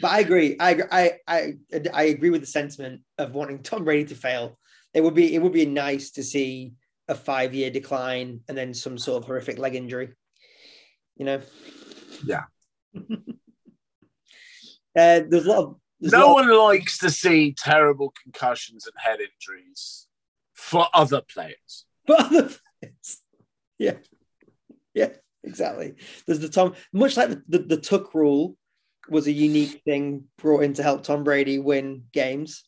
But 0.00 0.12
I 0.12 0.20
agree. 0.20 0.56
I 0.58 0.70
agree- 0.70 0.88
I 0.90 1.12
I 1.26 1.52
I 1.92 2.02
agree 2.04 2.30
with 2.30 2.40
the 2.40 2.46
sentiment 2.46 3.02
of 3.18 3.34
wanting 3.34 3.62
Tom 3.62 3.84
Brady 3.84 4.04
to 4.08 4.14
fail. 4.14 4.57
It 4.94 5.02
would 5.02 5.14
be 5.14 5.34
it 5.34 5.42
would 5.42 5.52
be 5.52 5.66
nice 5.66 6.10
to 6.12 6.22
see 6.22 6.72
a 7.08 7.14
five 7.14 7.54
year 7.54 7.70
decline 7.70 8.40
and 8.48 8.56
then 8.58 8.74
some 8.74 8.98
sort 8.98 9.22
of 9.22 9.26
horrific 9.26 9.58
leg 9.58 9.74
injury. 9.74 10.10
You 11.16 11.24
know. 11.24 11.40
Yeah. 12.24 12.44
uh, 12.96 13.00
there's 14.94 15.46
a 15.46 15.48
lot 15.48 15.58
of 15.64 15.76
No 16.00 16.18
lot 16.34 16.42
of- 16.44 16.48
one 16.48 16.58
likes 16.66 16.98
to 16.98 17.10
see 17.10 17.52
terrible 17.52 18.12
concussions 18.22 18.86
and 18.86 18.94
head 18.96 19.18
injuries 19.20 20.06
for 20.54 20.86
other 20.94 21.20
players. 21.22 21.84
but 22.06 22.20
other 22.20 22.42
players. 22.80 23.18
Yeah. 23.78 23.98
Yeah, 24.92 25.10
exactly. 25.44 25.94
There's 26.26 26.40
the 26.40 26.48
Tom, 26.48 26.74
much 26.92 27.16
like 27.16 27.28
the, 27.28 27.42
the, 27.48 27.58
the 27.58 27.76
Tuck 27.76 28.12
rule 28.12 28.56
was 29.08 29.28
a 29.28 29.32
unique 29.32 29.82
thing 29.84 30.24
brought 30.36 30.64
in 30.64 30.72
to 30.74 30.82
help 30.82 31.04
Tom 31.04 31.22
Brady 31.22 31.60
win 31.60 32.02
games. 32.12 32.64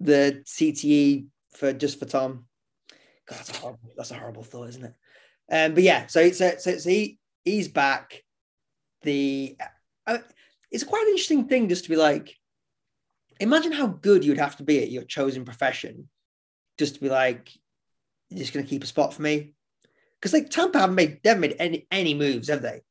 The 0.00 0.42
CTE 0.46 1.26
for 1.54 1.72
just 1.72 1.98
for 1.98 2.04
Tom. 2.06 2.46
God, 3.26 3.38
that's 3.38 3.50
a 3.50 3.56
horrible, 3.56 3.92
that's 3.96 4.10
a 4.10 4.14
horrible 4.14 4.42
thought, 4.42 4.68
isn't 4.70 4.84
it? 4.84 4.94
Um, 5.50 5.74
but 5.74 5.82
yeah, 5.82 6.06
so 6.06 6.30
so, 6.30 6.52
so, 6.58 6.78
so 6.78 6.90
he 6.90 7.18
he's 7.44 7.68
back. 7.68 8.22
The 9.02 9.56
uh, 10.06 10.18
it's 10.70 10.84
quite 10.84 11.02
an 11.02 11.08
interesting 11.08 11.46
thing 11.46 11.68
just 11.68 11.84
to 11.84 11.90
be 11.90 11.96
like, 11.96 12.34
imagine 13.40 13.72
how 13.72 13.86
good 13.86 14.24
you'd 14.24 14.38
have 14.38 14.56
to 14.56 14.62
be 14.62 14.82
at 14.82 14.90
your 14.90 15.04
chosen 15.04 15.44
profession, 15.44 16.08
just 16.78 16.94
to 16.94 17.00
be 17.00 17.08
like, 17.08 17.50
you're 18.30 18.38
just 18.40 18.52
going 18.52 18.64
to 18.64 18.68
keep 18.70 18.84
a 18.84 18.86
spot 18.86 19.14
for 19.14 19.22
me. 19.22 19.54
Because 20.20 20.32
like 20.32 20.50
Tampa 20.50 20.80
haven't 20.80 20.96
made 20.96 21.20
they 21.22 21.30
haven't 21.30 21.40
made 21.42 21.56
any 21.58 21.86
any 21.90 22.14
moves, 22.14 22.48
have 22.48 22.62
they? 22.62 22.82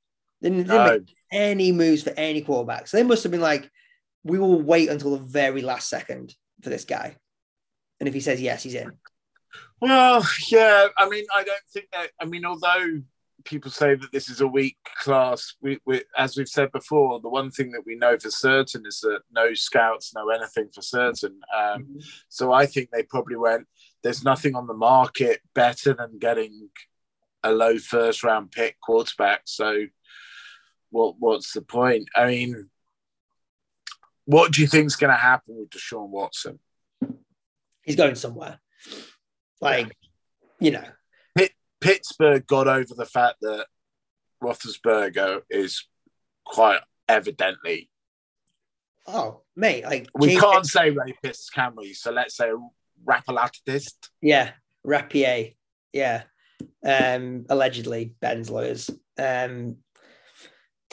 They 0.42 0.50
didn't, 0.50 0.68
they 0.68 0.74
didn't 0.74 0.88
No, 0.88 1.00
make 1.00 1.16
any 1.32 1.72
moves 1.72 2.04
for 2.04 2.14
any 2.18 2.42
quarterback. 2.42 2.88
So 2.88 2.98
they 2.98 3.04
must 3.04 3.24
have 3.24 3.32
been 3.32 3.42
like, 3.42 3.70
we 4.24 4.40
will 4.40 4.62
wait 4.62 4.90
until 4.90 5.12
the 5.12 5.24
very 5.24 5.62
last 5.62 5.90
second 5.90 6.34
for 6.62 6.70
this 6.70 6.86
guy. 6.86 7.16
And 8.00 8.08
if 8.08 8.14
he 8.14 8.20
says 8.20 8.42
yes, 8.42 8.64
he's 8.64 8.76
in. 8.76 8.92
Well, 9.80 10.26
yeah. 10.50 10.88
I 10.98 11.10
mean, 11.10 11.26
I 11.36 11.44
don't 11.44 11.64
think 11.72 11.88
that. 11.92 12.10
I 12.20 12.26
mean, 12.26 12.46
although 12.46 13.02
people 13.44 13.72
say 13.72 13.96
that 13.96 14.12
this 14.12 14.30
is 14.30 14.42
a 14.42 14.48
weak 14.48 14.78
class, 15.00 15.56
we, 15.62 15.80
we, 15.86 16.04
as 16.18 16.36
we've 16.36 16.50
said 16.50 16.72
before, 16.72 17.20
the 17.20 17.30
one 17.30 17.50
thing 17.50 17.72
that 17.72 17.86
we 17.86 17.96
know 17.96 18.18
for 18.18 18.30
certain 18.30 18.86
is 18.86 19.00
that 19.02 19.22
no 19.32 19.54
scouts 19.54 20.14
know 20.14 20.30
anything 20.30 20.70
for 20.74 20.82
certain. 20.82 21.40
Um, 21.56 22.00
so 22.30 22.52
I 22.52 22.66
think 22.66 22.90
they 22.92 23.04
probably 23.04 23.38
went. 23.38 23.68
There's 24.04 24.24
nothing 24.24 24.56
on 24.56 24.68
the 24.68 24.74
market 24.74 25.42
better 25.56 25.94
than 25.94 26.20
getting 26.20 26.70
a 27.44 27.52
low 27.52 27.78
first 27.78 28.24
round 28.24 28.52
pick 28.52 28.80
quarterback. 28.82 29.42
So, 29.46 29.86
what 30.90 31.16
what's 31.20 31.54
the 31.54 31.62
point? 31.62 32.10
I 32.16 32.28
mean, 32.28 32.70
what 34.28 34.52
do 34.52 34.62
you 34.62 34.68
think's 34.68 34.96
going 34.96 35.12
to 35.12 35.18
happen 35.18 35.58
with 35.58 35.70
Deshaun 35.70 36.10
Watson? 36.10 36.60
He's 37.84 37.96
going 37.96 38.16
somewhere. 38.16 38.60
Like, 39.62 39.92
you 40.60 40.72
know, 40.72 40.84
Pittsburgh 41.80 42.46
got 42.46 42.68
over 42.68 42.94
the 42.96 43.06
fact 43.06 43.38
that 43.42 43.68
Roethlisberger 44.44 45.42
is 45.50 45.88
quite 46.46 46.82
evidently. 47.08 47.90
oh 49.08 49.42
mate, 49.56 49.84
like 49.86 50.08
We 50.14 50.30
James- 50.30 50.42
can't 50.42 50.66
say 50.66 50.90
rapist, 50.92 51.54
can 51.54 51.74
we? 51.76 51.94
So 51.94 52.12
let's 52.12 52.36
say 52.36 52.52
rapalactist. 53.06 53.94
Yeah, 54.22 54.52
Rapier. 54.84 55.52
Yeah. 55.94 56.24
Um, 56.86 57.46
allegedly, 57.50 58.16
Ben's 58.20 58.50
lawyers. 58.50 58.90
Um, 59.18 59.78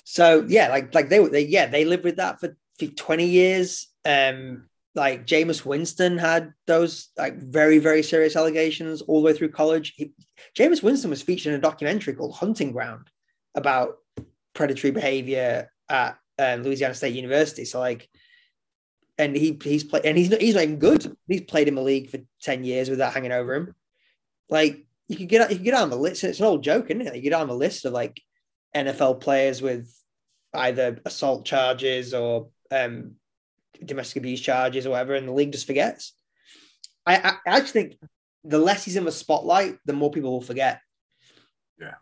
so 0.04 0.44
yeah, 0.46 0.68
like 0.68 0.94
like 0.94 1.08
they 1.08 1.18
were 1.20 1.30
they 1.30 1.46
yeah, 1.46 1.66
they 1.66 1.84
lived 1.84 2.04
with 2.04 2.16
that 2.16 2.38
for 2.40 2.56
20 2.78 3.26
years. 3.26 3.88
Um, 4.04 4.68
like 4.94 5.26
Jameis 5.26 5.64
Winston 5.64 6.18
had 6.18 6.52
those 6.66 7.08
like 7.16 7.36
very, 7.36 7.78
very 7.78 8.02
serious 8.02 8.36
allegations 8.36 9.02
all 9.02 9.20
the 9.20 9.26
way 9.26 9.32
through 9.32 9.50
college. 9.50 9.94
He, 9.96 10.12
Jameis 10.56 10.82
Winston 10.82 11.10
was 11.10 11.22
featured 11.22 11.52
in 11.52 11.58
a 11.58 11.62
documentary 11.62 12.14
called 12.14 12.34
Hunting 12.34 12.70
Ground 12.70 13.10
about 13.56 13.96
predatory 14.54 14.92
behavior 14.92 15.70
at 15.88 16.16
um, 16.38 16.62
Louisiana 16.62 16.94
State 16.94 17.14
University. 17.14 17.64
So 17.64 17.80
like 17.80 18.08
and 19.18 19.36
he 19.36 19.58
he's 19.62 19.84
played 19.84 20.04
and 20.04 20.18
he's 20.18 20.30
not 20.30 20.40
he's 20.40 20.54
not 20.54 20.64
even 20.64 20.78
good. 20.78 21.16
He's 21.28 21.42
played 21.42 21.68
in 21.68 21.74
the 21.74 21.82
league 21.82 22.10
for 22.10 22.18
10 22.42 22.64
years 22.64 22.90
without 22.90 23.12
hanging 23.12 23.32
over 23.32 23.54
him. 23.54 23.74
Like 24.48 24.86
you 25.08 25.16
could 25.16 25.28
get 25.28 25.50
you 25.50 25.56
could 25.56 25.64
get 25.64 25.74
on 25.74 25.90
the 25.90 25.96
list. 25.96 26.24
It's 26.24 26.40
an 26.40 26.46
old 26.46 26.64
joke, 26.64 26.90
isn't 26.90 27.06
it? 27.06 27.14
You 27.14 27.22
get 27.22 27.32
on 27.32 27.48
the 27.48 27.54
list 27.54 27.84
of 27.84 27.92
like 27.92 28.20
NFL 28.74 29.20
players 29.20 29.62
with 29.62 29.92
either 30.52 31.00
assault 31.04 31.44
charges 31.44 32.14
or 32.14 32.48
um, 32.70 33.16
domestic 33.84 34.18
abuse 34.18 34.40
charges 34.40 34.86
or 34.86 34.90
whatever, 34.90 35.14
and 35.14 35.26
the 35.28 35.32
league 35.32 35.52
just 35.52 35.66
forgets. 35.66 36.12
I, 37.06 37.16
I, 37.16 37.28
I 37.46 37.56
actually 37.58 37.82
think 37.82 37.98
the 38.44 38.58
less 38.58 38.84
he's 38.84 38.96
in 38.96 39.04
the 39.04 39.12
spotlight, 39.12 39.78
the 39.84 39.92
more 39.92 40.10
people 40.10 40.30
will 40.32 40.40
forget. 40.40 40.80
Yeah. 41.80 41.94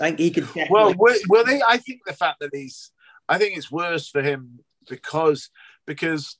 I 0.00 0.08
think 0.08 0.18
he 0.18 0.30
could. 0.30 0.44
Well, 0.54 0.90
definitely- 0.90 0.96
will, 0.98 1.16
will 1.28 1.44
they? 1.44 1.60
I 1.66 1.76
think 1.78 2.00
the 2.06 2.12
fact 2.14 2.40
that 2.40 2.50
he's, 2.52 2.90
I 3.28 3.38
think 3.38 3.56
it's 3.56 3.70
worse 3.70 4.08
for 4.08 4.22
him 4.22 4.60
because 4.88 5.50
because 5.86 6.36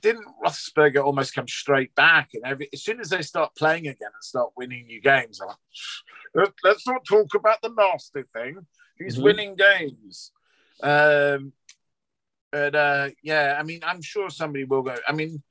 didn't 0.00 0.26
Roethlisberger 0.42 1.04
almost 1.04 1.34
come 1.34 1.46
straight 1.48 1.94
back 1.94 2.30
and 2.32 2.42
every 2.44 2.68
as 2.72 2.82
soon 2.82 3.00
as 3.00 3.10
they 3.10 3.20
start 3.22 3.54
playing 3.54 3.86
again 3.86 4.10
and 4.14 4.22
start 4.24 4.50
winning 4.56 4.86
new 4.86 5.00
games, 5.00 5.40
like, 5.44 5.56
"Let- 6.34 6.54
let's 6.64 6.86
not 6.86 7.04
talk 7.06 7.34
about 7.34 7.60
the 7.62 7.68
nasty 7.76 8.22
thing. 8.32 8.66
He's 8.98 9.18
Mhm. 9.18 9.22
winning 9.22 9.56
games. 9.56 10.32
Um, 10.82 11.52
but 12.52 12.74
uh, 12.74 13.10
yeah, 13.22 13.56
I 13.58 13.62
mean, 13.62 13.80
I'm 13.84 14.02
sure 14.02 14.30
somebody 14.30 14.64
will 14.64 14.82
go. 14.82 14.96
I 15.06 15.12
mean, 15.12 15.42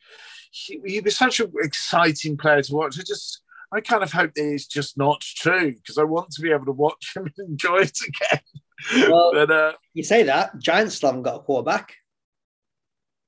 he, 0.52 0.80
he 0.86 1.00
was 1.00 1.16
such 1.16 1.40
an 1.40 1.52
exciting 1.62 2.38
player 2.38 2.62
to 2.62 2.74
watch. 2.76 3.00
I 3.00 3.04
just, 3.04 3.42
I 3.72 3.82
kind 3.82 4.04
of 4.04 4.12
hope 4.12 4.34
that 4.34 4.54
it's 4.54 4.66
just 4.68 4.98
not 4.98 5.22
true 5.22 5.74
because 5.74 5.98
I 5.98 6.04
want 6.04 6.32
to 6.32 6.42
be 6.42 6.52
able 6.52 6.66
to 6.66 6.72
watch 6.72 7.14
him 7.16 7.32
and 7.38 7.50
enjoy 7.50 7.80
it 7.82 7.98
again. 8.08 9.10
Well- 9.10 9.32
but 9.34 9.52
uh, 9.52 9.74
you 9.94 10.04
say 10.04 10.24
that 10.24 10.58
Giants 10.60 10.96
still 10.96 11.10
haven't 11.10 11.24
got 11.24 11.36
a 11.36 11.40
quarterback. 11.40 11.94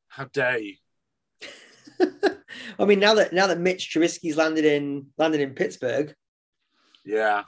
how 0.10 0.26
dare 0.26 0.60
you? 0.60 0.76
I 2.80 2.86
mean, 2.86 3.00
now 3.00 3.14
that 3.16 3.34
now 3.34 3.48
that 3.48 3.60
Mitch 3.60 3.94
Trubisky's 3.94 4.36
landed 4.38 4.66
in 4.66 5.08
landed 5.18 5.42
in 5.42 5.54
Pittsburgh, 5.54 6.16
Yeah, 7.06 7.44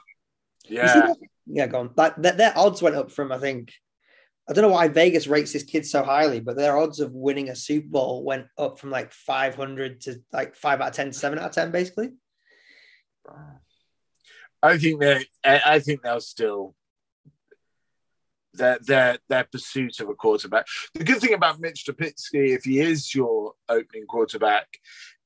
yeah. 0.68 1.12
Yeah, 1.46 1.66
go 1.66 1.80
on. 1.80 1.90
Like 1.96 2.16
their 2.16 2.56
odds 2.56 2.80
went 2.80 2.96
up 2.96 3.10
from 3.10 3.32
I 3.32 3.38
think 3.38 3.72
I 4.48 4.52
don't 4.52 4.62
know 4.62 4.74
why 4.74 4.88
Vegas 4.88 5.26
rates 5.26 5.52
this 5.52 5.62
kid 5.62 5.86
so 5.86 6.02
highly, 6.02 6.40
but 6.40 6.56
their 6.56 6.76
odds 6.76 7.00
of 7.00 7.12
winning 7.12 7.48
a 7.48 7.56
Super 7.56 7.88
Bowl 7.88 8.24
went 8.24 8.46
up 8.58 8.78
from 8.78 8.90
like 8.90 9.12
500 9.12 10.02
to 10.02 10.22
like 10.32 10.54
five 10.54 10.80
out 10.80 10.88
of 10.88 10.94
10, 10.94 11.12
seven 11.12 11.38
out 11.38 11.46
of 11.46 11.52
10, 11.52 11.70
basically. 11.70 12.10
I 14.62 14.78
think 14.78 15.02
I 15.02 15.26
I 15.44 15.78
think 15.78 16.02
they'll 16.02 16.20
still 16.20 16.74
their 18.54 18.78
their 18.80 19.18
their 19.28 19.44
pursuit 19.44 20.00
of 20.00 20.08
a 20.08 20.14
quarterback. 20.14 20.66
The 20.94 21.04
good 21.04 21.20
thing 21.20 21.34
about 21.34 21.60
Mitch 21.60 21.84
Trubisky, 21.86 22.54
if 22.54 22.64
he 22.64 22.80
is 22.80 23.14
your 23.14 23.52
opening 23.68 24.06
quarterback, 24.06 24.66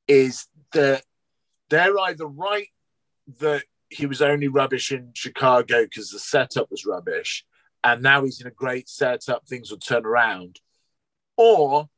is 0.07 0.47
that 0.73 1.03
they're 1.71 1.99
either 1.99 2.27
right 2.27 2.69
that 3.41 3.65
he 3.91 4.07
was 4.07 4.23
only 4.23 4.49
rubbish 4.49 4.93
in 4.93 5.11
Chicago 5.15 5.85
because 5.85 6.11
the 6.11 6.19
setup 6.19 6.71
was 6.71 6.85
rubbish, 6.85 7.45
and 7.93 8.03
now 8.03 8.25
he's 8.25 8.41
in 8.41 8.47
a 8.47 8.53
great 8.53 8.89
setup, 8.89 9.47
things 9.47 9.71
will 9.71 9.79
turn 9.79 10.05
around. 10.05 10.61
Or 11.37 11.89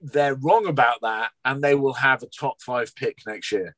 they're 0.00 0.34
wrong 0.34 0.66
about 0.66 1.00
that 1.02 1.30
and 1.44 1.62
they 1.62 1.74
will 1.74 1.94
have 1.94 2.22
a 2.22 2.26
top 2.26 2.62
five 2.62 2.94
pick 2.94 3.18
next 3.26 3.52
year. 3.52 3.76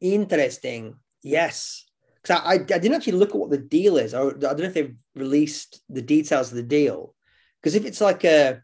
Interesting. 0.00 0.96
Yes. 1.22 1.84
Because 2.22 2.40
I, 2.40 2.50
I, 2.50 2.54
I, 2.54 2.58
didn't 2.58 2.94
actually 2.94 3.14
look 3.14 3.30
at 3.30 3.36
what 3.36 3.50
the 3.50 3.58
deal 3.58 3.96
is. 3.96 4.14
I, 4.14 4.22
I 4.22 4.30
don't 4.30 4.58
know 4.58 4.64
if 4.64 4.74
they've 4.74 4.96
released 5.14 5.82
the 5.88 6.02
details 6.02 6.50
of 6.50 6.56
the 6.56 6.62
deal. 6.62 7.14
Because 7.60 7.74
if 7.74 7.84
it's 7.84 8.00
like 8.00 8.24
a, 8.24 8.62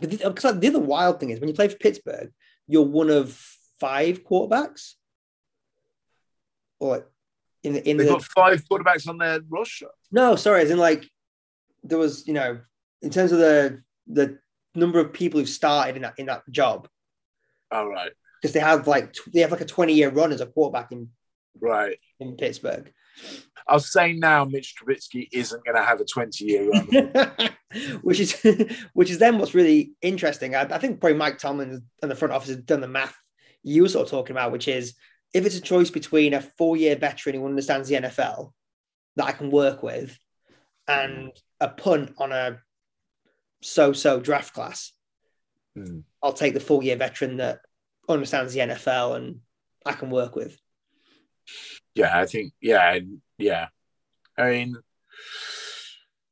because 0.00 0.60
the 0.60 0.68
other 0.68 0.78
wild 0.78 1.20
thing 1.20 1.30
is 1.30 1.40
when 1.40 1.48
you 1.48 1.54
play 1.54 1.68
for 1.68 1.76
Pittsburgh, 1.76 2.32
you're 2.66 2.82
one 2.82 3.10
of 3.10 3.32
five 3.80 4.24
quarterbacks. 4.24 4.94
Or 6.78 7.09
in 7.62 7.74
the 7.74 7.88
in 7.88 7.96
They've 7.96 8.06
the 8.06 8.12
got 8.14 8.22
five 8.24 8.62
quarterbacks 8.70 9.08
on 9.08 9.18
their 9.18 9.40
roster. 9.48 9.88
no, 10.10 10.36
sorry, 10.36 10.62
as 10.62 10.70
in 10.70 10.78
like 10.78 11.04
there 11.82 11.98
was, 11.98 12.26
you 12.26 12.34
know, 12.34 12.58
in 13.02 13.10
terms 13.10 13.32
of 13.32 13.38
the 13.38 13.82
the 14.06 14.38
number 14.74 14.98
of 15.00 15.12
people 15.12 15.40
who 15.40 15.46
started 15.46 15.96
in 15.96 16.02
that 16.02 16.14
in 16.18 16.26
that 16.26 16.42
job, 16.50 16.88
All 17.70 17.88
right. 17.88 18.12
because 18.40 18.52
they 18.54 18.60
have 18.60 18.86
like 18.86 19.14
they 19.32 19.40
have 19.40 19.50
like 19.50 19.60
a 19.60 19.66
20 19.66 19.92
year 19.92 20.10
run 20.10 20.32
as 20.32 20.40
a 20.40 20.46
quarterback 20.46 20.92
in, 20.92 21.08
Right. 21.60 21.98
in 22.18 22.36
Pittsburgh. 22.36 22.92
I'll 23.68 23.80
say 23.80 24.14
now 24.14 24.44
Mitch 24.44 24.74
Trubisky 24.76 25.28
isn't 25.32 25.64
going 25.64 25.76
to 25.76 25.82
have 25.82 26.00
a 26.00 26.04
20 26.04 26.44
year 26.44 26.68
run. 26.70 27.50
which 28.02 28.20
is 28.20 28.36
which 28.94 29.10
is 29.10 29.18
then 29.18 29.38
what's 29.38 29.54
really 29.54 29.92
interesting. 30.02 30.54
I, 30.54 30.62
I 30.62 30.78
think 30.78 31.00
probably 31.00 31.18
Mike 31.18 31.38
Tomlin 31.38 31.82
and 32.02 32.10
the 32.10 32.14
front 32.16 32.32
office 32.32 32.48
has 32.48 32.56
done 32.58 32.80
the 32.80 32.88
math 32.88 33.14
you 33.62 33.82
were 33.82 33.88
sort 33.88 34.06
of 34.06 34.10
talking 34.10 34.34
about, 34.34 34.52
which 34.52 34.68
is 34.68 34.94
if 35.32 35.46
it's 35.46 35.56
a 35.56 35.60
choice 35.60 35.90
between 35.90 36.34
a 36.34 36.40
four 36.40 36.76
year 36.76 36.96
veteran 36.96 37.36
who 37.36 37.46
understands 37.46 37.88
the 37.88 37.96
NFL 37.96 38.52
that 39.16 39.26
I 39.26 39.32
can 39.32 39.50
work 39.50 39.82
with 39.82 40.18
and 40.88 41.30
a 41.60 41.68
punt 41.68 42.14
on 42.18 42.32
a 42.32 42.60
so 43.62 43.92
so 43.92 44.20
draft 44.20 44.54
class, 44.54 44.92
Hmm. 45.76 46.00
I'll 46.20 46.32
take 46.32 46.54
the 46.54 46.60
four 46.60 46.82
year 46.82 46.96
veteran 46.96 47.36
that 47.36 47.60
understands 48.08 48.52
the 48.52 48.60
NFL 48.60 49.16
and 49.16 49.40
I 49.86 49.92
can 49.92 50.10
work 50.10 50.34
with. 50.34 50.58
yeah, 51.94 52.18
I 52.18 52.26
think, 52.26 52.52
yeah, 52.60 52.98
yeah. 53.38 53.68
I 54.36 54.50
mean, 54.50 54.76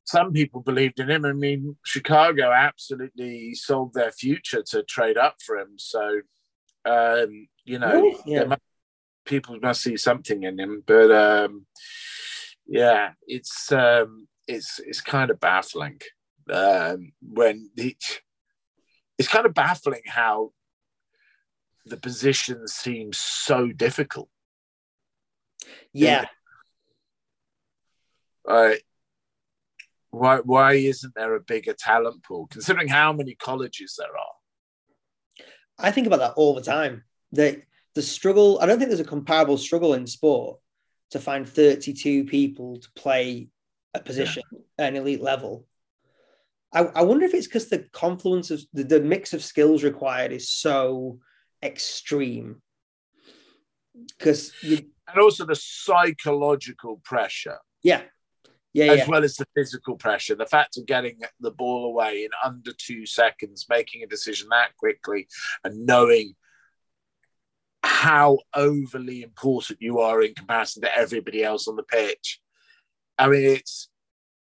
some 0.05 0.33
people 0.33 0.61
believed 0.61 0.99
in 0.99 1.09
him. 1.09 1.23
I 1.25 1.33
mean, 1.33 1.77
Chicago 1.85 2.51
absolutely 2.51 3.53
sold 3.55 3.93
their 3.93 4.11
future 4.11 4.63
to 4.71 4.83
trade 4.83 5.17
up 5.17 5.35
for 5.41 5.57
him. 5.57 5.73
So, 5.77 6.21
um, 6.85 7.47
you 7.63 7.79
know, 7.79 7.93
Really? 7.93 8.17
Yeah. 8.25 8.39
there 8.39 8.47
must- 8.49 8.61
people 9.25 9.57
must 9.61 9.81
see 9.81 9.97
something 9.97 10.43
in 10.43 10.59
him. 10.59 10.83
But 10.85 11.11
um, 11.11 11.65
yeah, 12.65 13.11
it's 13.27 13.71
um, 13.71 14.27
it's 14.47 14.79
it's 14.79 15.01
kind 15.01 15.31
of 15.31 15.39
baffling 15.39 15.99
um, 16.51 17.11
when 17.21 17.69
the, 17.75 17.95
it's 19.17 19.27
kind 19.27 19.45
of 19.45 19.53
baffling 19.53 20.01
how 20.07 20.51
the 21.85 21.97
position 21.97 22.67
seems 22.67 23.17
so 23.17 23.71
difficult. 23.71 24.29
Yeah. 25.93 26.25
uh, 28.47 28.73
why 30.11 30.37
why 30.37 30.73
isn't 30.73 31.13
there 31.15 31.35
a 31.35 31.39
bigger 31.41 31.73
talent 31.73 32.23
pool 32.23 32.47
considering 32.49 32.87
how 32.87 33.13
many 33.13 33.35
colleges 33.35 33.95
there 33.97 34.17
are 34.17 34.39
I 35.79 35.91
think 35.91 36.07
about 36.07 36.19
that 36.19 36.33
all 36.33 36.53
the 36.53 36.61
time. 36.61 37.03
The 37.31 37.61
the 37.95 38.01
struggle, 38.01 38.59
I 38.61 38.65
don't 38.65 38.77
think 38.77 38.89
there's 38.89 38.99
a 38.99 39.05
comparable 39.05 39.57
struggle 39.57 39.93
in 39.93 40.07
sport 40.07 40.59
to 41.11 41.19
find 41.19 41.47
32 41.47 42.25
people 42.25 42.77
to 42.79 42.87
play 42.95 43.49
a 43.93 43.99
position 43.99 44.43
at 44.77 44.89
an 44.89 44.95
elite 44.95 45.21
level. 45.21 45.65
I, 46.73 46.81
I 46.81 47.01
wonder 47.01 47.25
if 47.25 47.33
it's 47.33 47.47
because 47.47 47.69
the 47.69 47.87
confluence 47.91 48.51
of 48.51 48.61
the, 48.73 48.83
the 48.83 49.01
mix 49.01 49.33
of 49.33 49.43
skills 49.43 49.83
required 49.83 50.31
is 50.31 50.51
so 50.51 51.19
extreme. 51.63 52.61
Because 54.17 54.53
you 54.61 54.77
and 55.07 55.19
also 55.19 55.45
the 55.45 55.55
psychological 55.55 57.01
pressure 57.03 57.57
yeah. 57.83 58.01
Yeah, 58.71 58.91
as 58.91 58.99
yeah. 58.99 59.07
well 59.07 59.23
as 59.23 59.35
the 59.35 59.47
physical 59.55 59.95
pressure 59.95 60.35
the 60.35 60.45
fact 60.45 60.77
of 60.77 60.85
getting 60.85 61.19
the 61.39 61.51
ball 61.51 61.85
away 61.85 62.23
in 62.23 62.29
under 62.45 62.71
two 62.71 63.07
seconds 63.07 63.65
making 63.67 64.03
a 64.03 64.07
decision 64.07 64.47
that 64.51 64.77
quickly 64.77 65.27
and 65.63 65.87
knowing 65.87 66.35
how 67.99 68.37
overly 68.55 69.23
important 69.23 69.81
you 69.81 69.99
are 69.99 70.21
in 70.21 70.33
comparison 70.33 70.81
to 70.81 70.97
everybody 70.97 71.43
else 71.43 71.67
on 71.67 71.75
the 71.75 71.83
pitch 71.83 72.39
i 73.17 73.27
mean 73.27 73.43
it's 73.43 73.89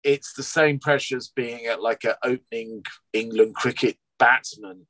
it's 0.04 0.34
the 0.34 0.44
same 0.44 0.78
pressure 0.78 1.18
as 1.18 1.30
being 1.30 1.66
at 1.66 1.82
like 1.82 2.04
an 2.04 2.14
opening 2.24 2.84
england 3.12 3.56
cricket 3.56 3.98
batsman 4.20 4.86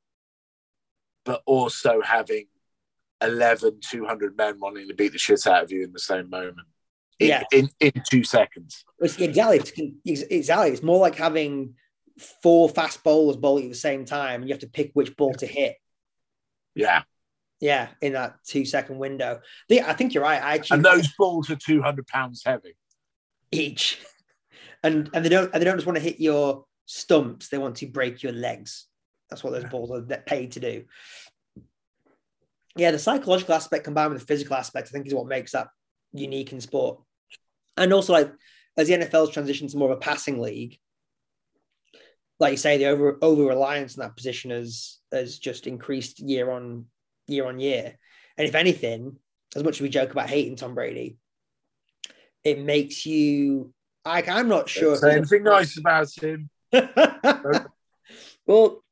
but 1.24 1.40
also 1.46 2.02
having 2.02 2.44
11 3.22 3.80
200 3.80 4.36
men 4.36 4.60
wanting 4.60 4.88
to 4.88 4.94
beat 4.94 5.12
the 5.12 5.18
shit 5.18 5.46
out 5.46 5.62
of 5.64 5.72
you 5.72 5.82
in 5.82 5.92
the 5.94 5.98
same 5.98 6.28
moment 6.28 6.66
in, 7.18 7.28
Yeah. 7.28 7.44
in, 7.52 7.70
in 7.80 7.92
two 8.10 8.24
seconds 8.24 8.84
It's, 8.98 9.16
exactly. 9.18 9.58
It's, 10.04 10.22
exactly. 10.22 10.70
It's 10.72 10.82
more 10.82 10.98
like 10.98 11.14
having 11.14 11.76
four 12.42 12.68
fast 12.68 13.02
bowlers 13.02 13.36
bowling 13.38 13.64
at 13.64 13.70
the 13.70 13.76
same 13.76 14.04
time 14.04 14.42
and 14.42 14.48
you 14.50 14.52
have 14.52 14.60
to 14.60 14.68
pick 14.68 14.90
which 14.92 15.16
ball 15.16 15.32
to 15.36 15.46
hit. 15.46 15.76
yeah 16.74 17.02
Yeah, 17.60 17.88
in 18.00 18.14
that 18.14 18.36
two 18.46 18.64
second 18.64 18.98
window. 18.98 19.40
The- 19.68 19.82
I 19.82 19.92
think 19.92 20.14
you're 20.14 20.22
right. 20.22 20.42
I 20.42 20.54
actually 20.54 20.76
and 20.76 20.84
those 20.84 21.08
balls 21.18 21.50
are 21.50 21.56
200 21.56 22.06
pounds 22.06 22.42
heavy 22.44 22.74
each, 23.52 23.98
and 24.82 25.10
and 25.12 25.24
they 25.24 25.28
don't 25.28 25.52
and 25.52 25.60
they 25.60 25.64
don't 25.64 25.76
just 25.76 25.86
want 25.86 25.98
to 25.98 26.04
hit 26.04 26.20
your 26.20 26.64
stumps. 26.86 27.48
They 27.48 27.58
want 27.58 27.76
to 27.76 27.86
break 27.86 28.22
your 28.22 28.32
legs. 28.32 28.86
That's 29.28 29.44
what 29.44 29.52
those 29.52 29.64
balls 29.64 29.90
are 29.90 30.02
paid 30.26 30.52
to 30.52 30.60
do. 30.60 30.84
Yeah, 32.76 32.90
the 32.90 32.98
psychological 32.98 33.54
aspect 33.54 33.84
combined 33.84 34.12
with 34.12 34.20
the 34.20 34.26
physical 34.26 34.56
aspect, 34.56 34.88
I 34.88 34.90
think, 34.90 35.06
is 35.06 35.14
what 35.14 35.26
makes 35.26 35.52
that 35.52 35.68
unique 36.12 36.52
in 36.52 36.60
sport. 36.60 37.00
And 37.76 37.92
also, 37.92 38.12
like 38.12 38.32
as 38.76 38.88
the 38.88 38.94
NFL's 38.94 39.34
transitioned 39.34 39.70
to 39.70 39.76
more 39.76 39.90
of 39.90 39.98
a 39.98 40.00
passing 40.00 40.40
league, 40.40 40.78
like 42.38 42.52
you 42.52 42.56
say, 42.56 42.78
the 42.78 42.86
over 42.86 43.18
over 43.22 43.44
reliance 43.44 43.98
on 43.98 44.02
that 44.02 44.16
position 44.16 44.50
has 44.50 44.98
has 45.12 45.38
just 45.38 45.66
increased 45.66 46.20
year 46.20 46.50
on 46.50 46.86
year 47.30 47.46
on 47.46 47.60
year. 47.60 47.96
And 48.36 48.48
if 48.48 48.54
anything, 48.54 49.16
as 49.54 49.64
much 49.64 49.76
as 49.76 49.80
we 49.80 49.88
joke 49.88 50.12
about 50.12 50.30
hating 50.30 50.56
Tom 50.56 50.74
Brady, 50.74 51.16
it 52.44 52.60
makes 52.60 53.04
you 53.06 53.72
like 54.04 54.28
I'm 54.28 54.48
not 54.48 54.68
sure. 54.68 54.96
say 54.96 55.16
anything 55.16 55.42
nice 55.42 55.76
about 55.76 56.10
him 56.12 56.48
well, 58.46 58.82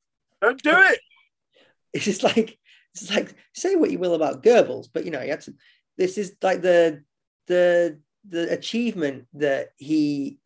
don't 0.43 0.62
do 0.62 0.70
it 0.74 1.01
it's 1.93 2.05
just 2.05 2.22
like 2.22 2.59
it's 2.95 3.14
like 3.14 3.34
say 3.55 3.76
what 3.76 3.91
you 3.91 3.99
will 3.99 4.14
about 4.14 4.43
Goebbels, 4.43 4.89
but 4.93 5.05
you 5.05 5.11
know, 5.11 5.22
you 5.22 5.30
have 5.30 5.45
to, 5.45 5.55
this 5.97 6.18
is 6.18 6.36
like 6.43 6.62
the 6.62 7.03
the 7.47 7.99
the 8.28 8.53
achievement 8.53 9.26
that 9.34 9.70
he 9.76 10.39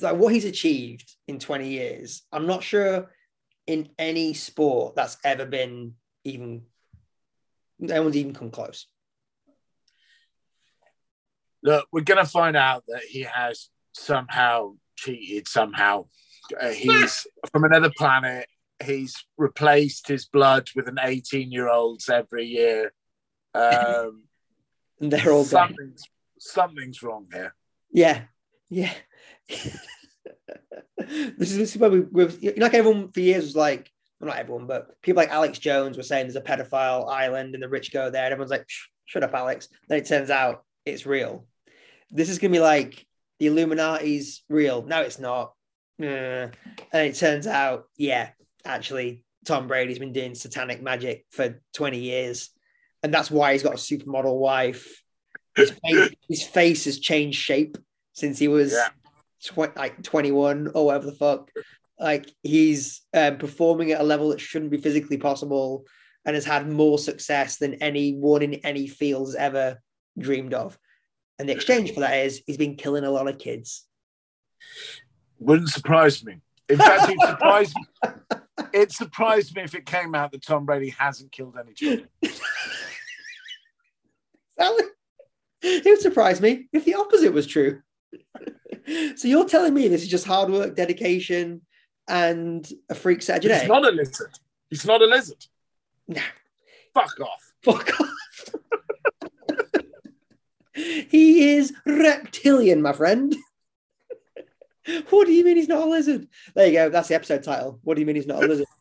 like 0.00 0.16
what 0.16 0.32
he's 0.32 0.44
achieved 0.44 1.14
in 1.28 1.38
20 1.38 1.68
years. 1.68 2.22
I'm 2.32 2.46
not 2.46 2.62
sure 2.62 3.10
in 3.66 3.88
any 3.98 4.34
sport 4.34 4.94
that's 4.94 5.16
ever 5.24 5.46
been 5.46 5.94
even 6.24 6.62
no 7.78 8.02
one's 8.02 8.16
even 8.16 8.34
come 8.34 8.50
close. 8.50 8.86
look 11.62 11.86
we're 11.92 12.02
going 12.02 12.22
to 12.24 12.30
find 12.30 12.56
out 12.56 12.84
that 12.88 13.02
he 13.08 13.22
has 13.22 13.68
somehow 13.92 14.74
cheated 14.96 15.48
somehow 15.48 16.04
Uh, 16.60 16.68
he's 16.70 17.26
from 17.52 17.64
another 17.64 17.90
planet 17.96 18.46
he's 18.84 19.24
replaced 19.38 20.08
his 20.08 20.26
blood 20.26 20.68
with 20.76 20.88
an 20.88 20.98
18 21.00 21.50
year 21.50 21.68
old's 21.68 22.08
every 22.08 22.46
year 22.46 22.92
um, 23.54 24.24
And 25.00 25.10
they're 25.12 25.32
all 25.32 25.42
dead. 25.42 25.50
something's, 25.50 26.04
something's 26.38 27.02
wrong 27.02 27.26
here 27.32 27.54
Yeah, 27.90 28.22
yeah. 28.68 28.92
this 30.98 31.50
is 31.50 31.56
this 31.58 31.74
is 31.74 31.76
where 31.76 31.90
we, 31.90 32.00
we've 32.00 32.42
like 32.56 32.74
everyone 32.74 33.10
for 33.10 33.20
years 33.20 33.44
was 33.44 33.56
like, 33.56 33.90
well, 34.24 34.34
not 34.34 34.40
everyone, 34.40 34.66
but 34.66 35.00
people 35.02 35.22
like 35.22 35.30
Alex 35.30 35.58
Jones 35.58 35.96
were 35.96 36.02
saying 36.02 36.26
there's 36.26 36.36
a 36.36 36.40
pedophile 36.40 37.08
island 37.08 37.54
and 37.54 37.62
the 37.62 37.68
rich 37.68 37.92
go 37.92 38.10
there. 38.10 38.24
And 38.24 38.32
everyone's 38.32 38.50
like, 38.50 38.66
shut 39.04 39.22
up, 39.22 39.34
Alex. 39.34 39.68
Then 39.88 39.98
it 39.98 40.06
turns 40.06 40.30
out 40.30 40.64
it's 40.84 41.06
real. 41.06 41.46
This 42.10 42.28
is 42.28 42.38
gonna 42.38 42.52
be 42.52 42.60
like 42.60 43.06
the 43.38 43.46
Illuminati's 43.46 44.42
real. 44.48 44.82
No, 44.82 45.02
it's 45.02 45.18
not. 45.18 45.52
And 45.98 46.52
it 46.92 47.14
turns 47.16 47.46
out, 47.46 47.84
yeah, 47.96 48.30
actually, 48.64 49.22
Tom 49.44 49.68
Brady's 49.68 49.98
been 49.98 50.12
doing 50.12 50.34
satanic 50.34 50.82
magic 50.82 51.26
for 51.30 51.60
20 51.74 51.98
years. 51.98 52.50
And 53.02 53.12
that's 53.12 53.30
why 53.30 53.52
he's 53.52 53.62
got 53.62 53.74
a 53.74 53.76
supermodel 53.76 54.38
wife. 54.38 55.02
His 55.56 55.70
face, 55.84 56.10
his 56.28 56.42
face 56.42 56.84
has 56.86 56.98
changed 56.98 57.38
shape 57.38 57.76
since 58.12 58.38
he 58.38 58.48
was 58.48 58.72
Yeah. 58.72 58.88
tw- 59.42 59.76
like 59.76 60.02
21 60.02 60.68
or 60.74 60.86
whatever 60.86 61.06
the 61.06 61.12
fuck. 61.12 61.50
Like 61.98 62.30
he's 62.42 63.02
um, 63.14 63.38
performing 63.38 63.92
at 63.92 64.00
a 64.00 64.04
level 64.04 64.30
that 64.30 64.40
shouldn't 64.40 64.70
be 64.70 64.78
physically 64.78 65.16
possible 65.16 65.86
and 66.24 66.34
has 66.34 66.44
had 66.44 66.68
more 66.68 66.98
success 66.98 67.58
than 67.58 67.74
anyone 67.74 68.42
in 68.42 68.54
any 68.54 68.86
field 68.86 69.28
has 69.28 69.34
ever 69.34 69.80
dreamed 70.18 70.54
of. 70.54 70.78
And 71.38 71.48
the 71.48 71.52
exchange 71.52 71.92
for 71.92 72.00
that 72.00 72.24
is 72.24 72.42
he's 72.46 72.56
been 72.56 72.76
killing 72.76 73.04
a 73.04 73.10
lot 73.10 73.28
of 73.28 73.38
kids. 73.38 73.86
Wouldn't 75.38 75.68
surprise 75.68 76.24
me. 76.24 76.40
In 76.68 76.78
fact, 76.78 77.10
it 77.10 77.20
surprised 77.20 77.74
me. 77.76 78.10
It 78.72 78.92
surprised 78.92 79.54
me 79.54 79.62
if 79.62 79.74
it 79.74 79.86
came 79.86 80.14
out 80.14 80.32
that 80.32 80.42
Tom 80.42 80.64
Brady 80.64 80.90
hasn't 80.90 81.32
killed 81.32 81.56
any 81.58 81.74
children. 81.74 82.08
it 85.62 85.84
would 85.84 86.00
surprise 86.00 86.40
me 86.40 86.68
if 86.72 86.84
the 86.84 86.94
opposite 86.94 87.32
was 87.32 87.46
true. 87.46 87.82
so 89.16 89.28
you're 89.28 89.48
telling 89.48 89.74
me 89.74 89.88
this 89.88 90.02
is 90.02 90.08
just 90.08 90.26
hard 90.26 90.50
work, 90.50 90.76
dedication, 90.76 91.62
and 92.08 92.68
a 92.88 92.94
freak 92.94 93.22
Saturday? 93.22 93.58
He's 93.58 93.68
not 93.68 93.84
a 93.84 93.90
lizard. 93.90 94.32
He's 94.70 94.86
not 94.86 95.02
a 95.02 95.06
lizard. 95.06 95.44
Nah. 96.08 96.20
Fuck 96.92 97.20
off. 97.20 97.52
Fuck 97.62 98.00
off. 98.00 98.10
he 100.74 101.54
is 101.54 101.72
reptilian, 101.86 102.82
my 102.82 102.92
friend. 102.92 103.34
what 105.10 105.26
do 105.26 105.32
you 105.32 105.44
mean 105.44 105.56
he's 105.56 105.68
not 105.68 105.86
a 105.86 105.90
lizard? 105.90 106.28
There 106.54 106.66
you 106.66 106.72
go. 106.72 106.90
That's 106.90 107.08
the 107.08 107.14
episode 107.14 107.42
title. 107.42 107.80
What 107.82 107.94
do 107.94 108.00
you 108.00 108.06
mean 108.06 108.16
he's 108.16 108.26
not 108.26 108.44
a 108.44 108.46
lizard? 108.46 108.66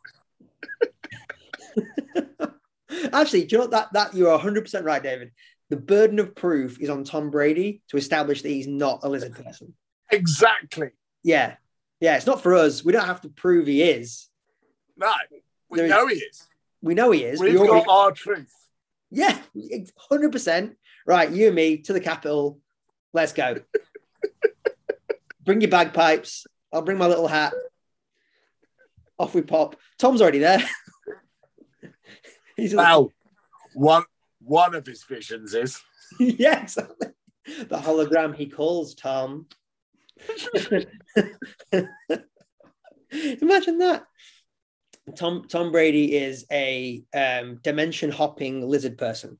Actually, 3.13 3.45
do 3.45 3.55
you 3.55 3.61
know 3.61 3.67
that 3.67 3.93
that 3.93 4.13
you're 4.13 4.31
100 4.31 4.61
percent 4.61 4.85
right, 4.85 5.01
David. 5.01 5.31
The 5.69 5.77
burden 5.77 6.19
of 6.19 6.35
proof 6.35 6.79
is 6.79 6.89
on 6.89 7.03
Tom 7.03 7.31
Brady 7.31 7.81
to 7.89 7.97
establish 7.97 8.41
that 8.41 8.49
he's 8.49 8.67
not 8.67 8.99
a 9.03 9.09
lizard 9.09 9.33
person. 9.33 9.73
Exactly. 10.11 10.91
Yeah, 11.23 11.55
yeah. 12.03 12.15
It's 12.17 12.25
not 12.25 12.43
for 12.43 12.53
us. 12.55 12.83
We 12.83 12.91
don't 12.91 13.05
have 13.07 13.21
to 13.21 13.29
prove 13.29 13.67
he 13.67 13.81
is. 13.81 14.27
No, 14.97 15.11
we 15.69 15.77
There 15.77 15.85
is- 15.87 15.89
know 15.91 16.07
he 16.07 16.15
is. 16.15 16.47
We 16.81 16.93
know 16.93 17.11
he 17.11 17.23
is. 17.23 17.39
We've 17.39 17.53
We 17.53 17.59
already- 17.67 17.85
got 17.85 17.91
our 18.05 18.11
truth. 18.11 18.51
Yeah, 19.09 19.37
hundred 20.09 20.31
percent. 20.31 20.75
Right, 21.05 21.29
you 21.31 21.47
and 21.47 21.55
me 21.55 21.77
to 21.85 21.93
the 21.93 21.99
capital. 21.99 22.59
Let's 23.13 23.31
go. 23.33 23.55
bring 25.45 25.61
your 25.61 25.69
bagpipes. 25.69 26.45
I'll 26.71 26.81
bring 26.81 26.97
my 26.97 27.07
little 27.07 27.27
hat. 27.27 27.53
Off 29.19 29.35
we 29.35 29.41
pop. 29.41 29.75
Tom's 29.99 30.21
already 30.21 30.39
there. 30.39 30.59
He's 32.57 32.73
Well, 32.75 33.11
one 33.73 34.03
one 34.39 34.75
of 34.75 34.85
his 34.85 35.03
visions 35.03 35.53
is 35.53 35.79
yeah, 36.19 36.61
exactly. 36.63 37.07
The 37.45 37.77
hologram 37.77 38.35
he 38.35 38.47
calls 38.47 38.95
Tom. 38.95 39.47
Imagine 43.41 43.77
that. 43.79 44.05
Tom 45.15 45.45
Tom 45.47 45.71
Brady 45.71 46.15
is 46.15 46.45
a 46.51 47.03
um, 47.13 47.59
dimension 47.61 48.09
hopping 48.11 48.67
lizard 48.67 48.97
person. 48.97 49.37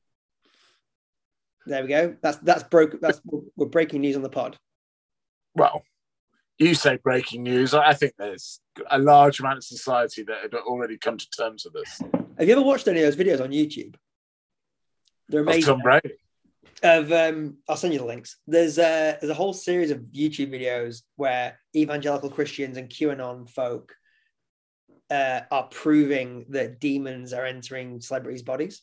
There 1.66 1.82
we 1.82 1.88
go. 1.88 2.16
That's 2.22 2.36
that's 2.38 2.62
broke. 2.64 3.00
That's 3.00 3.20
we're 3.56 3.66
breaking 3.66 4.02
news 4.02 4.16
on 4.16 4.22
the 4.22 4.28
pod. 4.28 4.58
well. 5.54 5.82
You 6.56 6.76
say 6.76 6.98
breaking 7.02 7.42
news. 7.42 7.74
I 7.74 7.94
think 7.94 8.12
there's 8.16 8.60
a 8.88 8.96
large 8.96 9.40
amount 9.40 9.58
of 9.58 9.64
society 9.64 10.22
that 10.22 10.40
had 10.40 10.54
already 10.54 10.96
come 10.96 11.18
to 11.18 11.28
terms 11.30 11.64
with 11.64 11.74
this. 11.74 12.00
Have 12.38 12.46
you 12.46 12.52
ever 12.54 12.62
watched 12.62 12.86
any 12.86 13.02
of 13.02 13.06
those 13.06 13.16
videos 13.26 13.42
on 13.42 13.50
YouTube? 13.50 13.96
They're 15.28 15.40
Of 15.40 15.48
amazing. 15.48 15.74
Tom 15.74 15.80
Brady. 15.82 16.14
Of 16.82 17.12
um 17.12 17.58
I'll 17.68 17.76
send 17.76 17.92
you 17.92 17.98
the 17.98 18.06
links. 18.06 18.36
There's 18.46 18.78
a 18.78 19.16
there's 19.20 19.30
a 19.30 19.34
whole 19.34 19.52
series 19.52 19.90
of 19.90 20.00
YouTube 20.14 20.52
videos 20.52 21.02
where 21.16 21.58
evangelical 21.74 22.30
Christians 22.30 22.76
and 22.76 22.88
QAnon 22.88 23.48
folk 23.48 23.94
uh, 25.10 25.40
are 25.50 25.68
proving 25.68 26.46
that 26.50 26.80
demons 26.80 27.32
are 27.32 27.44
entering 27.44 28.00
celebrities' 28.00 28.42
bodies. 28.42 28.82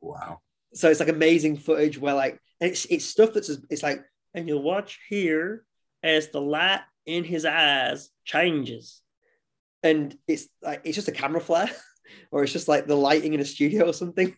Wow. 0.00 0.40
So 0.74 0.90
it's 0.90 1.00
like 1.00 1.08
amazing 1.08 1.56
footage 1.56 1.98
where 1.98 2.14
like 2.14 2.40
it's 2.60 2.84
it's 2.86 3.04
stuff 3.04 3.32
that's 3.32 3.50
it's 3.70 3.82
like 3.82 4.04
and 4.34 4.48
you'll 4.48 4.62
watch 4.62 4.98
here 5.08 5.64
as 6.02 6.28
the 6.28 6.40
light 6.40 6.82
in 7.06 7.24
his 7.24 7.44
eyes 7.44 8.10
changes. 8.24 9.02
And 9.82 10.16
it's 10.26 10.48
like 10.62 10.82
it's 10.84 10.96
just 10.96 11.08
a 11.08 11.12
camera 11.12 11.40
flare, 11.40 11.70
or 12.30 12.42
it's 12.42 12.52
just 12.52 12.68
like 12.68 12.86
the 12.86 12.96
lighting 12.96 13.34
in 13.34 13.40
a 13.40 13.44
studio 13.44 13.88
or 13.88 13.92
something. 13.92 14.34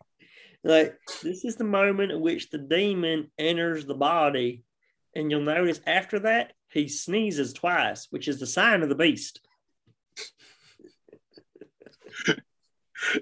Like 0.64 0.98
this 1.22 1.44
is 1.44 1.56
the 1.56 1.64
moment 1.64 2.12
at 2.12 2.20
which 2.20 2.50
the 2.50 2.58
demon 2.58 3.30
enters 3.38 3.86
the 3.86 3.94
body, 3.94 4.64
and 5.14 5.30
you'll 5.30 5.40
notice 5.40 5.80
after 5.86 6.18
that 6.20 6.52
he 6.70 6.88
sneezes 6.88 7.52
twice, 7.52 8.08
which 8.10 8.28
is 8.28 8.40
the 8.40 8.46
sign 8.46 8.82
of 8.82 8.88
the 8.88 8.94
beast. 8.94 9.40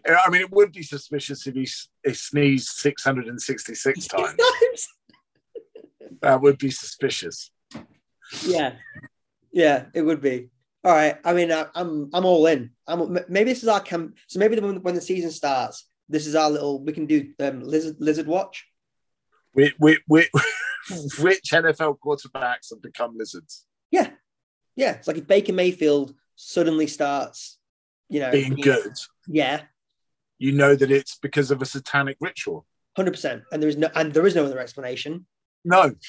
I 0.07 0.31
mean, 0.31 0.41
it 0.41 0.51
would 0.53 0.73
be 0.73 0.83
suspicious 0.83 1.47
if 1.47 1.55
he, 1.55 1.69
he 2.05 2.15
sneezed 2.15 2.69
666 2.69 4.07
times. 4.09 4.37
That 6.23 6.41
would 6.41 6.57
be 6.57 6.71
suspicious. 6.71 7.51
yeah, 8.47 8.77
yeah, 9.53 9.87
it 9.93 10.03
would 10.03 10.23
be. 10.23 10.49
All 10.83 10.93
right. 10.93 11.19
I 11.25 11.35
mean, 11.35 11.53
I, 11.53 11.67
I'm 11.75 12.11
I'm 12.15 12.25
all 12.25 12.47
in. 12.47 12.71
I'm 12.87 13.19
maybe 13.29 13.51
this 13.51 13.63
is 13.63 13.69
our 13.69 13.81
camp. 13.81 14.17
So 14.29 14.39
maybe 14.39 14.59
when, 14.59 14.83
when 14.83 14.95
the 14.95 15.01
season 15.01 15.31
starts, 15.31 15.87
this 16.09 16.27
is 16.27 16.35
our 16.35 16.51
little. 16.51 16.83
We 16.83 16.93
can 16.93 17.07
do 17.07 17.33
um, 17.41 17.61
lizard 17.61 17.97
lizard 17.99 18.27
watch. 18.27 18.67
Which, 19.55 21.51
NFL 21.53 21.99
quarterbacks 21.99 22.71
have 22.71 22.83
become 22.83 23.17
lizards? 23.17 23.65
Yeah, 23.91 24.11
yeah. 24.77 24.93
It's 24.93 25.09
like 25.09 25.17
if 25.17 25.27
Baker 25.27 25.53
Mayfield 25.53 26.15
suddenly 26.37 26.87
starts, 26.87 27.59
you 28.09 28.21
know, 28.21 28.31
Being 28.31 28.55
good. 28.55 28.93
Yeah, 29.27 29.63
You 30.39 30.53
know 30.53 30.75
that 30.77 30.91
it's 30.91 31.19
because 31.19 31.51
of 31.51 31.63
a 31.63 31.67
satanic 31.67 32.17
ritual. 32.21 32.67
hundred 32.97 33.13
percent. 33.13 33.43
And 33.51 33.63
there 33.63 33.69
is 33.71 33.77
no 33.77 33.89
and 33.95 34.13
there 34.13 34.27
is 34.27 34.35
no 34.35 34.45
other 34.45 34.59
explanation. 34.61 35.27
No. 35.65 35.93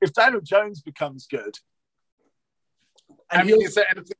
If 0.00 0.14
Daniel 0.14 0.40
Jones 0.40 0.80
becomes 0.80 1.26
good, 1.26 1.58
I 3.30 3.42
mean, 3.42 3.60
he, 3.60 3.64
is 3.64 3.74
there 3.74 3.84
anything? 3.90 4.16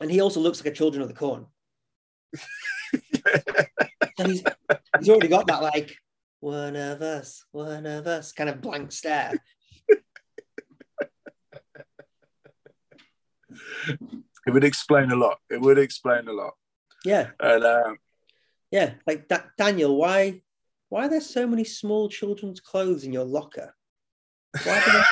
and 0.00 0.10
he 0.10 0.20
also 0.20 0.40
looks 0.40 0.58
like 0.58 0.72
a 0.72 0.76
children 0.76 1.00
of 1.00 1.06
the 1.08 1.14
corn. 1.14 1.46
And 4.18 4.28
he's 4.28 4.42
he's 4.98 5.08
already 5.08 5.28
got 5.28 5.46
that 5.46 5.62
like 5.62 5.96
one 6.40 6.76
of 6.76 7.02
us, 7.02 7.44
one 7.52 7.86
of 7.86 8.06
us 8.06 8.32
kind 8.32 8.50
of 8.50 8.60
blank 8.60 8.92
stare. 8.92 9.32
It 14.46 14.50
would 14.50 14.64
explain 14.64 15.10
a 15.12 15.16
lot. 15.16 15.38
It 15.50 15.60
would 15.60 15.78
explain 15.78 16.26
a 16.28 16.32
lot. 16.32 16.54
Yeah, 17.04 17.30
And 17.40 17.64
um, 17.64 17.98
yeah. 18.70 18.94
Like 19.06 19.28
da- 19.28 19.44
Daniel, 19.58 19.96
why 19.96 20.42
why 20.88 21.06
are 21.06 21.08
there 21.08 21.20
so 21.20 21.46
many 21.46 21.64
small 21.64 22.08
children's 22.08 22.60
clothes 22.60 23.04
in 23.04 23.12
your 23.12 23.24
locker? 23.24 23.74
Why 24.64 24.80
they- 24.80 25.02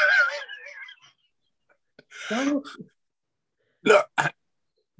look, 3.85 4.09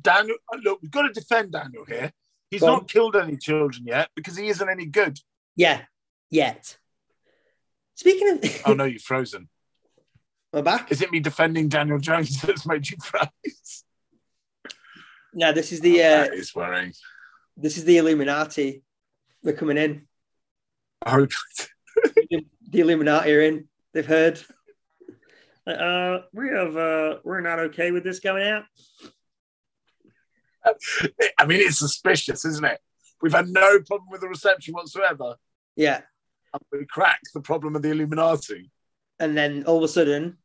Daniel, 0.01 0.37
look, 0.63 0.81
we've 0.83 0.91
got 0.91 1.03
to 1.03 1.13
defend 1.13 1.53
Daniel 1.53 1.85
here. 1.85 2.13
He's 2.51 2.61
Go 2.61 2.67
on. 2.69 2.73
not 2.75 2.89
killed 2.89 3.17
any 3.17 3.37
children 3.37 3.85
yet 3.87 4.11
because 4.17 4.37
he 4.37 4.49
isn't 4.49 4.69
any 4.69 4.87
good. 4.87 5.19
Yeah, 5.57 5.83
yet. 6.31 6.77
Speaking 7.95 8.29
of, 8.31 8.61
Oh 8.67 8.73
no, 8.75 8.85
you're 8.85 8.99
frozen. 9.01 9.49
I'm 10.53 10.65
back. 10.65 10.91
Is 10.91 11.01
it 11.01 11.13
me 11.13 11.21
defending 11.21 11.69
Daniel 11.69 11.99
Jones 11.99 12.41
that's 12.43 12.67
made 12.67 12.89
you 12.89 12.97
froze? 13.03 13.85
No, 15.33 15.53
this 15.53 15.71
is 15.71 15.81
the 15.81 16.03
Oh, 16.03 16.07
uh, 16.07 16.25
that 16.25 16.35
is 16.35 16.55
worrying. 16.55 16.93
this 17.57 17.77
is 17.77 17.85
the 17.85 17.99
Illuminati. 17.99 18.83
They're 19.43 19.53
coming 19.55 19.77
in. 19.79 20.07
Oh, 21.07 21.27
The 22.73 22.81
Illuminati 22.81 23.33
are 23.33 23.41
in. 23.41 23.69
They've 23.93 24.07
heard. 24.07 24.41
Uh, 25.67 26.21
we 26.33 26.49
have 26.49 26.77
uh, 26.77 27.19
we're 27.25 27.41
not 27.41 27.59
okay 27.59 27.91
with 27.91 28.03
this 28.05 28.21
going 28.21 28.47
out. 28.47 28.65
I 31.39 31.47
mean, 31.47 31.61
it's 31.61 31.79
suspicious, 31.79 32.45
isn't 32.45 32.65
it? 32.65 32.81
We've 33.23 33.33
had 33.33 33.49
no 33.49 33.81
problem 33.81 34.09
with 34.11 34.21
the 34.21 34.29
reception 34.29 34.75
whatsoever. 34.75 35.37
Yeah, 35.77 36.01
And 36.53 36.63
we 36.73 36.87
cracked 36.87 37.31
the 37.35 37.41
problem 37.41 37.77
of 37.77 37.83
the 37.83 37.91
Illuminati. 37.91 38.71
and 39.19 39.37
then 39.37 39.65
all 39.67 39.79
of 39.79 39.85
a 39.85 39.89
sudden, 39.89 40.39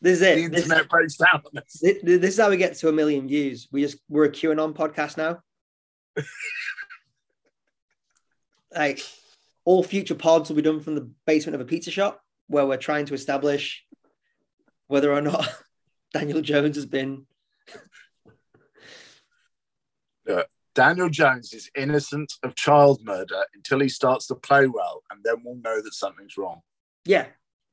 this 0.00 0.14
is 0.14 0.20
The 0.20 0.44
it. 0.44 0.52
This, 0.52 0.86
breaks 0.88 1.16
down 1.16 1.42
this, 1.52 1.80
this 2.02 2.34
is 2.34 2.40
how 2.40 2.50
we 2.50 2.56
get 2.56 2.74
to 2.76 2.88
a 2.88 2.92
million 2.92 3.26
views. 3.28 3.68
We 3.72 3.82
just 3.82 3.98
we're 4.08 4.24
a 4.24 4.30
QAnon 4.30 4.74
podcast 4.74 5.16
now. 5.16 5.40
like 8.74 9.00
all 9.64 9.82
future 9.82 10.14
pods 10.14 10.48
will 10.48 10.56
be 10.56 10.62
done 10.62 10.80
from 10.80 10.94
the 10.94 11.10
basement 11.26 11.54
of 11.54 11.60
a 11.60 11.64
pizza 11.64 11.90
shop 11.90 12.20
where 12.48 12.66
we're 12.66 12.76
trying 12.76 13.06
to 13.06 13.14
establish 13.14 13.84
whether 14.88 15.12
or 15.12 15.22
not 15.22 15.48
Daniel 16.12 16.42
Jones 16.42 16.76
has 16.76 16.86
been 16.86 17.26
Daniel 20.74 21.08
Jones 21.08 21.52
is 21.52 21.70
innocent 21.76 22.32
of 22.42 22.56
child 22.56 23.00
murder 23.04 23.44
until 23.54 23.80
he 23.80 23.88
starts 23.88 24.26
to 24.26 24.34
play 24.34 24.66
well, 24.66 25.02
and 25.10 25.22
then 25.22 25.36
we'll 25.44 25.56
know 25.56 25.80
that 25.80 25.94
something's 25.94 26.36
wrong. 26.36 26.62
Yeah, 27.04 27.26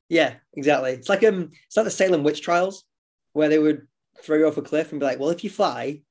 yeah, 0.08 0.36
exactly. 0.54 0.91
It's 0.91 1.10
like 1.10 1.24
um, 1.24 1.52
it's 1.66 1.76
like 1.76 1.86
the 1.86 1.91
Salem 1.91 2.24
witch 2.24 2.41
trials, 2.41 2.84
where 3.34 3.49
they 3.49 3.58
would 3.58 3.88
throw 4.22 4.38
you 4.38 4.47
off 4.47 4.58
a 4.58 4.62
cliff 4.62 4.91
and 4.91 4.99
be 4.99 5.06
like, 5.06 5.20
"Well, 5.20 5.30
if 5.30 5.43
you 5.43 5.49
fly, 5.49 6.02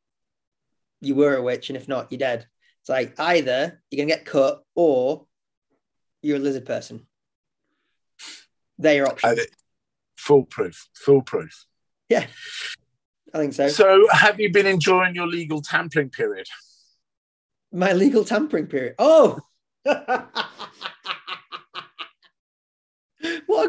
you 1.01 1.15
were 1.15 1.37
a 1.37 1.43
witch, 1.43 1.71
and 1.71 1.77
if 1.77 1.87
not, 1.87 2.11
you're 2.11 2.19
dead." 2.19 2.47
It's 2.81 2.89
like 2.89 3.15
either 3.21 3.81
you're 3.91 4.05
gonna 4.05 4.17
get 4.17 4.25
cut 4.25 4.65
or 4.75 5.27
you're 6.23 6.39
a 6.39 6.41
lizard 6.41 6.67
person. 6.67 7.07
They're 8.79 8.97
your 8.97 9.09
options. 9.09 9.39
I, 9.39 9.45
foolproof, 10.17 10.89
foolproof. 10.95 11.67
Yeah, 12.09 12.27
I 13.33 13.39
think 13.39 13.53
so. 13.53 13.69
So, 13.69 14.07
have 14.11 14.41
you 14.41 14.53
been 14.53 14.67
enjoying 14.67 15.15
your 15.15 15.27
legal 15.27 15.63
tampering 15.63 16.11
period? 16.11 16.47
My 17.73 17.93
legal 17.93 18.25
tampering 18.25 18.67
period. 18.67 18.95
Oh, 18.99 19.39
what 19.85 20.29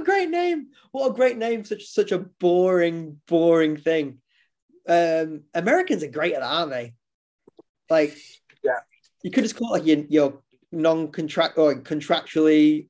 a 0.01 0.03
great 0.03 0.30
name! 0.30 0.68
What 0.91 1.12
a 1.12 1.14
great 1.14 1.38
name! 1.38 1.64
Such 1.66 1.86
such 1.86 2.12
a 2.12 2.20
boring, 2.20 3.22
boring 3.28 3.78
thing. 3.78 4.20
Um, 4.88 5.43
Americans 5.53 6.03
are 6.03 6.07
great 6.07 6.34
at 6.34 6.41
that, 6.41 6.51
aren't 6.51 6.72
they? 6.72 6.93
Like, 7.89 8.18
Yeah. 8.64 8.80
you 9.24 9.32
could 9.32 9.43
just 9.43 9.55
call 9.55 9.76
it 9.76 9.80
like 9.80 9.88
your, 9.88 10.05
your 10.09 10.41
non-contract 10.72 11.57
or 11.57 11.76
contractually, 11.76 12.88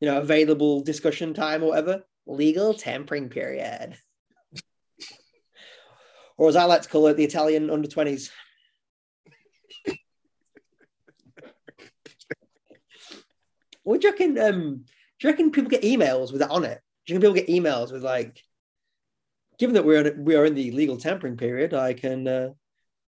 you 0.00 0.08
know, 0.08 0.18
available 0.18 0.82
discussion 0.82 1.32
time 1.32 1.62
or 1.62 1.68
whatever. 1.68 2.02
Legal 2.26 2.74
tampering 2.74 3.30
period. 3.30 3.96
Or 6.40 6.48
as 6.48 6.56
I 6.56 6.64
like 6.64 6.80
to 6.80 6.88
call 6.88 7.06
it, 7.08 7.18
the 7.18 7.24
Italian 7.24 7.68
under 7.68 7.86
20s. 7.86 8.30
What 13.82 14.00
do 14.00 14.06
you 14.06 14.12
reckon? 14.12 14.38
Um, 14.38 14.84
do 15.18 15.28
you 15.28 15.30
reckon 15.30 15.50
people 15.50 15.68
get 15.68 15.82
emails 15.82 16.32
with 16.32 16.40
that 16.40 16.50
on 16.50 16.64
it? 16.64 16.80
Do 17.04 17.12
you 17.12 17.18
reckon 17.18 17.34
people 17.34 17.46
get 17.46 17.48
emails 17.48 17.92
with 17.92 18.02
like, 18.02 18.42
given 19.58 19.74
that 19.74 19.84
we're 19.84 20.06
in, 20.06 20.24
we 20.24 20.34
are 20.34 20.46
in 20.46 20.54
the 20.54 20.70
legal 20.70 20.96
tampering 20.96 21.36
period, 21.36 21.74
I 21.74 21.92
can 21.92 22.26
uh, 22.26 22.48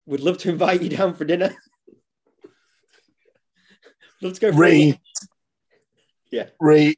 would 0.07 0.19
love 0.19 0.37
to 0.39 0.49
invite 0.49 0.81
you 0.81 0.89
down 0.89 1.13
for 1.13 1.23
dinner. 1.23 1.55
Let's 4.21 4.39
go. 4.39 4.51
For 4.51 4.57
Re, 4.57 4.99
Yeah. 6.33 6.47
re, 6.59 6.97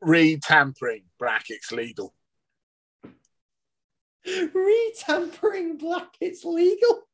re 0.00 0.36
tampering 0.36 1.02
brackets 1.18 1.72
legal. 1.72 2.14
Re-tampering 4.24 5.78
black, 5.78 6.14
it's 6.20 6.44
legal. 6.44 7.08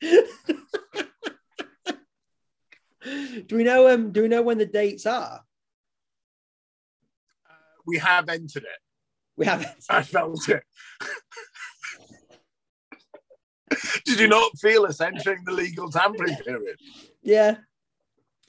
do 0.00 0.26
we 3.56 3.64
know? 3.64 3.88
Um, 3.88 4.12
do 4.12 4.22
we 4.22 4.28
know 4.28 4.42
when 4.42 4.58
the 4.58 4.66
dates 4.66 5.06
are? 5.06 5.42
We 7.86 7.98
have 7.98 8.28
entered 8.28 8.64
it. 8.64 8.80
We 9.36 9.46
haven't. 9.46 9.84
I 9.88 10.02
felt 10.02 10.48
it. 10.48 10.62
Did 14.04 14.20
you 14.20 14.28
not 14.28 14.56
feel 14.58 14.84
us 14.84 15.00
entering 15.00 15.44
the 15.44 15.52
legal 15.52 15.90
tampering 15.90 16.36
period? 16.36 16.76
Yeah, 17.22 17.56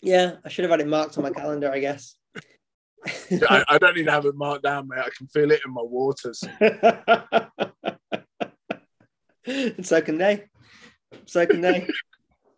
yeah. 0.02 0.36
I 0.44 0.50
should 0.50 0.64
have 0.64 0.72
had 0.72 0.82
it 0.82 0.88
marked 0.88 1.18
on 1.18 1.24
my 1.24 1.32
calendar, 1.32 1.72
I 1.72 1.80
guess. 1.80 2.16
I, 3.06 3.64
I 3.68 3.78
don't 3.78 3.96
need 3.96 4.06
to 4.06 4.12
have 4.12 4.26
it 4.26 4.36
marked 4.36 4.64
down, 4.64 4.88
mate. 4.88 5.00
I 5.00 5.10
can 5.16 5.28
feel 5.28 5.52
it 5.52 5.62
in 5.66 5.74
my 5.74 5.82
waters. 5.82 6.44
Second 9.82 10.18
day. 10.18 10.46
Second 11.26 11.62
day. 11.62 11.88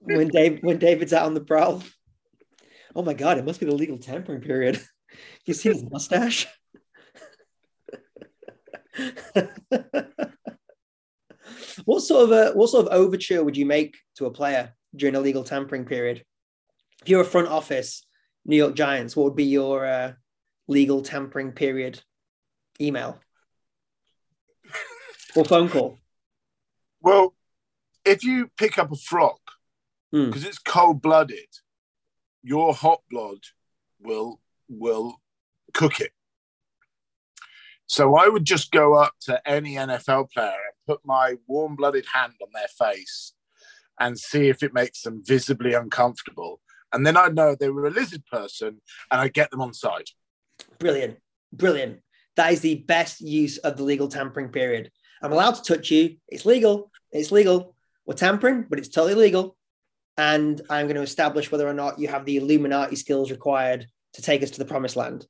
when 0.01 0.27
Dave 0.27 0.59
when 0.61 0.77
David's 0.77 1.13
out 1.13 1.25
on 1.25 1.33
the 1.33 1.41
prowl. 1.41 1.83
Oh 2.95 3.03
my 3.03 3.13
god, 3.13 3.37
it 3.37 3.45
must 3.45 3.59
be 3.59 3.65
the 3.65 3.75
legal 3.75 3.97
tampering 3.97 4.41
period. 4.41 4.81
You 5.45 5.53
see 5.53 5.67
his 5.67 5.83
mustache? 5.83 6.47
what 11.83 11.99
sort 11.99 12.23
of 12.23 12.31
a 12.31 12.53
what 12.53 12.69
sort 12.69 12.87
of 12.87 12.93
overture 12.93 13.43
would 13.43 13.57
you 13.57 13.65
make 13.65 13.97
to 14.15 14.25
a 14.25 14.31
player 14.31 14.73
during 14.95 15.15
a 15.15 15.19
legal 15.19 15.43
tampering 15.43 15.83
period? 15.83 16.23
If 17.01 17.09
you're 17.09 17.23
a 17.23 17.25
front 17.25 17.49
office, 17.49 18.05
New 18.45 18.55
York 18.55 18.73
Giants, 18.73 19.17
what 19.17 19.25
would 19.25 19.35
be 19.35 19.43
your 19.43 19.85
uh, 19.85 20.13
legal 20.67 21.01
tampering 21.01 21.51
period 21.51 22.01
email 22.79 23.19
or 25.35 25.45
phone 25.45 25.69
call? 25.69 25.97
Well, 27.01 27.35
if 28.05 28.23
you 28.23 28.49
pick 28.57 28.77
up 28.77 28.91
a 28.91 28.95
frog 28.95 29.37
Hmm. 30.11 30.25
because 30.25 30.43
it's 30.43 30.59
cold 30.59 31.01
blooded, 31.01 31.47
your 32.43 32.73
hot 32.73 33.01
blood 33.09 33.39
will 33.99 34.41
will 34.67 35.21
cook 35.73 35.99
it. 36.01 36.11
So 37.85 38.15
I 38.15 38.27
would 38.27 38.45
just 38.45 38.71
go 38.71 38.93
up 38.93 39.13
to 39.21 39.45
any 39.47 39.75
NFL 39.75 40.31
player 40.31 40.47
and 40.47 40.85
put 40.87 41.01
my 41.05 41.35
warm 41.47 41.75
blooded 41.75 42.05
hand 42.13 42.33
on 42.41 42.47
their 42.53 42.67
face 42.67 43.33
and 43.99 44.17
see 44.17 44.47
if 44.47 44.63
it 44.63 44.73
makes 44.73 45.01
them 45.01 45.21
visibly 45.25 45.73
uncomfortable. 45.73 46.61
And 46.93 47.05
then 47.05 47.17
I'd 47.17 47.35
know 47.35 47.53
they 47.53 47.69
were 47.69 47.87
a 47.87 47.91
lizard 47.91 48.25
person 48.25 48.81
and 49.11 49.21
I'd 49.21 49.33
get 49.33 49.51
them 49.51 49.61
on 49.61 49.73
side. 49.73 50.07
Brilliant. 50.81 51.17
Brilliant. 51.53 51.99
That 52.37 52.53
is 52.53 52.61
the 52.61 52.75
best 52.75 53.21
use 53.21 53.59
of 53.59 53.77
the 53.77 53.83
legal 53.83 54.07
tampering 54.07 54.49
period. 54.49 54.91
I'm 55.21 55.31
allowed 55.31 55.51
to 55.51 55.61
touch 55.61 55.91
you. 55.91 56.17
It's 56.27 56.43
legal. 56.45 56.91
It's 57.11 57.31
legal. 57.31 57.75
We're 58.07 58.15
tampering, 58.15 58.65
but 58.67 58.79
it's 58.79 58.87
totally 58.89 59.13
legal. 59.13 59.55
And 60.17 60.59
I'm 60.71 60.87
going 60.87 60.95
to 60.95 61.03
establish 61.03 61.51
whether 61.51 61.67
or 61.67 61.73
not 61.75 61.99
you 61.99 62.07
have 62.07 62.25
the 62.25 62.37
Illuminati 62.37 62.95
skills 62.95 63.29
required 63.29 63.85
to 64.13 64.23
take 64.23 64.41
us 64.41 64.49
to 64.51 64.59
the 64.59 64.65
promised 64.65 64.95
land. 64.95 65.27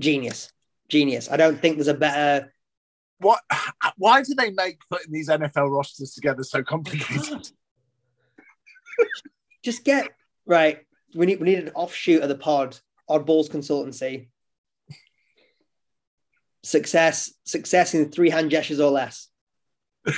Genius. 0.00 0.50
Genius. 0.88 1.30
I 1.30 1.36
don't 1.36 1.60
think 1.60 1.76
there's 1.76 1.86
a 1.86 1.94
better. 1.94 2.52
What? 3.20 3.40
Why 3.98 4.22
do 4.22 4.34
they 4.34 4.50
make 4.50 4.78
putting 4.90 5.12
these 5.12 5.28
NFL 5.28 5.70
rosters 5.70 6.12
together 6.12 6.42
so 6.42 6.64
complicated? 6.64 7.48
Just 9.64 9.84
get 9.84 10.10
right. 10.44 10.80
We 11.14 11.26
need 11.26 11.40
we 11.40 11.46
need 11.46 11.60
an 11.60 11.72
offshoot 11.74 12.22
of 12.22 12.28
the 12.28 12.34
pod, 12.34 12.78
Oddballs 13.08 13.48
Consultancy. 13.50 14.28
Success, 16.62 17.32
success 17.44 17.94
in 17.94 18.10
three 18.10 18.30
hand 18.30 18.50
gestures 18.50 18.80
or 18.80 18.90
less. 18.90 19.28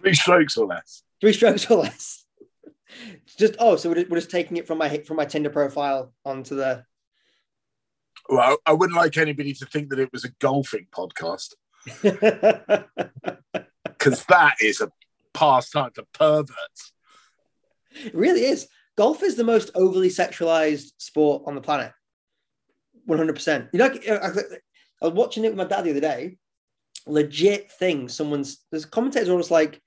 Three 0.00 0.14
strokes 0.14 0.56
or 0.56 0.66
less. 0.66 1.02
three 1.20 1.32
strokes 1.32 1.70
or 1.70 1.78
less. 1.78 2.24
just 3.38 3.56
oh, 3.58 3.76
so 3.76 3.88
we're 3.88 3.96
just, 3.96 4.10
we're 4.10 4.18
just 4.18 4.30
taking 4.30 4.56
it 4.56 4.66
from 4.66 4.78
my 4.78 4.98
from 4.98 5.16
my 5.16 5.24
Tinder 5.24 5.50
profile 5.50 6.12
onto 6.24 6.54
the. 6.54 6.84
Well, 8.28 8.58
I 8.66 8.72
wouldn't 8.72 8.96
like 8.96 9.16
anybody 9.16 9.52
to 9.54 9.66
think 9.66 9.90
that 9.90 9.98
it 9.98 10.12
was 10.12 10.24
a 10.24 10.30
golfing 10.40 10.86
podcast 10.92 11.54
because 13.84 14.24
that 14.26 14.56
is 14.60 14.80
a 14.80 14.90
pastime 15.32 15.90
to 15.94 16.04
perverts. 16.12 16.92
It 17.92 18.14
really 18.14 18.44
is. 18.44 18.68
Golf 18.96 19.22
is 19.22 19.36
the 19.36 19.44
most 19.44 19.70
overly 19.74 20.08
sexualized 20.08 20.92
sport 20.98 21.42
on 21.46 21.54
the 21.54 21.60
planet. 21.60 21.92
One 23.04 23.18
hundred 23.18 23.34
percent. 23.34 23.68
You 23.72 23.78
know, 23.78 23.86
I 23.86 24.30
was 25.04 25.12
watching 25.12 25.44
it 25.44 25.48
with 25.48 25.58
my 25.58 25.64
dad 25.64 25.84
the 25.84 25.90
other 25.90 26.00
day. 26.00 26.38
Legit 27.06 27.70
thing. 27.72 28.08
Someone's 28.08 28.64
there's 28.70 28.86
commentators 28.86 29.28
almost 29.28 29.50
like, 29.50 29.80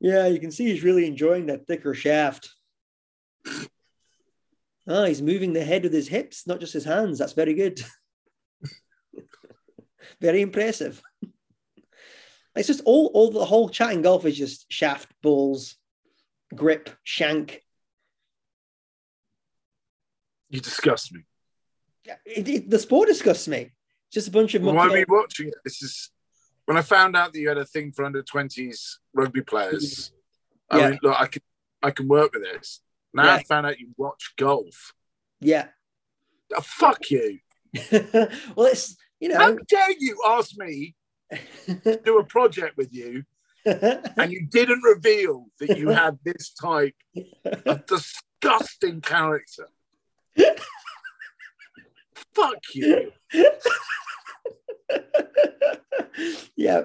yeah, 0.00 0.26
you 0.26 0.40
can 0.40 0.50
see 0.50 0.66
he's 0.66 0.84
really 0.84 1.06
enjoying 1.06 1.46
that 1.46 1.66
thicker 1.66 1.94
shaft. 1.94 2.50
Oh, 4.86 5.04
he's 5.04 5.22
moving 5.22 5.52
the 5.52 5.64
head 5.64 5.84
with 5.84 5.92
his 5.92 6.08
hips, 6.08 6.46
not 6.46 6.60
just 6.60 6.72
his 6.72 6.84
hands. 6.84 7.18
That's 7.18 7.34
very 7.34 7.54
good. 7.54 7.80
very 10.20 10.40
impressive. 10.40 11.00
It's 12.56 12.66
just 12.66 12.82
all, 12.84 13.10
all 13.14 13.30
the 13.30 13.44
whole 13.44 13.68
chat 13.68 13.92
in 13.92 14.02
golf 14.02 14.26
is 14.26 14.36
just 14.36 14.70
shaft, 14.70 15.08
balls, 15.22 15.76
grip, 16.54 16.90
shank. 17.04 17.61
You 20.52 20.60
disgust 20.60 21.12
me. 21.12 21.22
It, 22.26 22.48
it- 22.48 22.70
the 22.70 22.78
sport 22.78 23.08
disgusts 23.08 23.48
me. 23.48 23.72
Just 24.12 24.28
a 24.28 24.30
bunch 24.30 24.54
of 24.54 24.62
Why 24.62 24.86
are 24.88 24.92
we 24.92 25.04
watching 25.08 25.48
it? 25.48 25.54
This 25.64 25.82
is 25.82 26.10
when 26.66 26.76
I 26.76 26.82
found 26.82 27.16
out 27.16 27.32
that 27.32 27.40
you 27.40 27.48
had 27.48 27.56
a 27.56 27.64
thing 27.64 27.92
for 27.92 28.04
under 28.04 28.22
twenties 28.22 29.00
rugby 29.14 29.40
players. 29.40 30.12
I 30.70 30.78
Yeah. 30.78 30.90
mean, 30.90 30.98
look, 31.02 31.18
I 31.18 31.26
can 31.26 31.42
I 31.82 31.90
can 31.90 32.08
work 32.08 32.34
with 32.34 32.42
this. 32.42 32.80
Now 33.14 33.24
Yeah. 33.24 33.34
I 33.36 33.42
found 33.44 33.66
out 33.66 33.80
you 33.80 33.88
watch 33.96 34.34
golf. 34.36 34.92
Yeah. 35.40 35.68
Oh, 36.54 36.60
fuck 36.60 37.10
you! 37.10 37.38
well, 38.54 38.66
it's 38.66 38.94
you 39.18 39.30
know. 39.30 39.38
How 39.38 39.56
dare 39.66 39.92
you 39.98 40.18
ask 40.28 40.50
me 40.58 40.94
to 41.66 41.98
do 42.04 42.18
a 42.18 42.24
project 42.24 42.76
with 42.76 42.92
you 42.92 43.24
and 43.64 44.30
you 44.30 44.46
didn't 44.50 44.82
reveal 44.82 45.46
that 45.60 45.78
you 45.78 45.88
had 45.88 46.18
this 46.22 46.52
type 46.52 46.94
of 47.64 47.86
disgusting 47.94 49.00
character? 49.00 49.68
Fuck 52.34 52.58
you! 52.74 53.12
yeah, 56.56 56.82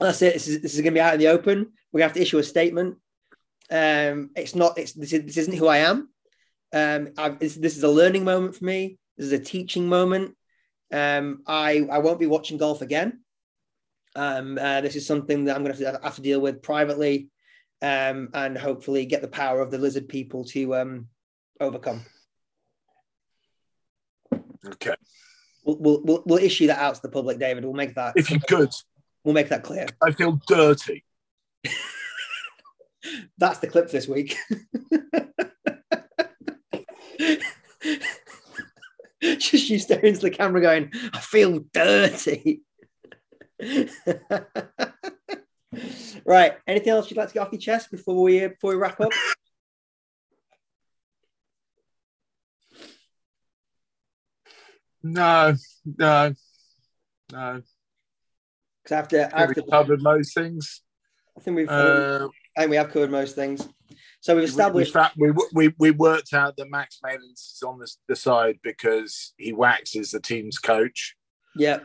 that's 0.00 0.22
it. 0.22 0.34
This 0.34 0.48
is, 0.48 0.60
this 0.62 0.74
is 0.74 0.80
going 0.80 0.92
to 0.92 0.98
be 0.98 1.00
out 1.00 1.14
in 1.14 1.20
the 1.20 1.28
open. 1.28 1.72
We're 1.92 2.00
going 2.00 2.08
to 2.08 2.08
have 2.08 2.14
to 2.14 2.22
issue 2.22 2.38
a 2.38 2.42
statement. 2.42 2.96
Um, 3.70 4.30
it's 4.36 4.54
not. 4.54 4.78
It's 4.78 4.92
this, 4.92 5.12
is, 5.12 5.24
this 5.24 5.36
isn't 5.36 5.56
who 5.56 5.66
I 5.66 5.78
am. 5.78 6.08
Um, 6.72 7.10
I've, 7.18 7.38
this, 7.38 7.54
this 7.54 7.76
is 7.76 7.82
a 7.82 7.88
learning 7.88 8.24
moment 8.24 8.56
for 8.56 8.64
me. 8.64 8.98
This 9.16 9.26
is 9.26 9.32
a 9.32 9.38
teaching 9.38 9.88
moment. 9.88 10.36
Um, 10.92 11.42
I 11.46 11.86
I 11.90 11.98
won't 11.98 12.20
be 12.20 12.26
watching 12.26 12.58
golf 12.58 12.82
again. 12.82 13.20
Um, 14.14 14.58
uh, 14.58 14.82
this 14.82 14.96
is 14.96 15.06
something 15.06 15.44
that 15.44 15.56
I'm 15.56 15.64
going 15.64 15.76
to 15.76 15.84
have 15.84 16.00
to, 16.00 16.04
have 16.04 16.16
to 16.16 16.22
deal 16.22 16.40
with 16.40 16.62
privately, 16.62 17.28
um, 17.80 18.28
and 18.34 18.58
hopefully 18.58 19.06
get 19.06 19.22
the 19.22 19.28
power 19.28 19.60
of 19.60 19.70
the 19.70 19.78
lizard 19.78 20.08
people 20.08 20.44
to 20.46 20.74
um, 20.74 21.08
overcome. 21.60 22.02
Okay. 24.66 24.94
We'll, 25.64 25.76
we'll, 25.78 26.02
we'll, 26.02 26.22
we'll 26.26 26.44
issue 26.44 26.66
that 26.68 26.78
out 26.78 26.94
to 26.96 27.02
the 27.02 27.08
public, 27.08 27.38
David. 27.38 27.64
We'll 27.64 27.74
make 27.74 27.94
that. 27.94 28.14
If 28.16 28.30
you 28.30 28.40
could, 28.40 28.72
We'll 29.24 29.34
make 29.34 29.48
that 29.50 29.62
clear. 29.62 29.86
I 30.02 30.10
feel 30.10 30.40
dirty. 30.46 31.04
That's 33.38 33.58
the 33.60 33.68
clip 33.68 33.90
this 33.90 34.08
week. 34.08 34.36
Just 39.22 39.70
you 39.70 39.78
staring 39.78 40.06
into 40.06 40.20
the 40.22 40.30
camera 40.30 40.60
going, 40.60 40.90
I 41.12 41.20
feel 41.20 41.60
dirty. 41.72 42.62
right. 46.24 46.54
Anything 46.66 46.88
else 46.88 47.08
you'd 47.08 47.16
like 47.16 47.28
to 47.28 47.34
get 47.34 47.42
off 47.46 47.52
your 47.52 47.60
chest 47.60 47.92
before 47.92 48.20
we 48.20 48.44
uh, 48.44 48.48
before 48.48 48.70
we 48.70 48.76
wrap 48.76 49.00
up? 49.00 49.12
No, 55.02 55.54
no, 55.84 56.34
no. 57.32 57.62
Because 58.82 58.92
after 58.92 59.20
after 59.32 59.62
we 59.62 59.70
covered 59.70 60.02
most 60.02 60.34
things. 60.34 60.82
I 61.36 61.40
think 61.40 61.56
we've 61.56 61.68
Uh, 61.68 62.28
I 62.56 62.60
think 62.60 62.70
we 62.70 62.76
have 62.76 62.92
covered 62.92 63.10
most 63.10 63.34
things. 63.34 63.68
So 64.20 64.36
we've 64.36 64.44
we, 64.44 64.48
established 64.48 64.96
we, 65.16 65.32
we, 65.52 65.74
we 65.78 65.90
worked 65.90 66.32
out 66.32 66.56
that 66.56 66.70
Max 66.70 67.00
Malins 67.02 67.54
is 67.56 67.62
on 67.66 67.78
the, 67.78 67.90
the 68.08 68.14
side 68.14 68.60
because 68.62 69.34
he 69.36 69.52
waxes 69.52 70.12
the 70.12 70.20
team's 70.20 70.58
coach, 70.58 71.16
yeah. 71.56 71.80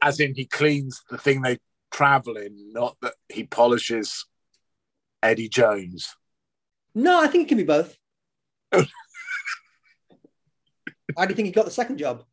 as 0.00 0.20
in 0.20 0.34
he 0.34 0.44
cleans 0.44 1.02
the 1.10 1.18
thing 1.18 1.42
they 1.42 1.58
travel 1.90 2.36
in, 2.36 2.72
not 2.72 2.96
that 3.02 3.14
he 3.28 3.44
polishes 3.44 4.26
Eddie 5.22 5.48
Jones. 5.48 6.14
No, 6.94 7.20
I 7.20 7.26
think 7.26 7.46
it 7.46 7.48
can 7.48 7.58
be 7.58 7.64
both. 7.64 7.96
How 11.16 11.24
do 11.26 11.30
you 11.30 11.36
think 11.36 11.46
he 11.46 11.52
got 11.52 11.64
the 11.64 11.70
second 11.70 11.98
job? 11.98 12.24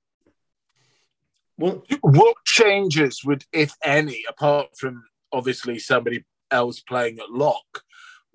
Well, 1.58 1.84
What 2.02 2.38
changes 2.46 3.24
would, 3.26 3.44
if 3.52 3.74
any, 3.84 4.24
apart 4.30 4.68
from 4.78 5.04
obviously 5.32 5.80
somebody 5.80 6.24
else 6.52 6.82
playing 6.82 7.20
at 7.20 7.32
lock, 7.32 7.84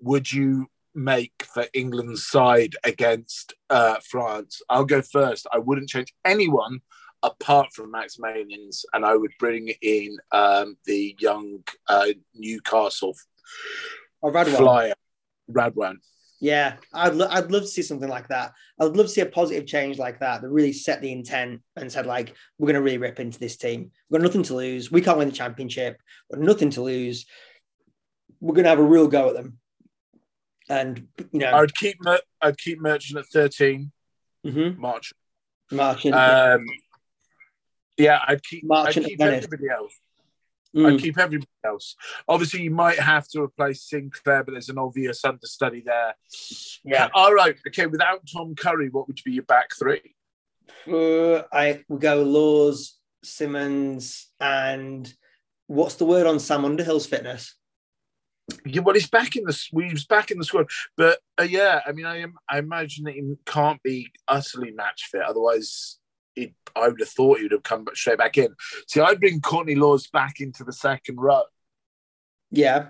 would 0.01 0.31
you 0.31 0.67
make 0.93 1.31
for 1.53 1.65
England's 1.73 2.25
side 2.25 2.75
against 2.83 3.53
uh, 3.69 3.95
France? 4.09 4.61
I'll 4.69 4.85
go 4.85 5.01
first. 5.01 5.47
I 5.53 5.59
wouldn't 5.59 5.89
change 5.89 6.13
anyone 6.25 6.81
apart 7.23 7.71
from 7.73 7.91
Max 7.91 8.19
Malins, 8.19 8.85
and 8.93 9.05
I 9.05 9.15
would 9.15 9.31
bring 9.39 9.69
in 9.81 10.17
um, 10.33 10.77
the 10.85 11.15
young 11.19 11.63
uh, 11.87 12.07
Newcastle 12.35 13.15
or 14.21 14.31
Radwan. 14.33 14.57
flyer, 14.57 14.93
Radwan. 15.49 15.95
Yeah, 16.43 16.75
I'd, 16.93 17.15
lo- 17.15 17.29
I'd 17.29 17.51
love 17.51 17.61
to 17.61 17.67
see 17.69 17.81
something 17.81 18.09
like 18.09 18.27
that. 18.27 18.51
I'd 18.77 18.97
love 18.97 19.05
to 19.05 19.07
see 19.07 19.21
a 19.21 19.25
positive 19.25 19.65
change 19.65 19.97
like 19.97 20.19
that 20.19 20.41
that 20.41 20.49
really 20.49 20.73
set 20.73 20.99
the 20.99 21.09
intent 21.09 21.61
and 21.77 21.89
said, 21.89 22.05
like, 22.05 22.35
we're 22.57 22.67
going 22.67 22.75
to 22.75 22.81
really 22.81 22.97
rip 22.97 23.21
into 23.21 23.39
this 23.39 23.55
team. 23.55 23.91
We've 24.09 24.19
got 24.19 24.25
nothing 24.27 24.43
to 24.43 24.55
lose. 24.55 24.91
We 24.91 24.99
can't 24.99 25.17
win 25.17 25.29
the 25.29 25.33
championship. 25.33 26.01
We've 26.29 26.41
got 26.41 26.45
nothing 26.45 26.69
to 26.71 26.81
lose. 26.81 27.25
We're 28.41 28.55
going 28.55 28.65
to 28.65 28.71
have 28.71 28.79
a 28.79 28.83
real 28.83 29.07
go 29.07 29.29
at 29.29 29.35
them. 29.35 29.57
And, 30.67 31.07
you 31.31 31.39
know, 31.39 31.47
I 31.47 31.61
would 31.61 31.75
keep 31.75 32.03
Mer- 32.03 32.19
I'd 32.41 32.57
keep 32.57 32.81
Marchant 32.81 33.19
at 33.19 33.27
thirteen. 33.27 33.93
mhm, 34.45 34.77
March. 34.77 35.13
marching. 35.71 36.13
Um, 36.13 36.65
yeah, 37.97 38.19
I'd 38.27 38.43
keep, 38.43 38.65
I'd 38.65 38.67
Marchant 38.67 39.05
keep 39.05 39.21
everybody 39.21 39.69
else. 39.69 39.93
Mm, 40.75 40.93
I'd 40.93 40.99
keep 40.99 41.17
everybody 41.17 41.47
else. 41.63 41.95
Obviously, 42.27 42.61
you 42.63 42.71
might 42.71 42.99
have 42.99 43.27
to 43.29 43.41
replace 43.41 43.87
Sinckler, 43.91 44.45
but 44.45 44.51
there's 44.51 44.69
an 44.69 44.77
obvious 44.77 45.23
understudy 45.23 45.83
there. 45.85 46.15
yeah. 46.83 47.09
All 47.13 47.33
right. 47.33 47.55
Okay. 47.67 47.85
Without 47.85 48.21
Tom 48.31 48.55
Curry, 48.55 48.89
what 48.89 49.07
would 49.07 49.19
be 49.23 49.33
your 49.33 49.43
back 49.43 49.69
three? 49.77 50.15
Uh, 50.87 51.43
I 51.51 51.83
will 51.87 51.99
go 51.99 52.23
Lawes, 52.23 52.97
Simmonds, 53.23 54.31
and 54.39 55.11
what's 55.67 55.95
the 55.95 56.05
word 56.05 56.27
on 56.27 56.39
Sam 56.39 56.65
Underhill's 56.65 57.05
fitness? 57.05 57.55
Yeah, 58.65 58.81
well, 58.81 58.95
he's 58.95 59.09
back 59.09 59.37
in 59.37 59.45
the 59.45 59.57
he's 59.87 60.05
back 60.05 60.29
in 60.29 60.37
the 60.37 60.43
squad, 60.43 60.69
but 60.97 61.19
uh, 61.39 61.43
yeah, 61.43 61.79
I 61.85 61.93
mean, 61.93 62.05
I 62.05 62.17
am 62.19 62.35
I 62.49 62.59
imagine 62.59 63.05
that 63.05 63.13
he 63.13 63.35
can't 63.45 63.81
be 63.83 64.11
utterly 64.27 64.71
match 64.71 65.07
fit. 65.09 65.21
Otherwise, 65.21 65.97
it, 66.35 66.53
I 66.75 66.87
would 66.87 66.99
have 66.99 67.09
thought 67.09 67.37
he 67.37 67.43
would 67.43 67.51
have 67.51 67.63
come 67.63 67.85
straight 67.93 68.17
back 68.17 68.37
in. 68.37 68.55
See, 68.87 68.99
I'd 69.01 69.19
bring 69.19 69.41
Courtney 69.41 69.75
Lawes 69.75 70.07
back 70.07 70.39
into 70.39 70.63
the 70.63 70.73
second 70.73 71.17
row, 71.17 71.43
Yeah. 72.51 72.89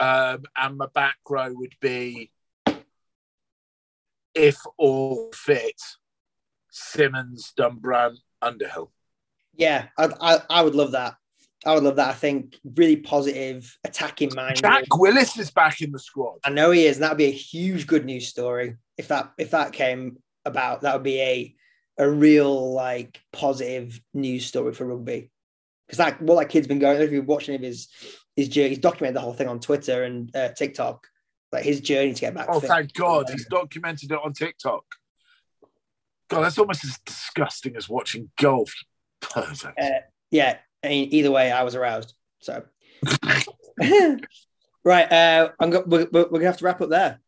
um, 0.00 0.44
and 0.56 0.76
my 0.76 0.86
back 0.94 1.16
row 1.28 1.52
would 1.52 1.74
be, 1.80 2.30
if 4.34 4.58
all 4.76 5.30
fit, 5.34 5.80
Simmonds, 6.70 7.52
Dombrandt, 7.58 8.18
Underhill. 8.42 8.92
Yeah, 9.56 9.86
I, 9.96 10.08
I, 10.20 10.38
I 10.50 10.62
would 10.62 10.74
love 10.74 10.92
that. 10.92 11.14
I 11.66 11.74
would 11.74 11.82
love 11.82 11.96
that. 11.96 12.10
I 12.10 12.12
think 12.12 12.56
really 12.76 12.96
positive, 12.96 13.76
attacking 13.82 14.30
mind. 14.36 14.58
Jack 14.58 14.84
Willis 14.94 15.36
is 15.36 15.50
back 15.50 15.80
in 15.80 15.90
the 15.90 15.98
squad. 15.98 16.38
I 16.44 16.50
know 16.50 16.70
he 16.70 16.86
is, 16.86 16.96
and 16.96 17.02
that 17.02 17.10
would 17.10 17.18
be 17.18 17.24
a 17.24 17.30
huge 17.32 17.88
good 17.88 18.04
news 18.04 18.28
story 18.28 18.76
if 18.96 19.08
that 19.08 19.32
if 19.38 19.50
that 19.50 19.72
came 19.72 20.18
about. 20.44 20.82
That 20.82 20.94
would 20.94 21.02
be 21.02 21.20
a 21.20 21.56
a 21.98 22.08
real 22.08 22.72
like 22.72 23.20
positive 23.32 24.00
news 24.14 24.46
story 24.46 24.72
for 24.72 24.86
rugby 24.86 25.30
because 25.86 25.98
that 25.98 26.22
what 26.22 26.38
that 26.38 26.48
kid's 26.48 26.66
been 26.66 26.78
going. 26.78 27.00
If 27.00 27.10
you're 27.10 27.22
watching 27.22 27.54
him, 27.54 27.62
his 27.62 27.88
his 28.36 28.48
journey, 28.48 28.70
he's 28.70 28.78
documented 28.78 29.16
the 29.16 29.20
whole 29.20 29.32
thing 29.32 29.48
on 29.48 29.58
Twitter 29.60 30.04
and 30.04 30.34
uh, 30.34 30.50
TikTok, 30.50 31.06
like 31.52 31.64
his 31.64 31.80
journey 31.80 32.14
to 32.14 32.20
get 32.20 32.34
back. 32.34 32.46
Oh, 32.48 32.60
thank 32.60 32.92
God, 32.94 33.28
he's 33.30 33.46
documented 33.46 34.12
it 34.12 34.18
on 34.22 34.32
TikTok. 34.32 34.84
God, 36.28 36.42
that's 36.42 36.58
almost 36.58 36.84
as 36.84 36.98
disgusting 37.04 37.74
as 37.74 37.88
watching 37.88 38.30
golf. 38.38 38.72
Perfect. 39.20 39.78
Uh, 39.80 40.00
yeah. 40.30 40.58
I 40.84 40.88
mean, 40.88 41.08
either 41.10 41.30
way, 41.30 41.50
I 41.50 41.62
was 41.62 41.74
aroused. 41.74 42.14
So, 42.40 42.64
right, 44.84 45.12
uh, 45.12 45.50
I'm 45.58 45.70
go- 45.70 45.84
we're, 45.86 46.06
we're, 46.12 46.24
gonna 46.24 46.44
have 46.44 46.58
to 46.58 46.64
wrap 46.64 46.80
up 46.80 46.90
there. 46.90 47.20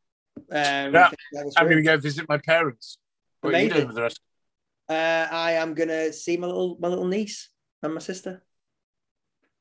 Um, 0.52 0.94
Yeah, 0.94 1.10
I'm 1.56 1.68
to 1.68 1.82
go 1.82 1.96
visit 1.96 2.28
my 2.28 2.38
parents. 2.38 2.98
What 3.40 3.54
are 3.54 3.60
you 3.60 3.70
doing 3.70 3.86
with 3.86 3.96
the 3.96 4.02
rest? 4.02 4.20
Uh, 4.90 5.28
I 5.30 5.52
am 5.52 5.74
gonna 5.74 6.12
see 6.12 6.36
my 6.36 6.48
little 6.48 6.76
my 6.80 6.88
little 6.88 7.06
niece 7.06 7.48
and 7.80 7.94
my 7.94 8.00
sister. 8.00 8.42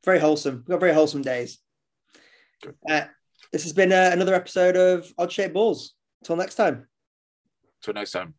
Very 0.03 0.19
wholesome. 0.19 0.55
We've 0.55 0.73
got 0.73 0.79
very 0.79 0.93
wholesome 0.93 1.21
days. 1.21 1.59
Uh, 2.89 3.01
this 3.51 3.61
has 3.63 3.73
been 3.73 3.91
uh, 3.91 4.09
another 4.11 4.33
episode 4.33 4.75
of 4.75 5.13
Odd 5.19 5.31
Shaped 5.31 5.53
Balls. 5.53 5.93
Until 6.21 6.35
next 6.35 6.55
time. 6.55 6.87
Till 7.83 7.93
next 7.93 8.11
time. 8.11 8.38